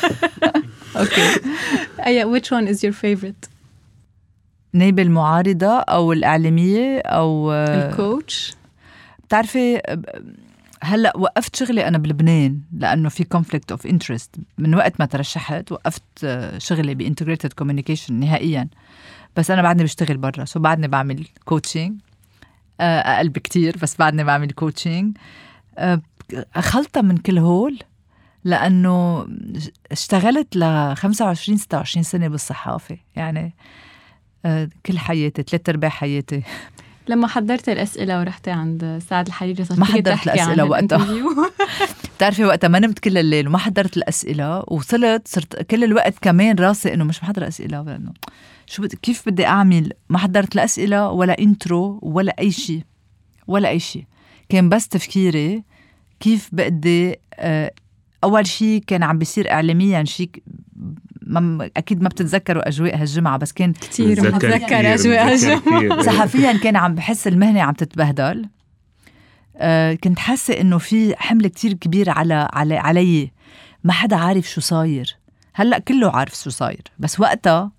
okay 0.95 1.39
أي 2.05 2.25
which 2.33 2.45
one 2.45 2.67
is 2.73 2.77
your 2.83 2.93
favorite? 2.93 3.49
نايبة 4.73 5.03
المعارضة 5.03 5.79
أو 5.79 6.13
الإعلامية 6.13 6.99
أو 6.99 7.53
ال 7.53 7.67
coach. 7.67 8.53
بتعرفي 9.23 9.81
هلأ 10.83 11.17
وقفت 11.17 11.55
شغلي 11.55 11.87
أنا 11.87 11.97
بلبنان 11.97 12.59
لأنه 12.73 13.09
في 13.09 13.25
conflict 13.35 13.75
of 13.75 13.89
interest. 13.89 14.41
من 14.57 14.75
وقت 14.75 14.99
ما 14.99 15.05
ترشحت 15.05 15.71
وقفت 15.71 16.03
آه، 16.23 16.57
شغلي 16.57 16.95
ب 16.95 17.00
integrated 17.00 17.53
communication 17.53 18.13
نهائيا. 18.13 18.67
بس 19.35 19.51
أنا 19.51 19.61
بعدني 19.61 19.83
بشتغل 19.83 20.17
برا. 20.17 20.45
so 20.45 20.59
بعدني 20.59 20.87
بعمل 20.87 21.25
coaching 21.45 21.93
أقل 22.81 23.29
بكتير 23.29 23.77
بس 23.81 23.95
بعدني 23.95 24.23
بعمل 24.23 24.51
coaching 24.51 25.17
خلطة 26.55 27.01
من 27.01 27.17
كل 27.17 27.37
هول 27.37 27.79
لأنه 28.43 29.27
اشتغلت 29.91 30.55
ل 30.55 30.93
25 30.95 31.57
26 31.57 32.03
سنة 32.03 32.27
بالصحافة. 32.27 32.97
يعني 33.15 33.53
آه، 34.45 34.69
كل 34.85 34.99
حياتي 34.99 35.43
ثلاث 35.43 35.69
أرباع 35.69 35.89
حياتي. 35.89 36.43
لما 37.07 37.27
حضرت 37.27 37.69
الأسئلة 37.69 38.19
ورحتي 38.19 38.51
عند 38.51 39.01
سعد 39.09 39.27
الحريري 39.27 39.63
صرت 39.65 39.79
ما 39.79 39.85
حضرت 39.85 40.23
الأسئلة 40.27 40.65
وقتها. 40.65 41.07
بتعرفي 42.21 42.45
وقتها 42.45 42.67
ما 42.67 42.79
نمت 42.79 42.99
كل 42.99 43.17
الليل 43.17 43.47
وما 43.47 43.57
حضرت 43.57 43.97
الأسئلة 43.97 44.63
وصلت 44.67 45.27
صرت 45.27 45.61
كل 45.61 45.83
الوقت 45.83 46.13
كمان 46.21 46.55
راسي 46.55 46.93
إنه 46.93 47.03
مش 47.03 47.23
محضره 47.23 47.47
أسئلة 47.47 47.81
لأنه 47.81 48.13
شو 48.65 48.81
بد... 48.81 48.95
كيف 48.95 49.29
بدي 49.29 49.45
أعمل؟ 49.45 49.93
ما 50.09 50.17
حضرت 50.17 50.55
الأسئلة 50.55 51.09
ولا 51.09 51.39
انترو 51.39 51.99
ولا 52.01 52.35
أي 52.39 52.51
شيء 52.51 52.83
ولا 53.47 53.69
أي 53.69 53.79
شيء 53.79 54.05
كان 54.49 54.69
بس 54.69 54.87
تفكيري 54.87 55.63
كيف 56.19 56.49
بدي 56.51 57.15
آه، 57.33 57.71
أول 58.23 58.47
شيء 58.47 58.83
كان 58.87 59.03
عم 59.03 59.17
بيصير 59.17 59.51
اعلاميا 59.51 60.03
شيء 60.03 60.29
ما 61.21 61.69
أكيد 61.77 62.01
ما 62.01 62.09
بتتذكروا 62.09 62.67
أجواء 62.67 62.97
هالجمعة 62.97 63.37
بس 63.37 63.51
كان 63.51 63.73
كثير 63.73 64.31
بتذكر 64.31 64.93
الجمعة. 64.93 65.35
كتير. 65.59 66.01
صحفيا 66.11 66.53
كان 66.57 66.75
عم 66.75 66.95
بحس 66.95 67.27
المهنة 67.27 67.61
عم 67.61 67.73
تتبهدل. 67.73 68.45
آه 69.57 69.93
كنت 69.93 70.19
حاسة 70.19 70.53
إنه 70.61 70.77
في 70.77 71.15
حمل 71.17 71.47
كتير 71.47 71.73
كبير 71.73 72.09
على 72.09 72.47
على 72.53 72.77
علي. 72.77 73.31
ما 73.83 73.93
حدا 73.93 74.15
عارف 74.15 74.49
شو 74.49 74.61
صاير. 74.61 75.17
هلأ 75.53 75.79
كله 75.79 76.11
عارف 76.11 76.33
شو 76.33 76.49
صاير. 76.49 76.81
بس 76.99 77.19
وقتها 77.19 77.71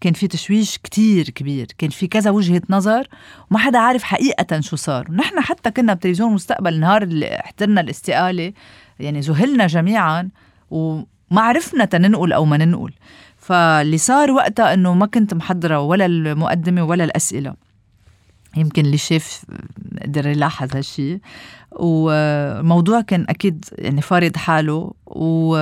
كان 0.00 0.12
في 0.12 0.28
تشويش 0.28 0.78
كتير 0.78 1.30
كبير. 1.30 1.66
كان 1.78 1.90
في 1.90 2.06
كذا 2.06 2.30
وجهة 2.30 2.62
نظر. 2.70 3.08
وما 3.50 3.58
حدا 3.58 3.78
عارف 3.78 4.02
حقيقة 4.02 4.60
شو 4.60 4.76
صار. 4.76 5.06
ونحن 5.10 5.40
حتى 5.40 5.70
كنا 5.70 5.94
بتلفزيون 5.94 6.28
المستقبل 6.28 6.80
نهار 6.80 7.02
اللي 7.02 7.40
احترنا 7.40 7.80
الاستقالة. 7.80 8.52
يعني 9.00 9.20
ذهلنا 9.20 9.66
جميعا 9.66 10.28
وما 10.70 11.06
عرفنا 11.40 11.84
تننقل 11.84 12.32
أو 12.32 12.44
ما 12.44 12.56
ننقل. 12.56 12.92
فاللي 13.38 13.98
صار 13.98 14.30
وقتها 14.30 14.74
إنه 14.74 14.94
ما 14.94 15.06
كنت 15.06 15.34
محضرة 15.34 15.80
ولا 15.80 16.06
المقدمة 16.06 16.82
ولا 16.82 17.04
الأسئلة. 17.04 17.54
يمكن 18.56 18.84
اللي 18.84 18.96
شاف 18.96 19.44
قدر 20.02 20.26
يلاحظ 20.26 20.76
هالشي. 20.76 21.20
والموضوع 21.72 23.00
كان 23.00 23.26
أكيد 23.28 23.64
يعني 23.78 24.02
فارض 24.02 24.36
حاله. 24.36 24.92
و 25.06 25.56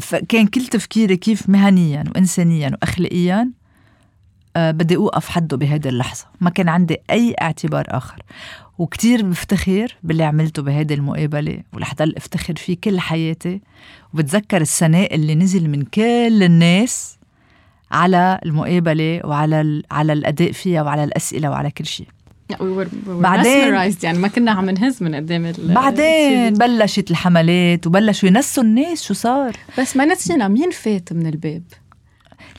فكان 0.00 0.46
كل 0.46 0.66
تفكيري 0.66 1.16
كيف 1.16 1.48
مهنيا 1.48 2.04
وإنسانيا 2.14 2.70
وأخلاقيا 2.70 3.50
آه، 4.56 4.70
بدي 4.70 4.96
أوقف 4.96 5.28
حده 5.28 5.56
بهيدي 5.56 5.88
اللحظة. 5.88 6.26
ما 6.40 6.50
كان 6.50 6.68
عندي 6.68 6.96
أي 7.10 7.34
اعتبار 7.42 7.84
آخر. 7.88 8.22
وكتير 8.78 9.22
بفتخر 9.22 9.96
باللي 10.02 10.24
عملته 10.24 10.62
بهيدي 10.62 10.94
المقابلة 10.94 11.58
ولحتى 11.72 12.04
افتخر 12.16 12.54
فيه 12.56 12.76
كل 12.84 13.00
حياتي. 13.00 13.60
وبتذكر 14.14 14.60
الثناء 14.60 15.14
اللي 15.14 15.34
نزل 15.34 15.70
من 15.70 15.82
كل 15.82 16.42
الناس 16.42 17.18
على 17.90 18.40
المقابلة 18.46 19.20
وعلى 19.24 19.82
على 19.90 20.12
الأداء 20.12 20.52
فيها 20.52 20.82
وعلى 20.82 21.04
الأسئلة 21.04 21.50
وعلى 21.50 21.70
كل 21.70 21.86
شيء. 21.86 22.06
We 22.52 22.56
were, 22.56 22.60
we 22.60 23.06
were 23.06 23.10
بعدين- 23.10 23.94
يعني 24.02 24.18
ما 24.18 24.28
كنا 24.28 24.50
عم 24.50 24.70
نهز 24.70 25.02
من 25.02 25.14
قدام 25.14 25.52
بعدين 25.58 26.54
بلشت 26.54 27.10
الحملات 27.10 27.86
وبلشوا 27.86 28.28
ينسوا 28.28 28.62
الناس 28.62 29.02
شو 29.02 29.14
صار. 29.14 29.56
بس 29.78 29.96
ما 29.96 30.04
نسينا 30.04 30.48
مين 30.48 30.70
فات 30.70 31.12
من 31.12 31.26
الباب. 31.26 31.62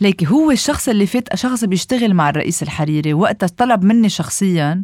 ليك 0.01 0.23
هو 0.23 0.51
الشخص 0.51 0.89
اللي 0.89 1.05
فات 1.07 1.35
شخص 1.35 1.63
بيشتغل 1.63 2.13
مع 2.13 2.29
الرئيس 2.29 2.63
الحريري 2.63 3.13
وقتها 3.13 3.47
طلب 3.47 3.83
مني 3.83 4.09
شخصيا 4.09 4.83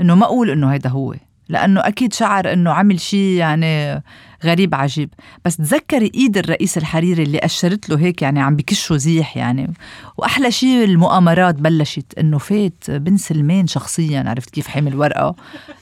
إنه 0.00 0.14
ما 0.14 0.24
أقول 0.24 0.50
إنه 0.50 0.72
هيدا 0.72 0.90
هو 0.90 1.14
لأنه 1.48 1.80
أكيد 1.80 2.12
شعر 2.12 2.52
إنه 2.52 2.70
عمل 2.70 3.00
شيء 3.00 3.36
يعني 3.36 4.02
غريب 4.44 4.74
عجيب. 4.74 5.10
بس 5.44 5.56
تذكري 5.56 6.12
إيد 6.14 6.38
الرئيس 6.38 6.78
الحريري 6.78 7.22
اللي 7.22 7.38
أشرت 7.38 7.88
له 7.88 7.98
هيك 7.98 8.22
يعني 8.22 8.40
عم 8.40 8.56
بكشوا 8.56 8.96
زيح 8.96 9.36
يعني. 9.36 9.72
وأحلى 10.16 10.50
شيء 10.50 10.84
المؤامرات 10.84 11.54
بلشت 11.54 12.18
إنه 12.18 12.38
فات 12.38 12.90
بن 12.90 13.16
سلمان 13.16 13.66
شخصيا 13.66 14.24
عرفت 14.26 14.50
كيف 14.50 14.66
حامل 14.66 14.96
ورقة؟ 14.96 15.34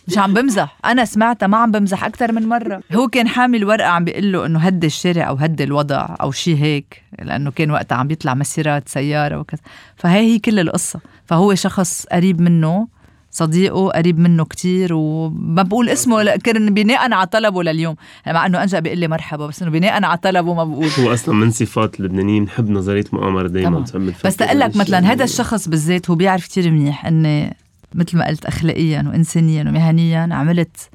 مش 0.09 0.19
عم 0.19 0.35
بمزح. 0.35 0.77
أنا 0.85 1.05
سمعتها 1.05 1.47
ما 1.47 1.57
عم 1.57 1.71
بمزح 1.71 2.05
أكثر 2.05 2.33
من 2.33 2.49
مرة. 2.49 2.81
هو 2.93 3.09
كان 3.09 3.29
حامل 3.29 3.65
ورقة 3.65 3.89
عم 3.89 4.05
بيقول 4.05 4.33
له 4.33 4.47
إنه 4.47 4.59
هدي 4.59 4.87
الشارع 4.87 5.29
أو 5.29 5.35
هدي 5.35 5.65
الوضع 5.65 6.17
أو 6.21 6.31
شيء 6.31 6.57
هيك 6.57 7.03
لأنه 7.19 7.51
كان 7.51 7.71
وقتها 7.71 7.97
عم 7.97 8.09
بيطلع 8.09 8.35
مسيرات 8.35 8.89
سيارة 8.89 9.39
وكذا. 9.39 9.61
فهي 9.97 10.35
هي 10.35 10.39
كل 10.39 10.59
القصة. 10.59 11.01
فهو 11.27 11.55
شخص 11.55 12.07
قريب 12.13 12.41
منه 12.41 12.98
صديقه 13.31 13.89
قريب 13.89 14.19
منه 14.19 14.45
كتير 14.45 14.95
وما 14.95 15.63
بقول 15.63 15.89
اسمه 15.89 16.37
كان 16.37 16.75
بناء 16.75 17.13
على 17.13 17.27
طلبه 17.27 17.63
لليوم. 17.63 17.97
مع 18.27 18.47
إنه 18.47 18.63
أنجا 18.63 18.81
بيقول 18.81 18.99
لي 18.99 19.09
مرحبا 19.09 19.47
بس 19.47 19.63
إنه 19.63 19.71
بناء 19.71 20.05
على 20.05 20.19
طلبه 20.19 20.55
ما 20.55 20.65
بقول. 20.65 20.89
هو 20.99 21.13
أصلا 21.13 21.35
من 21.35 21.51
صفات 21.51 22.01
اللبنانيين 22.01 22.43
نحب 22.43 22.71
نظرية 22.71 23.05
مؤامرة 23.13 23.49
دائما 23.49 23.85
بس 24.25 24.37
تقول 24.37 24.61
لك 24.61 24.77
مثلا 24.77 25.13
هذا 25.13 25.25
الشخص 25.25 25.69
بالذات 25.69 26.11
هو 26.11 26.17
بيعرف 26.17 26.45
كتير 26.47 26.71
منيح 26.71 27.07
إني 27.07 27.57
مثل 27.95 28.19
ما 28.19 28.27
قلت 28.27 28.45
اخلاقيا 28.45 29.05
وانسانيا 29.07 29.63
ومهنيا 29.63 30.29
عملت 30.33 30.91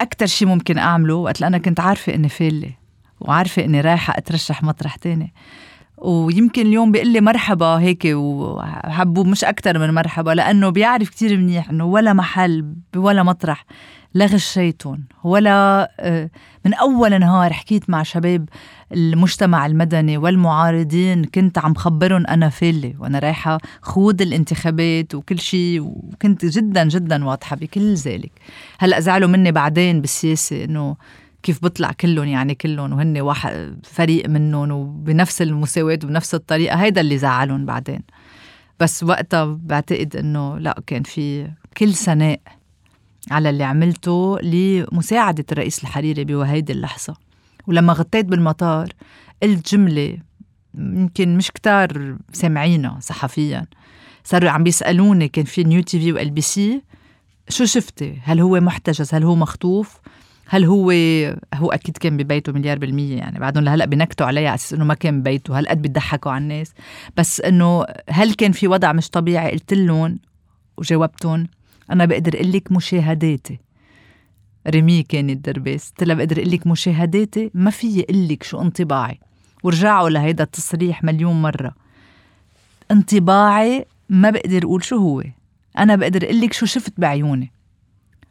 أكثر 0.00 0.26
شيء 0.26 0.48
ممكن 0.48 0.78
أعمله 0.78 1.14
وقت 1.14 1.42
أنا 1.42 1.58
كنت 1.58 1.80
عارفة 1.80 2.14
إني 2.14 2.28
فالة 2.28 2.70
وعارفة 3.20 3.64
إني 3.64 3.80
رايحة 3.80 4.14
أترشح 4.18 4.62
مطرح 4.62 4.96
تاني. 4.96 5.32
ويمكن 5.98 6.66
اليوم 6.66 6.92
بيقول 6.92 7.08
لي 7.08 7.20
مرحبا 7.20 7.66
هيك 7.66 8.02
وحبوه 8.04 9.24
مش 9.24 9.44
أكتر 9.44 9.78
من 9.78 9.94
مرحبا 9.94 10.30
لأنه 10.30 10.68
بيعرف 10.68 11.08
كتير 11.08 11.36
منيح 11.36 11.70
إنه 11.70 11.84
ولا 11.84 12.12
محل 12.12 12.74
ولا 12.96 13.22
مطرح 13.22 13.64
لا 14.14 14.26
غشيتهم 14.26 15.04
ولا 15.24 15.90
آه، 16.00 16.30
من 16.64 16.74
أول 16.74 17.20
نهار 17.20 17.52
حكيت 17.52 17.90
مع 17.90 18.02
شباب 18.02 18.48
المجتمع 18.92 19.66
المدني 19.66 20.18
والمعارضين 20.18 21.24
كنت 21.24 21.58
عم 21.58 21.74
خبرهم 21.74 22.26
أنا 22.26 22.48
فيلي 22.48 22.94
وأنا 22.98 23.18
رايحة 23.18 23.58
خوض 23.82 24.22
الانتخابات 24.22 25.14
وكل 25.14 25.38
شيء 25.38 25.80
وكنت 25.80 26.44
جدا 26.44 26.84
جدا 26.88 27.24
واضحة 27.24 27.56
بكل 27.56 27.94
ذلك. 27.94 28.32
هلأ 28.78 29.00
زعلوا 29.00 29.28
مني 29.28 29.52
بعدين 29.52 30.00
بالسياسة 30.00 30.64
إنه 30.64 30.96
كيف 31.42 31.64
بطلع 31.64 31.92
كلهم 31.92 32.28
يعني 32.28 32.54
كلهم 32.54 32.92
وهن 32.92 33.20
واحد 33.20 33.78
فريق 33.84 34.28
منهم 34.28 34.70
وبنفس 34.70 35.42
المساواة 35.42 35.98
وبنفس 36.04 36.34
الطريقة 36.34 36.76
هيدا 36.76 37.00
اللي 37.00 37.18
زعلهم 37.18 37.66
بعدين 37.66 38.00
بس 38.80 39.02
وقتها 39.02 39.44
بعتقد 39.44 40.16
إنه 40.16 40.58
لا 40.58 40.82
كان 40.86 41.02
في 41.02 41.50
كل 41.76 41.94
سناء 41.94 42.40
على 43.30 43.50
اللي 43.50 43.64
عملته 43.64 44.38
لمساعدة 44.42 45.44
الرئيس 45.52 45.82
الحريري 45.82 46.24
بهيدي 46.24 46.72
اللحظة 46.72 47.16
ولما 47.66 47.92
غطيت 47.92 48.26
بالمطار 48.26 48.88
قلت 49.42 49.74
جملة 49.74 50.18
يمكن 50.74 51.36
مش 51.36 51.50
كتار 51.50 52.16
سامعينها 52.32 53.00
صحفيا 53.00 53.66
صاروا 54.24 54.50
عم 54.50 54.64
بيسألوني 54.64 55.28
كان 55.28 55.44
في 55.44 55.64
New 55.64 55.82
TV 55.82 56.00
و 56.00 56.12
LBC 56.12 56.82
شو 57.48 57.64
شفتي؟ 57.64 58.18
هل 58.22 58.40
هو 58.40 58.60
محتجز؟ 58.60 59.14
هل 59.14 59.24
هو 59.24 59.34
مخطوف؟ 59.34 60.00
هل 60.50 60.64
هو 60.64 60.90
هو 61.54 61.72
أكيد 61.72 61.96
كان 61.96 62.16
ببيته 62.16 62.52
مليار 62.52 62.78
بالمية 62.78 63.16
يعني. 63.16 63.38
بعدهم 63.38 63.64
لهلأ 63.64 63.84
بنكتوا 63.84 64.26
عليه 64.26 64.48
على 64.48 64.54
أساس 64.54 64.72
إنه 64.72 64.84
ما 64.84 64.94
كان 64.94 65.20
ببيته. 65.20 65.58
هالقد 65.58 65.82
بيضحكوا 65.82 66.32
على 66.32 66.42
الناس. 66.42 66.72
بس 67.16 67.40
إنه 67.40 67.84
هل 68.10 68.34
كان 68.34 68.52
في 68.52 68.68
وضع 68.68 68.92
مش 68.92 69.10
طبيعي؟ 69.10 69.50
قلت 69.52 69.74
لهم 69.74 70.18
وجاوبتهم 70.76 71.48
أنا 71.90 72.04
بقدر 72.04 72.34
أقول 72.34 72.52
لك 72.52 72.72
مشاهداتي. 72.72 73.58
ريمي 74.68 75.02
كانت 75.02 75.44
درباس 75.48 75.88
قلت 75.88 76.04
لها 76.04 76.16
بقدر 76.16 76.38
أقول 76.38 76.50
لك 76.50 76.66
مشاهداتي؟ 76.66 77.50
ما 77.54 77.70
في 77.70 78.00
أقول 78.02 78.28
لك 78.28 78.42
شو 78.42 78.60
انطباعي. 78.62 79.20
ورجعوا 79.62 80.10
لهيدا 80.10 80.44
التصريح 80.44 81.04
مليون 81.04 81.42
مرة. 81.42 81.74
انطباعي 82.90 83.86
ما 84.08 84.30
بقدر 84.30 84.64
أقول 84.64 84.84
شو 84.84 84.96
هو. 84.96 85.24
أنا 85.78 85.96
بقدر 85.96 86.24
أقول 86.24 86.40
لك 86.40 86.52
شو 86.52 86.66
شفت 86.66 86.92
بعيوني. 86.98 87.52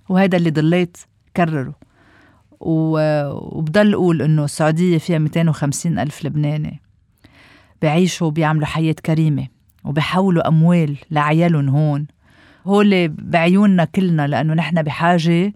وهذا 0.10 0.38
اللي 0.38 0.50
ضليت 0.50 0.98
كرره. 1.38 1.87
وبضل 2.60 3.94
أقول 3.94 4.22
إنه 4.22 4.44
السعودية 4.46 4.98
فيها 4.98 5.18
250 5.18 6.00
ألف 6.00 6.26
لبناني 6.26 6.82
بعيشوا 7.82 8.28
وبيعملوا 8.28 8.66
حياة 8.66 8.96
كريمة 9.06 9.48
وبحولوا 9.84 10.48
أموال 10.48 10.98
لعيالهم 11.12 11.70
هون. 11.70 12.08
هول 12.66 13.08
بعيوننا 13.08 13.86
كلنا 13.86 14.28
لأنه 14.28 14.54
نحن 14.54 14.82
بحاجة 14.82 15.54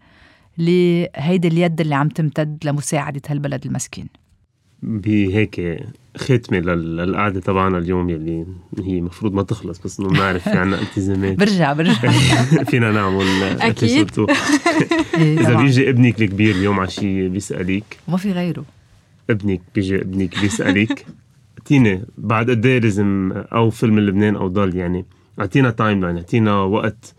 لهيدي 0.58 1.47
اليد 1.47 1.82
اللي 1.82 1.95
عم 1.95 2.10
تمتد 2.10 2.58
لمساعدة 2.66 3.22
هالبلد 3.30 3.66
المسكين. 3.66 4.08
بهيك 4.84 5.84
ختمة 6.18 6.59
للقعدة 6.59 7.39
تبعنا 7.39 7.78
اليوم 7.78 8.09
يلي 8.09 8.45
هي 8.80 9.01
مفروض 9.01 9.34
ما 9.34 9.43
تخلص 9.43 9.80
بس 9.80 9.99
إنه 9.99 10.09
بنعرف 10.09 10.43
في 10.43 10.49
عنا 10.49 10.82
التزامات. 10.82 11.38
برجع 11.38 11.74
برجع. 11.74 12.12
فينا 12.70 12.91
نعمل 12.91 13.43
أكيد. 13.43 14.09
إيه، 15.16 15.39
إذا 15.39 15.53
بيجي 15.57 15.89
ابنك 15.89 16.22
الكبير 16.22 16.55
اليوم 16.55 16.80
عشية 16.80 17.28
بيسألك 17.28 17.97
ما 18.07 18.18
في 18.18 18.32
غيره. 18.32 18.66
ابنك 19.30 19.62
بيجي 19.76 19.95
ابنك 20.01 20.39
بيسألك 20.39 21.05
اعطينا 21.59 22.01
بعد 22.18 22.49
قد 22.49 22.66
إيه 22.66 22.80
لازم 22.80 23.32
أو 23.36 23.70
فل 23.70 23.85
من 23.85 23.99
لبنان 23.99 24.36
أو 24.36 24.47
ضل 24.47 24.76
يعني. 24.76 25.05
اعطينا 25.39 25.70
timeline 25.70 26.18
اعطينا 26.18 26.53
وقت. 26.62 27.14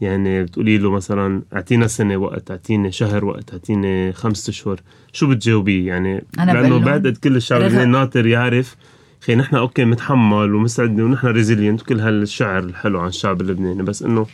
يعني 0.00 0.42
بتقولي 0.42 0.78
له 0.78 0.90
مثلا 0.90 1.42
أعطينا 1.52 1.86
سنة 1.86 2.16
وقت 2.16 2.50
أعطيني 2.50 2.92
شهر 2.92 3.24
وقت 3.24 3.52
أعطيني 3.52 4.12
خمسة 4.12 4.50
أشهر 4.50 4.80
شو 5.12 5.30
بتجاوبيه؟ 5.30 5.88
يعني 5.88 6.24
أنا 6.38 6.52
لأنه 6.52 6.78
بعد 6.78 7.08
كل 7.08 7.36
الشعب 7.36 7.60
اللبناني 7.60 7.90
ناطر 7.90 8.26
يعرف 8.26 8.76
خي 9.20 9.34
نحن 9.34 9.56
okay 9.56 9.84
متحمل 9.84 10.54
ومستعد 10.54 11.00
ونحن 11.00 11.26
resilient 11.26 11.82
وكل 11.82 12.00
هالشعر 12.00 12.64
الحلو 12.64 13.00
عن 13.00 13.08
الشعب 13.08 13.40
اللبناني 13.40 13.82
بس 13.82 14.02
إنه 14.02 14.26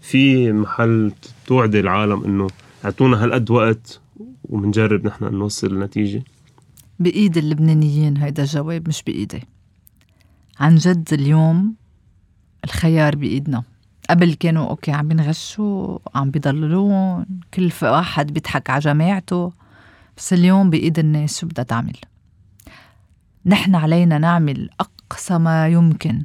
في 0.00 0.52
محل 0.52 1.12
توعدي 1.46 1.80
العالم 1.80 2.24
إنه 2.24 2.46
أعطونا 2.84 3.24
هالقد 3.24 3.50
وقت 3.50 4.00
وبنجرب 4.44 5.06
نحن 5.06 5.24
نوصل 5.24 5.74
لنتيجة. 5.74 6.22
بإيد 7.00 7.36
اللبنانيين 7.36 8.16
هيدا 8.16 8.42
الجواب 8.42 8.88
مش 8.88 9.02
بإيدي. 9.02 9.42
عن 10.60 10.76
جد 10.76 11.08
اليوم 11.12 11.74
الخيار 12.64 13.16
بإيدنا. 13.16 13.62
قبل 14.10 14.34
كانوا 14.34 14.68
okay 14.68 14.92
عم 14.92 15.08
بينغشوا 15.08 15.98
عم 16.14 16.30
بيضللون 16.30 17.26
كل 17.54 17.72
واحد 17.82 18.32
بيضحك 18.32 18.70
على 18.70 18.80
جماعته. 18.80 19.52
بس 20.16 20.32
اليوم 20.32 20.70
بإيد 20.70 20.98
الناس 20.98 21.40
شو 21.40 21.46
بدها 21.46 21.64
تعمل؟ 21.64 21.96
نحن 23.46 23.74
علينا 23.74 24.18
نعمل 24.18 24.70
أقصى 24.80 25.38
ما 25.38 25.68
يمكن. 25.68 26.22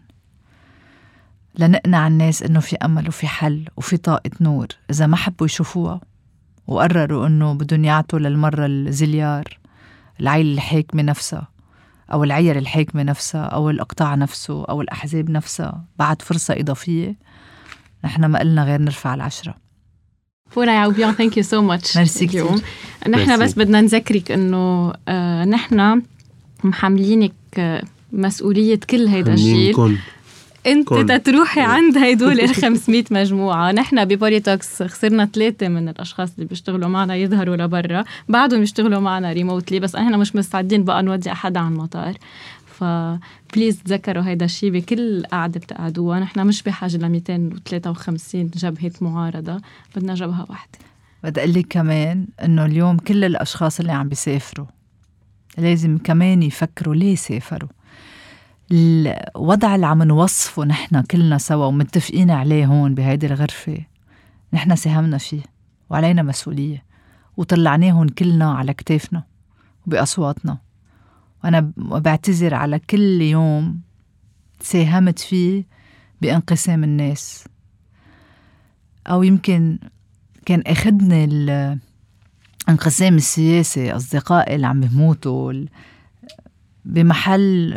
لنقنع 1.55 2.07
الناس 2.07 2.43
إنه 2.43 2.59
في 2.59 2.75
أمل 2.75 3.07
وفي 3.07 3.27
حل 3.27 3.67
وفي 3.77 3.97
طاقة 3.97 4.31
نور. 4.41 4.67
إذا 4.89 5.07
ما 5.07 5.15
حبوا 5.15 5.45
يشوفوها 5.45 6.01
وقرروا 6.67 7.27
إنه 7.27 7.53
بدهم 7.53 7.85
يعطوا 7.85 8.19
للمرة 8.19 8.65
الزليار 8.65 9.59
العيلة 10.19 10.53
الحاكمة 10.53 11.03
نفسها 11.03 11.47
أو 12.11 12.23
العير 12.23 12.57
الحاكمة 12.57 13.03
نفسها 13.03 13.45
أو 13.45 13.69
الإقطاع 13.69 14.15
نفسه 14.15 14.65
أو 14.65 14.81
الأحزاب 14.81 15.29
نفسها 15.29 15.85
بعد 15.99 16.21
فرصة 16.21 16.53
إضافية. 16.53 17.17
نحن 18.05 18.25
ما 18.25 18.39
قلنا 18.39 18.63
غير 18.63 18.81
نرفع 18.81 19.13
العشرة. 19.13 19.55
فورا 20.49 20.71
يا 20.71 21.11
thank 21.11 21.37
you 21.37 21.43
so 21.43 21.61
much 21.61 21.97
merci 21.97 22.27
كثير 22.27 22.45
نحن 23.09 23.39
بس 23.39 23.53
بدنا 23.53 23.81
نذكرك 23.81 24.31
إنه 24.31 24.93
آه 25.07 25.45
نحن 25.45 26.01
محملينك 26.63 27.33
آه، 27.57 27.83
مسؤولية 28.11 28.79
كل 28.89 29.07
هيدا 29.07 29.31
الجيل 29.33 29.97
انت 30.65 30.87
كل. 30.87 31.19
تروحي 31.19 31.61
عند 31.61 31.97
هدول 31.97 32.39
ال 32.39 32.55
500 32.55 33.03
مجموعة. 33.11 33.71
نحن 33.71 34.05
ب 34.05 34.13
Politalks 34.13 34.83
خسرنا 34.83 35.25
ثلاثة 35.25 35.67
من 35.67 35.89
الأشخاص 35.89 36.29
اللي 36.35 36.45
بيشتغلوا 36.45 36.89
معنا 36.89 37.15
يظهروا 37.15 37.55
لبرا. 37.55 38.03
بعدهم 38.29 38.63
يشتغلوا 38.63 38.99
معنا 38.99 39.31
remotely 39.33 39.79
بس 39.79 39.95
إحنا 39.95 40.17
مش 40.17 40.35
مستعدين 40.35 40.83
بقى 40.83 41.03
نودي 41.03 41.31
أحد 41.31 41.57
على 41.57 41.67
المطار 41.67 42.13
ف 42.73 42.89
please 42.89 43.83
تذكروا 43.83 44.23
هيدا 44.23 44.45
الشيء 44.45 44.71
بكل 44.71 45.23
قعدة 45.31 45.59
بتقعدوها. 45.59 46.19
نحن 46.19 46.47
مش 46.47 46.63
بحاجة 46.63 46.97
ل 46.97 47.09
253 47.09 48.47
جبهه 48.47 48.91
معارضة 49.01 49.61
بدنا 49.95 50.13
جبهة 50.13 50.45
واحدة. 50.49 50.79
بدي 51.23 51.39
أقول 51.39 51.53
لك 51.53 51.67
كمان 51.69 52.27
إنه 52.43 52.65
اليوم 52.65 52.97
كل 52.97 53.23
الأشخاص 53.23 53.79
اللي 53.79 53.91
عم 53.91 54.09
بيسافروا 54.09 54.67
لازم 55.57 55.97
كمان 55.97 56.43
يفكروا 56.43 56.95
ليه 56.95 57.15
سافروا. 57.15 57.69
الوضع 58.71 59.75
اللي 59.75 59.85
عم 59.85 60.03
نوصفه 60.03 60.63
نحن 60.63 61.01
كلنا 61.01 61.37
سوا 61.37 61.65
ومتفقين 61.65 62.31
عليه 62.31 62.65
هون 62.65 62.95
بهيدي 62.95 63.25
الغرفة 63.25 63.77
نحن 64.53 64.75
ساهمنا 64.75 65.17
فيه 65.17 65.41
وعلينا 65.89 66.21
مسؤولية 66.23 66.83
وطلعناهم 67.37 68.07
كلنا 68.07 68.53
على 68.53 68.73
كتافنا 68.73 69.23
وبأصواتنا. 69.87 70.57
وأنا 71.43 71.71
بعتذر 71.77 72.53
على 72.53 72.79
كل 72.79 73.21
يوم 73.21 73.81
ساهمت 74.61 75.19
فيه 75.19 75.63
بانقسام 76.21 76.83
الناس 76.83 77.43
أو 79.07 79.23
يمكن 79.23 79.79
كان 80.45 80.63
أخدني 80.67 81.25
الانقسام 82.67 83.15
السياسي 83.15 83.91
أصدقائي 83.91 84.55
اللي 84.55 84.67
عم 84.67 84.81
بيموتوا 84.81 85.65
بمحل 86.85 87.73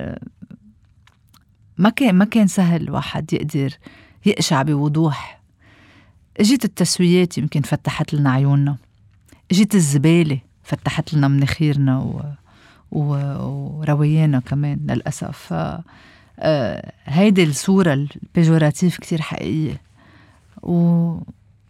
ما 1.78 1.90
كان 1.90 2.14
ما 2.14 2.24
كان 2.24 2.46
سهل 2.46 2.90
واحد 2.90 3.32
يقدر 3.32 3.70
يقشع 4.26 4.62
بوضوح 4.62 5.40
إجت 6.40 6.64
التسويات 6.64 7.38
يمكن 7.38 7.60
فتحت 7.62 8.14
لنا 8.14 8.30
عيوننا 8.30 8.76
إجت 9.52 9.74
الزبالة 9.74 10.40
فتحت 10.62 11.14
لنا 11.14 11.28
مناخيرنا. 11.28 12.36
ورويانا 12.92 14.40
كمان 14.40 14.78
للأسف 14.88 15.36
ف... 15.52 15.80
آه... 16.38 16.92
هيدي 17.04 17.44
الصورة 17.44 17.92
البيجوراتيف 17.92 18.96
كتير 18.98 19.20
حقيقية 19.20 19.80
و... 20.62 20.72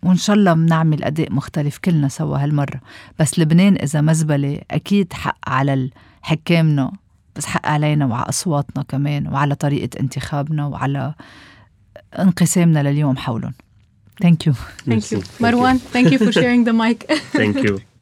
وإن 0.02 0.16
شاء 0.16 0.36
الله 0.36 0.52
بنعمل 0.52 1.04
أداء 1.04 1.32
مختلف 1.32 1.78
كلنا 1.78 2.08
سوا 2.08 2.38
هالمرة 2.38 2.80
بس 3.18 3.38
لبنان 3.38 3.76
إذا 3.76 4.00
مزبلة 4.00 4.60
أكيد 4.70 5.12
حق 5.12 5.38
على 5.48 5.90
حكامنا 6.22 6.92
بس 7.36 7.46
حق 7.46 7.66
علينا 7.66 8.06
وعلى 8.06 8.28
أصواتنا 8.28 8.82
كمان 8.82 9.26
وعلى 9.28 9.54
طريقة 9.54 10.00
انتخابنا 10.00 10.66
وعلى 10.66 11.14
انقسامنا 12.18 12.82
لليوم 12.82 13.16
حولهم 13.16 13.52
Thank 14.24 14.46
you. 14.46 14.54
Thank 14.88 15.12
you. 15.12 15.20
Marwan, 15.44 15.76
thank 15.94 16.10
you 16.10 16.18
for 16.18 16.32
sharing 16.40 16.64
the 16.64 16.72
mic. 16.72 16.98
thank 17.32 17.56
you. 17.62 17.80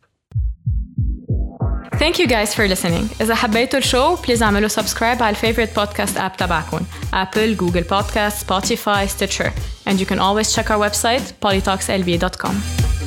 Thank 1.99 2.17
you 2.17 2.27
guys 2.27 2.53
for 2.53 2.67
listening. 2.67 3.21
إذا 3.21 3.35
حبيتوا 3.35 3.79
الشو 3.79 4.15
بليز 4.15 4.43
اعملوا 4.43 4.67
سبسكرايب 4.67 5.23
على 5.23 5.29
الفيفورت 5.29 5.75
بودكاست 5.75 6.17
اب 6.17 6.37
تبعكم 6.37 6.79
Apple, 7.13 7.57
Google 7.61 7.83
Podcast, 7.89 8.45
Spotify, 8.47 9.07
Stitcher. 9.07 9.51
And 9.87 9.99
you 9.99 10.05
can 10.05 10.19
always 10.19 10.53
check 10.55 10.69
our 10.71 10.79
website 10.89 11.33
polytalkslb.com. 11.41 13.02